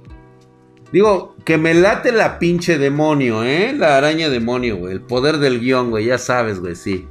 Digo, 0.92 1.36
que 1.46 1.58
me 1.58 1.74
late 1.74 2.12
la 2.12 2.38
pinche 2.38 2.78
demonio, 2.78 3.44
¿eh? 3.44 3.74
La 3.74 3.98
araña 3.98 4.30
demonio, 4.30 4.76
güey. 4.78 4.94
El 4.94 5.02
poder 5.02 5.38
del 5.38 5.60
guion, 5.62 5.90
güey. 5.90 6.06
Ya 6.06 6.18
sabes, 6.18 6.60
güey, 6.60 6.76
sí. 6.76 7.08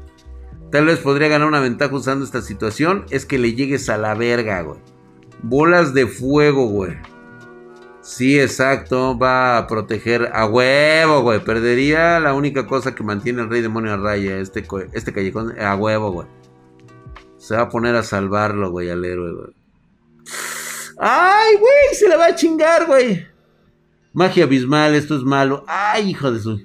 Tal 0.70 0.84
vez 0.86 0.98
podría 0.98 1.28
ganar 1.28 1.48
una 1.48 1.60
ventaja 1.60 1.94
usando 1.94 2.24
esta 2.24 2.42
situación. 2.42 3.06
Es 3.10 3.24
que 3.24 3.38
le 3.38 3.54
llegues 3.54 3.88
a 3.88 3.96
la 3.96 4.14
verga, 4.14 4.62
güey. 4.62 4.80
Bolas 5.42 5.94
de 5.94 6.06
fuego, 6.06 6.66
güey. 6.66 6.96
Sí, 8.02 8.38
exacto. 8.38 9.18
Va 9.18 9.56
a 9.56 9.66
proteger 9.66 10.30
a 10.34 10.44
huevo, 10.44 11.22
güey. 11.22 11.42
Perdería 11.42 12.20
la 12.20 12.34
única 12.34 12.66
cosa 12.66 12.94
que 12.94 13.02
mantiene 13.02 13.40
el 13.42 13.48
rey 13.48 13.62
demonio 13.62 13.94
a 13.94 13.96
raya. 13.96 14.36
Este, 14.36 14.66
este 14.92 15.12
callejón 15.12 15.58
a 15.58 15.74
huevo, 15.74 16.12
güey. 16.12 16.28
Se 17.38 17.56
va 17.56 17.62
a 17.62 17.68
poner 17.70 17.96
a 17.96 18.02
salvarlo, 18.02 18.70
güey, 18.70 18.90
al 18.90 19.02
héroe, 19.02 19.32
güey. 19.32 19.54
¡Ay, 20.98 21.56
güey! 21.56 21.94
Se 21.94 22.06
le 22.06 22.16
va 22.16 22.26
a 22.26 22.34
chingar, 22.34 22.86
güey. 22.86 23.29
Magia 24.12 24.44
abismal, 24.44 24.94
esto 24.94 25.16
es 25.16 25.22
malo. 25.22 25.64
Ay, 25.68 26.10
hijo 26.10 26.32
de 26.32 26.40
su. 26.40 26.60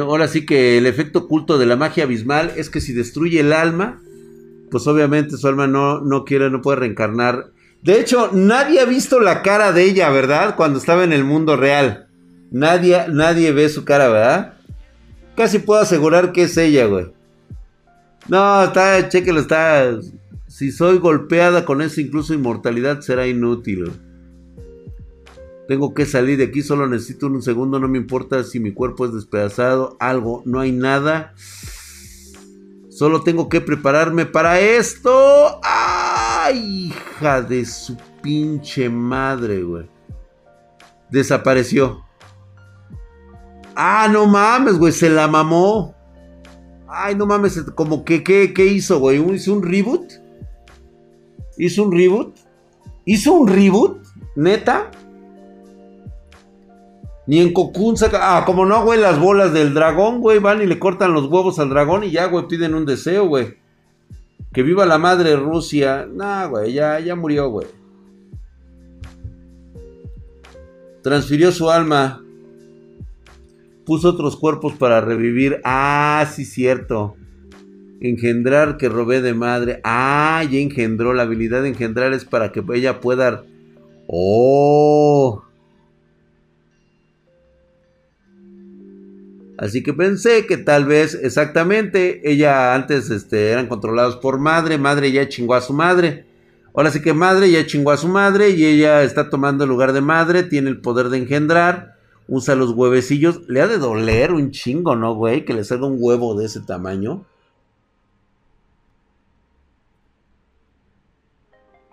Ahora 0.00 0.28
sí 0.28 0.46
que 0.46 0.78
el 0.78 0.86
efecto 0.86 1.20
oculto 1.20 1.58
de 1.58 1.66
la 1.66 1.76
magia 1.76 2.04
abismal 2.04 2.52
es 2.56 2.70
que 2.70 2.80
si 2.80 2.92
destruye 2.92 3.40
el 3.40 3.52
alma, 3.52 4.00
pues 4.70 4.86
obviamente 4.86 5.36
su 5.36 5.46
alma 5.46 5.66
no, 5.66 6.00
no 6.00 6.24
quiere, 6.24 6.50
no 6.50 6.62
puede 6.62 6.78
reencarnar. 6.78 7.50
De 7.82 8.00
hecho, 8.00 8.30
nadie 8.32 8.80
ha 8.80 8.86
visto 8.86 9.20
la 9.20 9.42
cara 9.42 9.72
de 9.72 9.84
ella, 9.84 10.08
¿verdad? 10.10 10.56
Cuando 10.56 10.78
estaba 10.78 11.04
en 11.04 11.12
el 11.12 11.24
mundo 11.24 11.56
real. 11.56 12.08
Nadie, 12.50 13.04
nadie 13.10 13.52
ve 13.52 13.68
su 13.68 13.84
cara, 13.84 14.08
¿verdad? 14.08 14.54
Casi 15.36 15.58
puedo 15.58 15.80
asegurar 15.80 16.32
que 16.32 16.44
es 16.44 16.56
ella, 16.56 16.86
güey. 16.86 17.06
No, 18.28 18.64
está, 18.64 19.08
chequelo, 19.08 19.40
está. 19.40 19.98
Si 20.46 20.72
soy 20.72 20.98
golpeada 20.98 21.64
con 21.64 21.82
esa 21.82 22.00
incluso 22.00 22.32
inmortalidad, 22.32 23.00
será 23.00 23.26
inútil. 23.26 23.90
Tengo 25.66 25.94
que 25.94 26.04
salir 26.04 26.36
de 26.36 26.44
aquí, 26.44 26.62
solo 26.62 26.86
necesito 26.86 27.26
un 27.26 27.42
segundo, 27.42 27.78
no 27.78 27.88
me 27.88 27.98
importa 27.98 28.44
si 28.44 28.60
mi 28.60 28.72
cuerpo 28.72 29.06
es 29.06 29.14
despedazado, 29.14 29.96
algo, 29.98 30.42
no 30.44 30.60
hay 30.60 30.72
nada. 30.72 31.32
Solo 32.90 33.22
tengo 33.22 33.48
que 33.48 33.60
prepararme 33.60 34.26
para 34.26 34.60
esto. 34.60 35.60
¡Ay, 35.62 36.86
hija 36.88 37.42
de 37.42 37.64
su 37.64 37.96
pinche 38.22 38.88
madre, 38.88 39.62
güey! 39.62 39.88
Desapareció. 41.10 42.04
Ah, 43.74 44.08
no 44.10 44.26
mames, 44.26 44.78
güey, 44.78 44.92
se 44.92 45.10
la 45.10 45.26
mamó. 45.26 45.94
Ay, 46.86 47.16
no 47.16 47.26
mames, 47.26 47.60
como 47.74 48.04
que, 48.04 48.22
¿qué, 48.22 48.52
qué 48.54 48.66
hizo, 48.66 49.00
güey? 49.00 49.18
¿Hizo 49.34 49.54
un 49.54 49.62
reboot? 49.62 50.12
¿Hizo 51.56 51.84
un 51.84 51.92
reboot? 51.92 52.36
¿Hizo 53.04 53.32
un 53.32 53.48
reboot? 53.48 54.02
¿Neta? 54.36 54.90
Ni 57.26 57.40
en 57.40 57.52
Cocoon 57.52 57.96
saca. 57.96 58.36
Ah, 58.36 58.44
como 58.44 58.66
no, 58.66 58.84
güey, 58.84 59.00
las 59.00 59.18
bolas 59.18 59.52
del 59.52 59.72
dragón, 59.72 60.20
güey. 60.20 60.38
Van 60.38 60.62
y 60.62 60.66
le 60.66 60.78
cortan 60.78 61.14
los 61.14 61.26
huevos 61.26 61.58
al 61.58 61.70
dragón 61.70 62.04
y 62.04 62.10
ya, 62.10 62.26
güey, 62.26 62.46
piden 62.48 62.74
un 62.74 62.84
deseo, 62.84 63.26
güey. 63.26 63.56
Que 64.52 64.62
viva 64.62 64.86
la 64.86 64.98
madre 64.98 65.36
Rusia. 65.36 66.06
Nah, 66.12 66.46
güey, 66.46 66.72
ya, 66.74 67.00
ya 67.00 67.16
murió, 67.16 67.48
güey. 67.48 67.66
Transfirió 71.02 71.50
su 71.52 71.70
alma. 71.70 72.22
Puso 73.84 74.10
otros 74.10 74.36
cuerpos 74.36 74.74
para 74.74 75.00
revivir. 75.00 75.60
Ah, 75.64 76.26
sí, 76.30 76.44
cierto. 76.44 77.16
Engendrar 78.00 78.76
que 78.76 78.88
robé 78.88 79.22
de 79.22 79.34
madre. 79.34 79.80
Ah, 79.84 80.42
ya 80.50 80.58
engendró. 80.58 81.14
La 81.14 81.22
habilidad 81.22 81.62
de 81.62 81.70
engendrar 81.70 82.12
es 82.12 82.24
para 82.24 82.52
que 82.52 82.62
ella 82.74 83.00
pueda. 83.00 83.44
Oh. 84.06 85.42
Así 89.56 89.82
que 89.82 89.92
pensé 89.92 90.46
que 90.46 90.56
tal 90.56 90.84
vez 90.84 91.14
exactamente 91.14 92.28
ella 92.28 92.74
antes 92.74 93.10
este, 93.10 93.50
eran 93.50 93.68
controlados 93.68 94.16
por 94.16 94.38
madre, 94.38 94.78
madre 94.78 95.12
ya 95.12 95.28
chingó 95.28 95.54
a 95.54 95.60
su 95.60 95.72
madre. 95.72 96.26
Ahora 96.74 96.90
sí 96.90 97.00
que 97.00 97.14
madre 97.14 97.50
ya 97.50 97.64
chingó 97.64 97.92
a 97.92 97.96
su 97.96 98.08
madre 98.08 98.50
y 98.50 98.64
ella 98.64 99.04
está 99.04 99.30
tomando 99.30 99.62
el 99.62 99.70
lugar 99.70 99.92
de 99.92 100.00
madre, 100.00 100.42
tiene 100.42 100.70
el 100.70 100.80
poder 100.80 101.08
de 101.08 101.18
engendrar, 101.18 101.94
usa 102.26 102.56
los 102.56 102.72
huevecillos. 102.72 103.42
Le 103.46 103.60
ha 103.60 103.68
de 103.68 103.78
doler 103.78 104.32
un 104.32 104.50
chingo, 104.50 104.96
¿no, 104.96 105.14
güey? 105.14 105.44
Que 105.44 105.54
le 105.54 105.62
salga 105.62 105.86
un 105.86 105.98
huevo 106.00 106.34
de 106.34 106.46
ese 106.46 106.60
tamaño. 106.60 107.24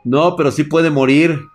No, 0.04 0.36
pero 0.36 0.50
sí 0.52 0.64
puede 0.64 0.90
morir. 0.90 1.51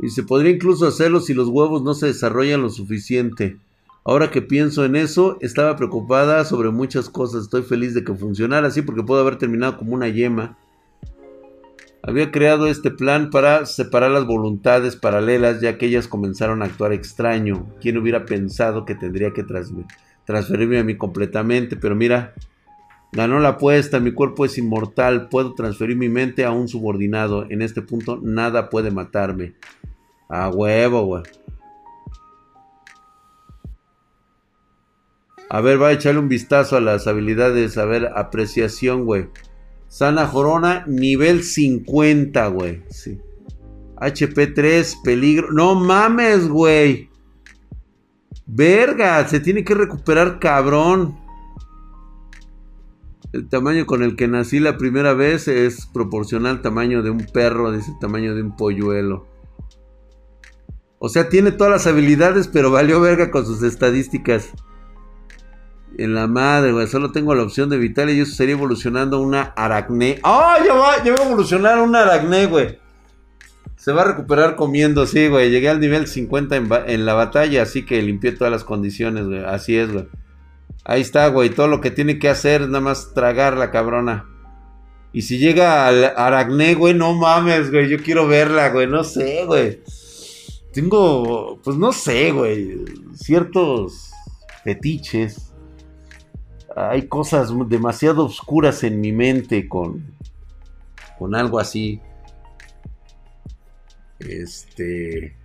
Y 0.00 0.10
se 0.10 0.22
podría 0.22 0.52
incluso 0.52 0.86
hacerlo 0.86 1.20
si 1.20 1.34
los 1.34 1.48
huevos 1.48 1.82
no 1.82 1.94
se 1.94 2.06
desarrollan 2.06 2.62
lo 2.62 2.70
suficiente. 2.70 3.58
Ahora 4.04 4.30
que 4.30 4.40
pienso 4.40 4.84
en 4.84 4.96
eso, 4.96 5.36
estaba 5.40 5.76
preocupada 5.76 6.44
sobre 6.44 6.70
muchas 6.70 7.10
cosas. 7.10 7.42
Estoy 7.42 7.62
feliz 7.62 7.94
de 7.94 8.04
que 8.04 8.14
funcionara 8.14 8.68
así 8.68 8.82
porque 8.82 9.02
puedo 9.02 9.20
haber 9.20 9.36
terminado 9.36 9.76
como 9.76 9.94
una 9.94 10.08
yema. 10.08 10.56
Había 12.02 12.30
creado 12.30 12.68
este 12.68 12.90
plan 12.90 13.28
para 13.28 13.66
separar 13.66 14.12
las 14.12 14.24
voluntades 14.24 14.96
paralelas 14.96 15.60
ya 15.60 15.76
que 15.76 15.86
ellas 15.86 16.08
comenzaron 16.08 16.62
a 16.62 16.66
actuar 16.66 16.92
extraño. 16.92 17.66
¿Quién 17.80 17.98
hubiera 17.98 18.24
pensado 18.24 18.84
que 18.84 18.94
tendría 18.94 19.32
que 19.32 19.44
transferirme 20.24 20.78
a 20.78 20.84
mí 20.84 20.96
completamente? 20.96 21.76
Pero 21.76 21.96
mira, 21.96 22.34
ganó 23.12 23.40
la 23.40 23.50
apuesta, 23.50 24.00
mi 24.00 24.12
cuerpo 24.12 24.44
es 24.44 24.58
inmortal, 24.58 25.28
puedo 25.28 25.54
transferir 25.54 25.96
mi 25.96 26.08
mente 26.08 26.44
a 26.44 26.50
un 26.50 26.68
subordinado. 26.68 27.46
En 27.50 27.62
este 27.62 27.82
punto 27.82 28.18
nada 28.22 28.70
puede 28.70 28.90
matarme. 28.90 29.54
A 30.28 30.48
huevo, 30.50 31.04
güey. 31.04 31.22
A 35.50 35.60
ver, 35.62 35.80
va 35.80 35.88
a 35.88 35.92
echarle 35.92 36.20
un 36.20 36.28
vistazo 36.28 36.76
a 36.76 36.80
las 36.80 37.06
habilidades. 37.06 37.78
A 37.78 37.86
ver, 37.86 38.10
apreciación, 38.14 39.06
güey. 39.06 39.28
Sana 39.88 40.26
Jorona, 40.26 40.84
nivel 40.86 41.42
50, 41.42 42.46
güey. 42.48 42.82
Sí. 42.90 43.18
HP 43.96 44.48
3, 44.48 44.98
peligro. 45.02 45.50
No 45.50 45.74
mames, 45.74 46.48
güey. 46.48 47.08
Verga, 48.46 49.26
se 49.26 49.40
tiene 49.40 49.64
que 49.64 49.74
recuperar 49.74 50.38
cabrón. 50.38 51.18
El 53.32 53.48
tamaño 53.48 53.84
con 53.84 54.02
el 54.02 54.16
que 54.16 54.26
nací 54.26 54.58
la 54.58 54.78
primera 54.78 55.12
vez 55.12 55.48
es 55.48 55.86
proporcional 55.86 56.56
al 56.56 56.62
tamaño 56.62 57.02
de 57.02 57.10
un 57.10 57.26
perro, 57.26 57.70
dice 57.72 57.90
el 57.90 57.98
tamaño 57.98 58.34
de 58.34 58.42
un 58.42 58.56
polluelo. 58.56 59.26
O 60.98 61.08
sea, 61.08 61.28
tiene 61.28 61.52
todas 61.52 61.72
las 61.72 61.86
habilidades, 61.86 62.48
pero 62.48 62.70
valió 62.70 63.00
verga 63.00 63.30
con 63.30 63.44
sus 63.44 63.62
estadísticas. 63.62 64.50
En 65.96 66.14
la 66.14 66.26
madre, 66.26 66.72
güey. 66.72 66.86
Solo 66.86 67.12
tengo 67.12 67.34
la 67.34 67.42
opción 67.42 67.68
de 67.68 67.76
vital 67.76 68.10
y 68.10 68.20
eso 68.20 68.34
sería 68.34 68.54
evolucionando 68.54 69.20
una 69.20 69.42
aracné. 69.42 70.20
¡Ah! 70.22 70.56
ya 70.64 70.74
va, 70.74 71.04
ya 71.04 71.12
a 71.12 71.26
evolucionar 71.26 71.80
una 71.80 72.02
aracné, 72.02 72.46
güey. 72.46 72.78
Se 73.76 73.92
va 73.92 74.02
a 74.02 74.06
recuperar 74.06 74.56
comiendo, 74.56 75.06
sí, 75.06 75.28
güey. 75.28 75.50
Llegué 75.50 75.68
al 75.68 75.80
nivel 75.80 76.06
50 76.06 76.56
en, 76.56 76.68
en, 76.86 77.06
la 77.06 77.14
batalla, 77.14 77.62
así 77.62 77.84
que 77.84 78.02
limpié 78.02 78.32
todas 78.32 78.50
las 78.50 78.64
condiciones, 78.64 79.26
güey. 79.26 79.44
Así 79.44 79.76
es, 79.76 79.92
güey. 79.92 80.08
Ahí 80.88 81.02
está, 81.02 81.28
güey. 81.28 81.50
Todo 81.50 81.68
lo 81.68 81.80
que 81.80 81.92
tiene 81.92 82.18
que 82.18 82.28
hacer 82.28 82.62
es 82.62 82.68
nada 82.68 82.80
más 82.80 83.14
tragar 83.14 83.56
la 83.56 83.70
cabrona. 83.70 84.26
Y 85.12 85.22
si 85.22 85.38
llega 85.38 85.86
al 85.86 86.04
aracné, 86.16 86.74
güey, 86.74 86.94
no 86.94 87.14
mames, 87.14 87.70
güey. 87.70 87.88
Yo 87.88 88.02
quiero 88.02 88.26
verla, 88.26 88.70
güey. 88.70 88.88
No 88.88 89.04
sé, 89.04 89.44
güey 89.46 89.80
tengo, 90.72 91.58
pues 91.64 91.76
no 91.76 91.92
sé, 91.92 92.30
güey, 92.30 92.84
ciertos 93.14 94.12
fetiches. 94.62 95.52
Hay 96.76 97.08
cosas 97.08 97.50
demasiado 97.68 98.26
oscuras 98.26 98.84
en 98.84 99.00
mi 99.00 99.10
mente 99.10 99.68
con, 99.68 100.14
con 101.18 101.34
algo 101.34 101.58
así. 101.58 102.00
Este... 104.20 105.36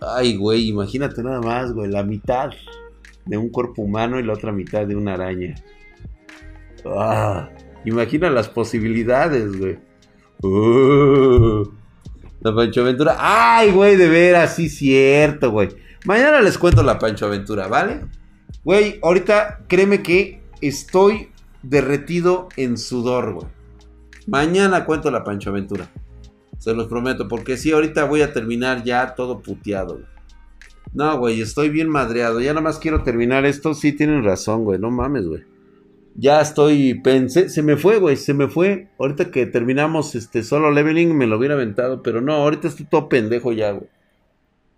Ay, 0.00 0.36
güey, 0.36 0.68
imagínate 0.68 1.22
nada 1.22 1.40
más, 1.40 1.72
güey, 1.72 1.90
la 1.90 2.02
mitad 2.02 2.50
de 3.26 3.36
un 3.36 3.48
cuerpo 3.48 3.82
humano 3.82 4.18
y 4.18 4.22
la 4.22 4.32
otra 4.32 4.52
mitad 4.52 4.86
de 4.86 4.96
una 4.96 5.14
araña. 5.14 5.54
Ah, 6.84 7.48
imagina 7.84 8.30
las 8.30 8.48
posibilidades, 8.48 9.56
güey. 9.56 9.78
Uh. 10.42 11.70
La 12.40 12.54
Pancho 12.54 12.80
Aventura. 12.80 13.16
Ay, 13.18 13.70
güey, 13.70 13.96
de 13.96 14.08
veras, 14.08 14.56
sí, 14.56 14.68
cierto, 14.68 15.52
güey. 15.52 15.68
Mañana 16.04 16.40
les 16.40 16.58
cuento 16.58 16.82
la 16.82 16.98
Pancho 16.98 17.26
Aventura, 17.26 17.68
¿vale? 17.68 18.00
Güey, 18.64 18.98
ahorita 19.02 19.60
créeme 19.68 20.02
que 20.02 20.42
estoy 20.60 21.28
derretido 21.62 22.48
en 22.56 22.76
sudor, 22.76 23.34
güey. 23.34 23.46
Mañana 24.26 24.84
cuento 24.84 25.10
la 25.12 25.22
Pancho 25.22 25.50
Aventura. 25.50 25.88
Se 26.58 26.74
los 26.74 26.88
prometo, 26.88 27.28
porque 27.28 27.56
sí, 27.56 27.70
ahorita 27.70 28.04
voy 28.04 28.22
a 28.22 28.32
terminar 28.32 28.82
ya 28.82 29.14
todo 29.14 29.40
puteado, 29.40 29.94
güey. 29.94 30.11
No, 30.92 31.18
güey, 31.18 31.40
estoy 31.40 31.70
bien 31.70 31.88
madreado. 31.88 32.40
Ya 32.40 32.52
nada 32.52 32.62
más 32.62 32.78
quiero 32.78 33.02
terminar 33.02 33.46
esto. 33.46 33.74
Sí, 33.74 33.92
tienen 33.92 34.24
razón, 34.24 34.64
güey. 34.64 34.78
No 34.78 34.90
mames, 34.90 35.26
güey 35.26 35.42
ya 36.14 36.40
estoy, 36.40 36.94
pensé, 36.94 37.48
se 37.48 37.62
me 37.62 37.76
fue, 37.76 37.98
güey, 37.98 38.16
se 38.16 38.34
me 38.34 38.48
fue. 38.48 38.88
Ahorita 38.98 39.30
que 39.30 39.46
terminamos 39.46 40.14
este 40.14 40.42
solo 40.42 40.70
leveling 40.70 41.16
me 41.16 41.26
lo 41.26 41.38
hubiera 41.38 41.54
aventado, 41.54 42.02
pero 42.02 42.20
no, 42.20 42.34
ahorita 42.34 42.68
estoy 42.68 42.86
todo 42.86 43.08
pendejo 43.08 43.52
ya, 43.52 43.72
güey. 43.72 43.88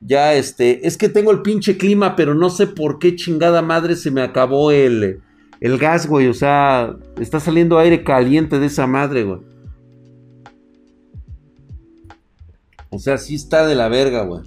Ya 0.01 0.35
este, 0.35 0.87
es 0.87 0.97
que 0.97 1.09
tengo 1.09 1.31
el 1.31 1.43
pinche 1.43 1.77
clima, 1.77 2.15
pero 2.15 2.35
no 2.35 2.51
sé 2.51 2.67
por 2.67 2.99
qué 2.99 3.17
chingada 3.17 3.63
madre 3.63 3.97
se 3.97 4.11
me 4.11 4.23
acabó 4.23 4.71
el, 4.71 5.23
el 5.61 5.79
gas, 5.79 6.07
güey. 6.07 6.29
O 6.29 6.35
sea, 6.35 6.95
está 7.19 7.41
saliendo 7.41 7.79
aire 7.79 8.05
caliente 8.05 8.59
de 8.59 8.67
esa 8.67 8.87
madre, 8.87 9.25
güey. 9.25 9.41
O 12.91 12.99
sea, 12.99 13.19
sí 13.19 13.35
está 13.35 13.67
de 13.67 13.75
la 13.75 13.89
verga, 13.89 14.23
güey. 14.25 14.43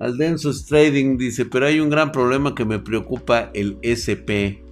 Aldensus 0.00 0.66
Trading 0.66 1.16
dice, 1.18 1.44
pero 1.44 1.66
hay 1.66 1.80
un 1.80 1.90
gran 1.90 2.12
problema 2.12 2.54
que 2.54 2.64
me 2.64 2.78
preocupa 2.78 3.50
el 3.52 3.78
SP. 3.82 4.62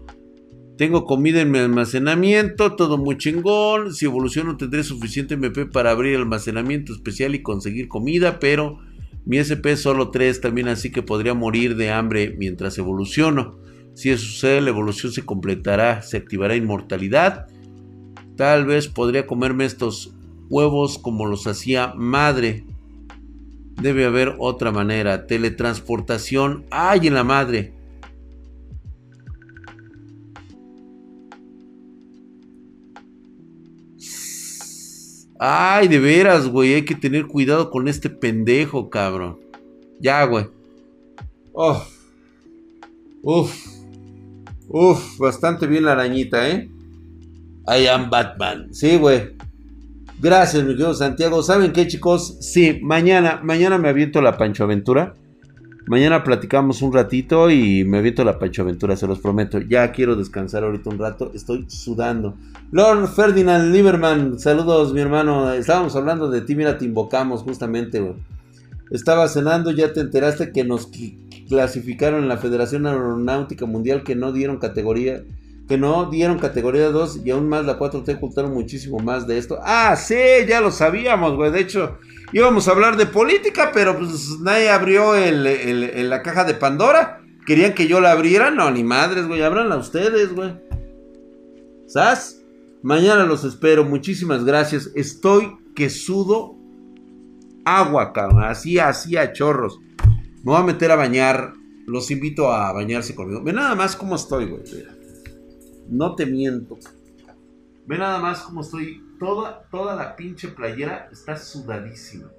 Tengo 0.79 1.05
comida 1.05 1.41
en 1.41 1.51
mi 1.51 1.59
almacenamiento, 1.59 2.77
todo 2.77 2.97
muy 2.99 3.17
chingón. 3.17 3.93
Si 3.93 4.05
evoluciono 4.05 4.57
tendré 4.57 4.85
suficiente 4.85 5.35
MP 5.35 5.67
para 5.67 5.91
abrir 5.91 6.17
almacenamiento 6.17 6.93
especial 6.93 7.35
y 7.35 7.43
conseguir 7.43 7.89
comida, 7.89 8.39
pero 8.39 8.79
mi 9.25 9.39
SP 9.43 9.73
es 9.73 9.81
solo 9.81 10.11
3 10.11 10.41
también, 10.41 10.69
así 10.69 10.93
que 10.93 11.03
podría 11.03 11.35
morir 11.35 11.77
de 11.77 11.91
hambre 11.91 12.35
mientras 12.39 12.79
evoluciono. 12.79 13.59
Si 13.95 14.11
eso 14.11 14.27
sucede, 14.27 14.61
la 14.61 14.71
evolución 14.71 15.13
se 15.13 15.25
completará, 15.25 16.03
se 16.03 16.19
activará 16.19 16.55
inmortalidad. 16.55 17.47
Tal 18.37 18.67
vez 18.67 18.87
podría 18.87 19.27
comerme 19.27 19.65
estos 19.65 20.15
huevos 20.51 20.99
como 20.99 21.27
los 21.27 21.47
hacía 21.47 21.95
madre. 21.97 22.65
Debe 23.81 24.07
haber 24.07 24.35
otra 24.39 24.73
manera. 24.73 25.27
Teletransportación. 25.27 26.65
¡Ay, 26.71 27.09
en 27.09 27.15
la 27.15 27.25
madre! 27.25 27.73
Ay, 35.39 35.89
de 35.89 35.99
veras, 35.99 36.49
güey. 36.49 36.75
Hay 36.75 36.85
que 36.85 36.95
tener 36.95 37.27
cuidado 37.27 37.71
con 37.71 37.89
este 37.89 38.09
pendejo, 38.09 38.89
cabrón. 38.89 39.39
Ya, 40.01 40.25
güey. 40.25 40.47
Oh. 41.53 41.85
Uf. 43.23 43.67
Uf, 44.69 45.19
bastante 45.19 45.67
bien 45.67 45.85
la 45.85 45.93
arañita, 45.93 46.49
¿eh? 46.49 46.69
I 47.69 47.87
am 47.87 48.11
Batman. 48.11 48.75
Sí, 48.75 48.97
güey. 48.97 49.37
Gracias, 50.19 50.63
mi 50.63 50.71
querido 50.71 50.95
Santiago. 50.95 51.43
¿Saben 51.43 51.73
qué, 51.73 51.87
chicos? 51.87 52.39
Sí, 52.41 52.81
mañana, 52.83 53.41
mañana 53.43 53.77
me 53.77 53.91
aviento 53.91 54.23
la 54.23 54.39
Pancho 54.39 54.65
Aventura. 54.65 55.15
Mañana 55.89 56.25
platicamos 56.25 56.81
un 56.81 56.95
ratito 56.95 57.51
y 57.51 57.85
me 57.85 57.99
aviento 57.99 58.25
la 58.25 58.39
Pancho 58.39 58.63
Aventura, 58.63 58.97
se 58.97 59.07
los 59.07 59.19
prometo. 59.19 59.61
Ya 59.61 59.93
quiero 59.93 60.17
descansar 60.17 60.65
ahorita 60.65 60.89
un 60.89 60.99
rato, 60.99 61.31
estoy 61.35 61.67
sudando. 61.69 62.35
Lord 62.73 63.09
Ferdinand 63.09 63.75
Lieberman, 63.75 64.39
saludos 64.39 64.95
mi 64.95 65.03
hermano. 65.03 65.53
Estábamos 65.53 65.95
hablando 65.97 66.31
de 66.31 66.41
ti, 66.41 66.57
mira, 66.57 66.79
te 66.79 66.87
invocamos 66.87 67.43
justamente. 67.43 68.03
Estaba 68.91 69.29
cenando, 69.29 69.71
ya 69.71 69.93
te 69.93 70.01
enteraste 70.01 70.51
que 70.51 70.65
nos 70.65 70.89
clasificaron 71.47 72.23
en 72.23 72.29
la 72.29 72.39
Federación 72.39 72.87
Aeronáutica 72.87 73.67
Mundial 73.67 74.03
que 74.03 74.17
no 74.17 74.33
dieron 74.33 74.57
categoría, 74.57 75.23
que 75.69 75.77
no 75.77 76.09
dieron 76.11 76.39
categoría 76.39 76.91
2 76.91 77.23
y 77.25 77.31
aún 77.31 77.49
más 77.49 77.65
la 77.65 77.79
4T 77.79 78.17
ocultaron 78.17 78.55
muchísimo 78.55 78.99
más 78.99 79.27
de 79.27 79.39
esto. 79.39 79.59
Ah, 79.63 79.97
sí, 79.97 80.15
ya 80.49 80.61
lo 80.61 80.71
sabíamos, 80.71 81.35
güey. 81.35 81.51
De 81.51 81.61
hecho, 81.61 81.99
íbamos 82.33 82.69
a 82.69 82.71
hablar 82.71 82.97
de 82.97 83.07
política, 83.07 83.71
pero 83.75 83.99
pues 83.99 84.39
nadie 84.41 84.71
abrió 84.71 85.17
el, 85.17 86.09
la 86.09 86.23
caja 86.23 86.45
de 86.45 86.55
Pandora. 86.55 87.21
¿Querían 87.47 87.75
que 87.75 87.89
yo 87.89 88.01
la 88.01 88.13
abriera? 88.13 88.51
No, 88.51 88.71
ni 88.71 88.85
madres, 88.85 89.27
güey. 89.27 89.43
Ábranla 89.43 89.77
ustedes, 89.77 90.35
güey. 90.35 90.55
¿Sas? 91.87 92.43
Mañana 92.83 93.25
los 93.25 93.45
espero. 93.45 93.85
Muchísimas 93.85 94.45
gracias. 94.45 94.91
Estoy 94.95 95.57
que 95.75 95.91
sudo 95.91 96.57
agua, 97.65 98.13
cabrón. 98.13 98.45
Así, 98.45 98.79
así 98.79 99.17
a 99.17 99.33
chorros. 99.33 99.79
Me 100.39 100.53
voy 100.53 100.57
a 100.57 100.65
meter 100.65 100.91
a 100.91 100.97
bañar. 100.97 101.55
Los 101.87 102.11
invito 102.11 102.53
a 102.53 102.73
bañarse 102.73 103.15
conmigo. 103.15 103.43
Ve 103.45 103.53
nada 103.53 103.77
más 103.77 103.95
cómo 103.95 104.17
estoy, 104.17 104.47
güey. 104.47 104.63
No 105.89 106.15
te 106.15 106.27
miento. 106.27 106.79
Ve 107.87 107.99
nada 107.99 108.19
más 108.19 108.43
cómo 108.43 108.63
estoy 108.63 109.03
toda, 109.19 109.63
toda 109.71 109.95
la 109.95 110.17
pinche 110.17 110.49
playera 110.49 111.09
está 111.13 111.37
sudadísima. 111.37 112.31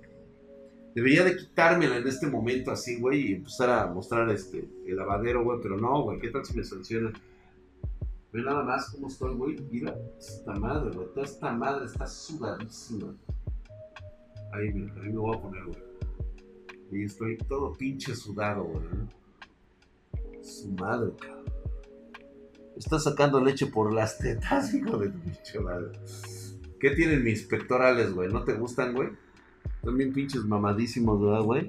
Debería 0.93 1.23
de 1.23 1.37
quitármela 1.37 1.97
en 1.97 2.07
este 2.07 2.27
momento 2.27 2.71
así, 2.71 2.99
güey, 2.99 3.27
y 3.27 3.33
empezar 3.35 3.69
a 3.69 3.87
mostrar 3.87 4.29
este, 4.29 4.67
el 4.85 4.95
lavadero, 4.95 5.43
güey, 5.43 5.59
pero 5.61 5.77
no, 5.77 6.01
güey, 6.01 6.19
¿qué 6.19 6.29
tal 6.29 6.43
si 6.43 6.57
me 6.57 6.63
sancionan? 6.63 7.13
Ve 8.33 8.41
nada 8.41 8.63
más 8.63 8.89
cómo 8.89 9.07
estoy, 9.07 9.35
güey, 9.35 9.55
mira, 9.71 9.95
esta 10.17 10.53
madre, 10.53 10.89
güey, 10.95 11.07
toda 11.13 11.25
esta 11.25 11.51
madre 11.51 11.85
está 11.85 12.07
sudadísima. 12.07 13.13
Ahí, 14.53 14.73
mira, 14.73 14.93
ahí 15.01 15.09
me 15.09 15.19
voy 15.19 15.37
a 15.37 15.41
poner, 15.41 15.63
güey. 15.65 15.87
Y 16.91 17.03
estoy 17.03 17.37
todo 17.37 17.73
pinche 17.73 18.15
sudado, 18.15 18.63
güey. 18.63 18.83
Su 20.41 20.71
madre, 20.71 21.11
cabrón. 21.19 21.56
Está 22.77 22.99
sacando 22.99 23.43
leche 23.43 23.65
por 23.65 23.93
las 23.93 24.17
tetas, 24.17 24.73
hijo 24.73 24.97
de 24.97 25.09
tu 25.09 25.19
pinche 25.19 25.59
madre. 25.59 25.91
¿Qué 26.79 26.91
tienen 26.91 27.23
mis 27.23 27.43
pectorales, 27.43 28.13
güey? 28.13 28.31
¿No 28.31 28.43
te 28.43 28.53
gustan, 28.53 28.93
güey? 28.93 29.09
También 29.83 30.13
pinches 30.13 30.43
mamadísimos, 30.43 31.21
¿verdad, 31.21 31.41
güey? 31.41 31.67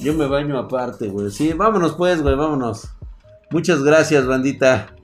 Yo 0.00 0.14
me 0.14 0.26
baño 0.26 0.58
aparte, 0.58 1.08
güey. 1.08 1.30
Sí, 1.30 1.52
vámonos 1.52 1.94
pues, 1.94 2.22
güey, 2.22 2.34
vámonos. 2.34 2.88
Muchas 3.50 3.82
gracias, 3.82 4.26
bandita. 4.26 4.94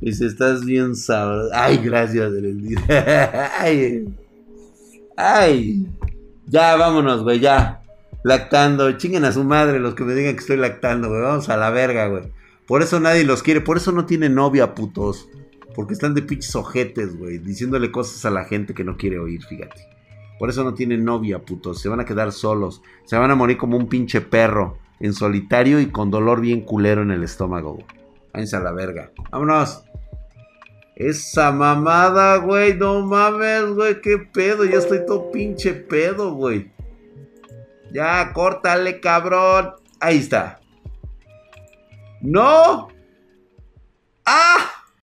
Y 0.00 0.12
si 0.12 0.26
estás 0.26 0.64
bien 0.64 0.94
sabroso. 0.94 1.50
Ay, 1.52 1.78
gracias, 1.78 2.32
Ay. 3.58 4.08
Ay. 5.16 5.86
Ya, 6.46 6.76
vámonos, 6.76 7.22
güey, 7.22 7.40
ya. 7.40 7.82
Lactando. 8.22 8.92
Chinguen 8.92 9.24
a 9.24 9.32
su 9.32 9.44
madre 9.44 9.80
los 9.80 9.94
que 9.94 10.04
me 10.04 10.14
digan 10.14 10.34
que 10.34 10.40
estoy 10.40 10.56
lactando, 10.56 11.08
güey. 11.08 11.20
Vamos 11.20 11.48
a 11.48 11.56
la 11.56 11.70
verga, 11.70 12.06
güey. 12.06 12.32
Por 12.68 12.82
eso 12.82 13.00
nadie 13.00 13.24
los 13.24 13.42
quiere. 13.42 13.62
Por 13.62 13.78
eso 13.78 13.92
no 13.92 14.04
tiene 14.04 14.28
novia, 14.28 14.74
putos. 14.74 15.28
Porque 15.74 15.94
están 15.94 16.14
de 16.14 16.20
pinches 16.20 16.54
ojetes, 16.54 17.16
güey. 17.16 17.38
Diciéndole 17.38 17.90
cosas 17.90 18.24
a 18.26 18.30
la 18.30 18.44
gente 18.44 18.74
que 18.74 18.84
no 18.84 18.98
quiere 18.98 19.18
oír, 19.18 19.42
fíjate. 19.42 19.88
Por 20.38 20.50
eso 20.50 20.62
no 20.62 20.74
tienen 20.74 21.02
novia, 21.02 21.40
putos. 21.40 21.80
Se 21.80 21.88
van 21.88 22.00
a 22.00 22.04
quedar 22.04 22.30
solos. 22.30 22.82
Se 23.06 23.16
van 23.16 23.30
a 23.30 23.34
morir 23.34 23.56
como 23.56 23.78
un 23.78 23.88
pinche 23.88 24.20
perro. 24.20 24.78
En 25.00 25.14
solitario 25.14 25.80
y 25.80 25.86
con 25.86 26.10
dolor 26.10 26.42
bien 26.42 26.60
culero 26.60 27.00
en 27.02 27.10
el 27.10 27.24
estómago. 27.24 27.78
Váyanse 28.34 28.56
a 28.56 28.60
la 28.60 28.72
verga. 28.72 29.12
Vámonos. 29.30 29.82
Esa 30.94 31.50
mamada, 31.52 32.36
güey. 32.36 32.76
No 32.76 33.00
mames, 33.00 33.70
güey. 33.70 34.00
Qué 34.02 34.18
pedo. 34.18 34.66
Ya 34.66 34.76
estoy 34.76 35.06
todo 35.06 35.30
pinche 35.30 35.72
pedo, 35.72 36.34
güey. 36.34 36.70
Ya, 37.92 38.30
córtale, 38.34 39.00
cabrón. 39.00 39.70
Ahí 40.00 40.18
está. 40.18 40.60
¡No! 42.20 42.88
¡Ah! 44.24 44.77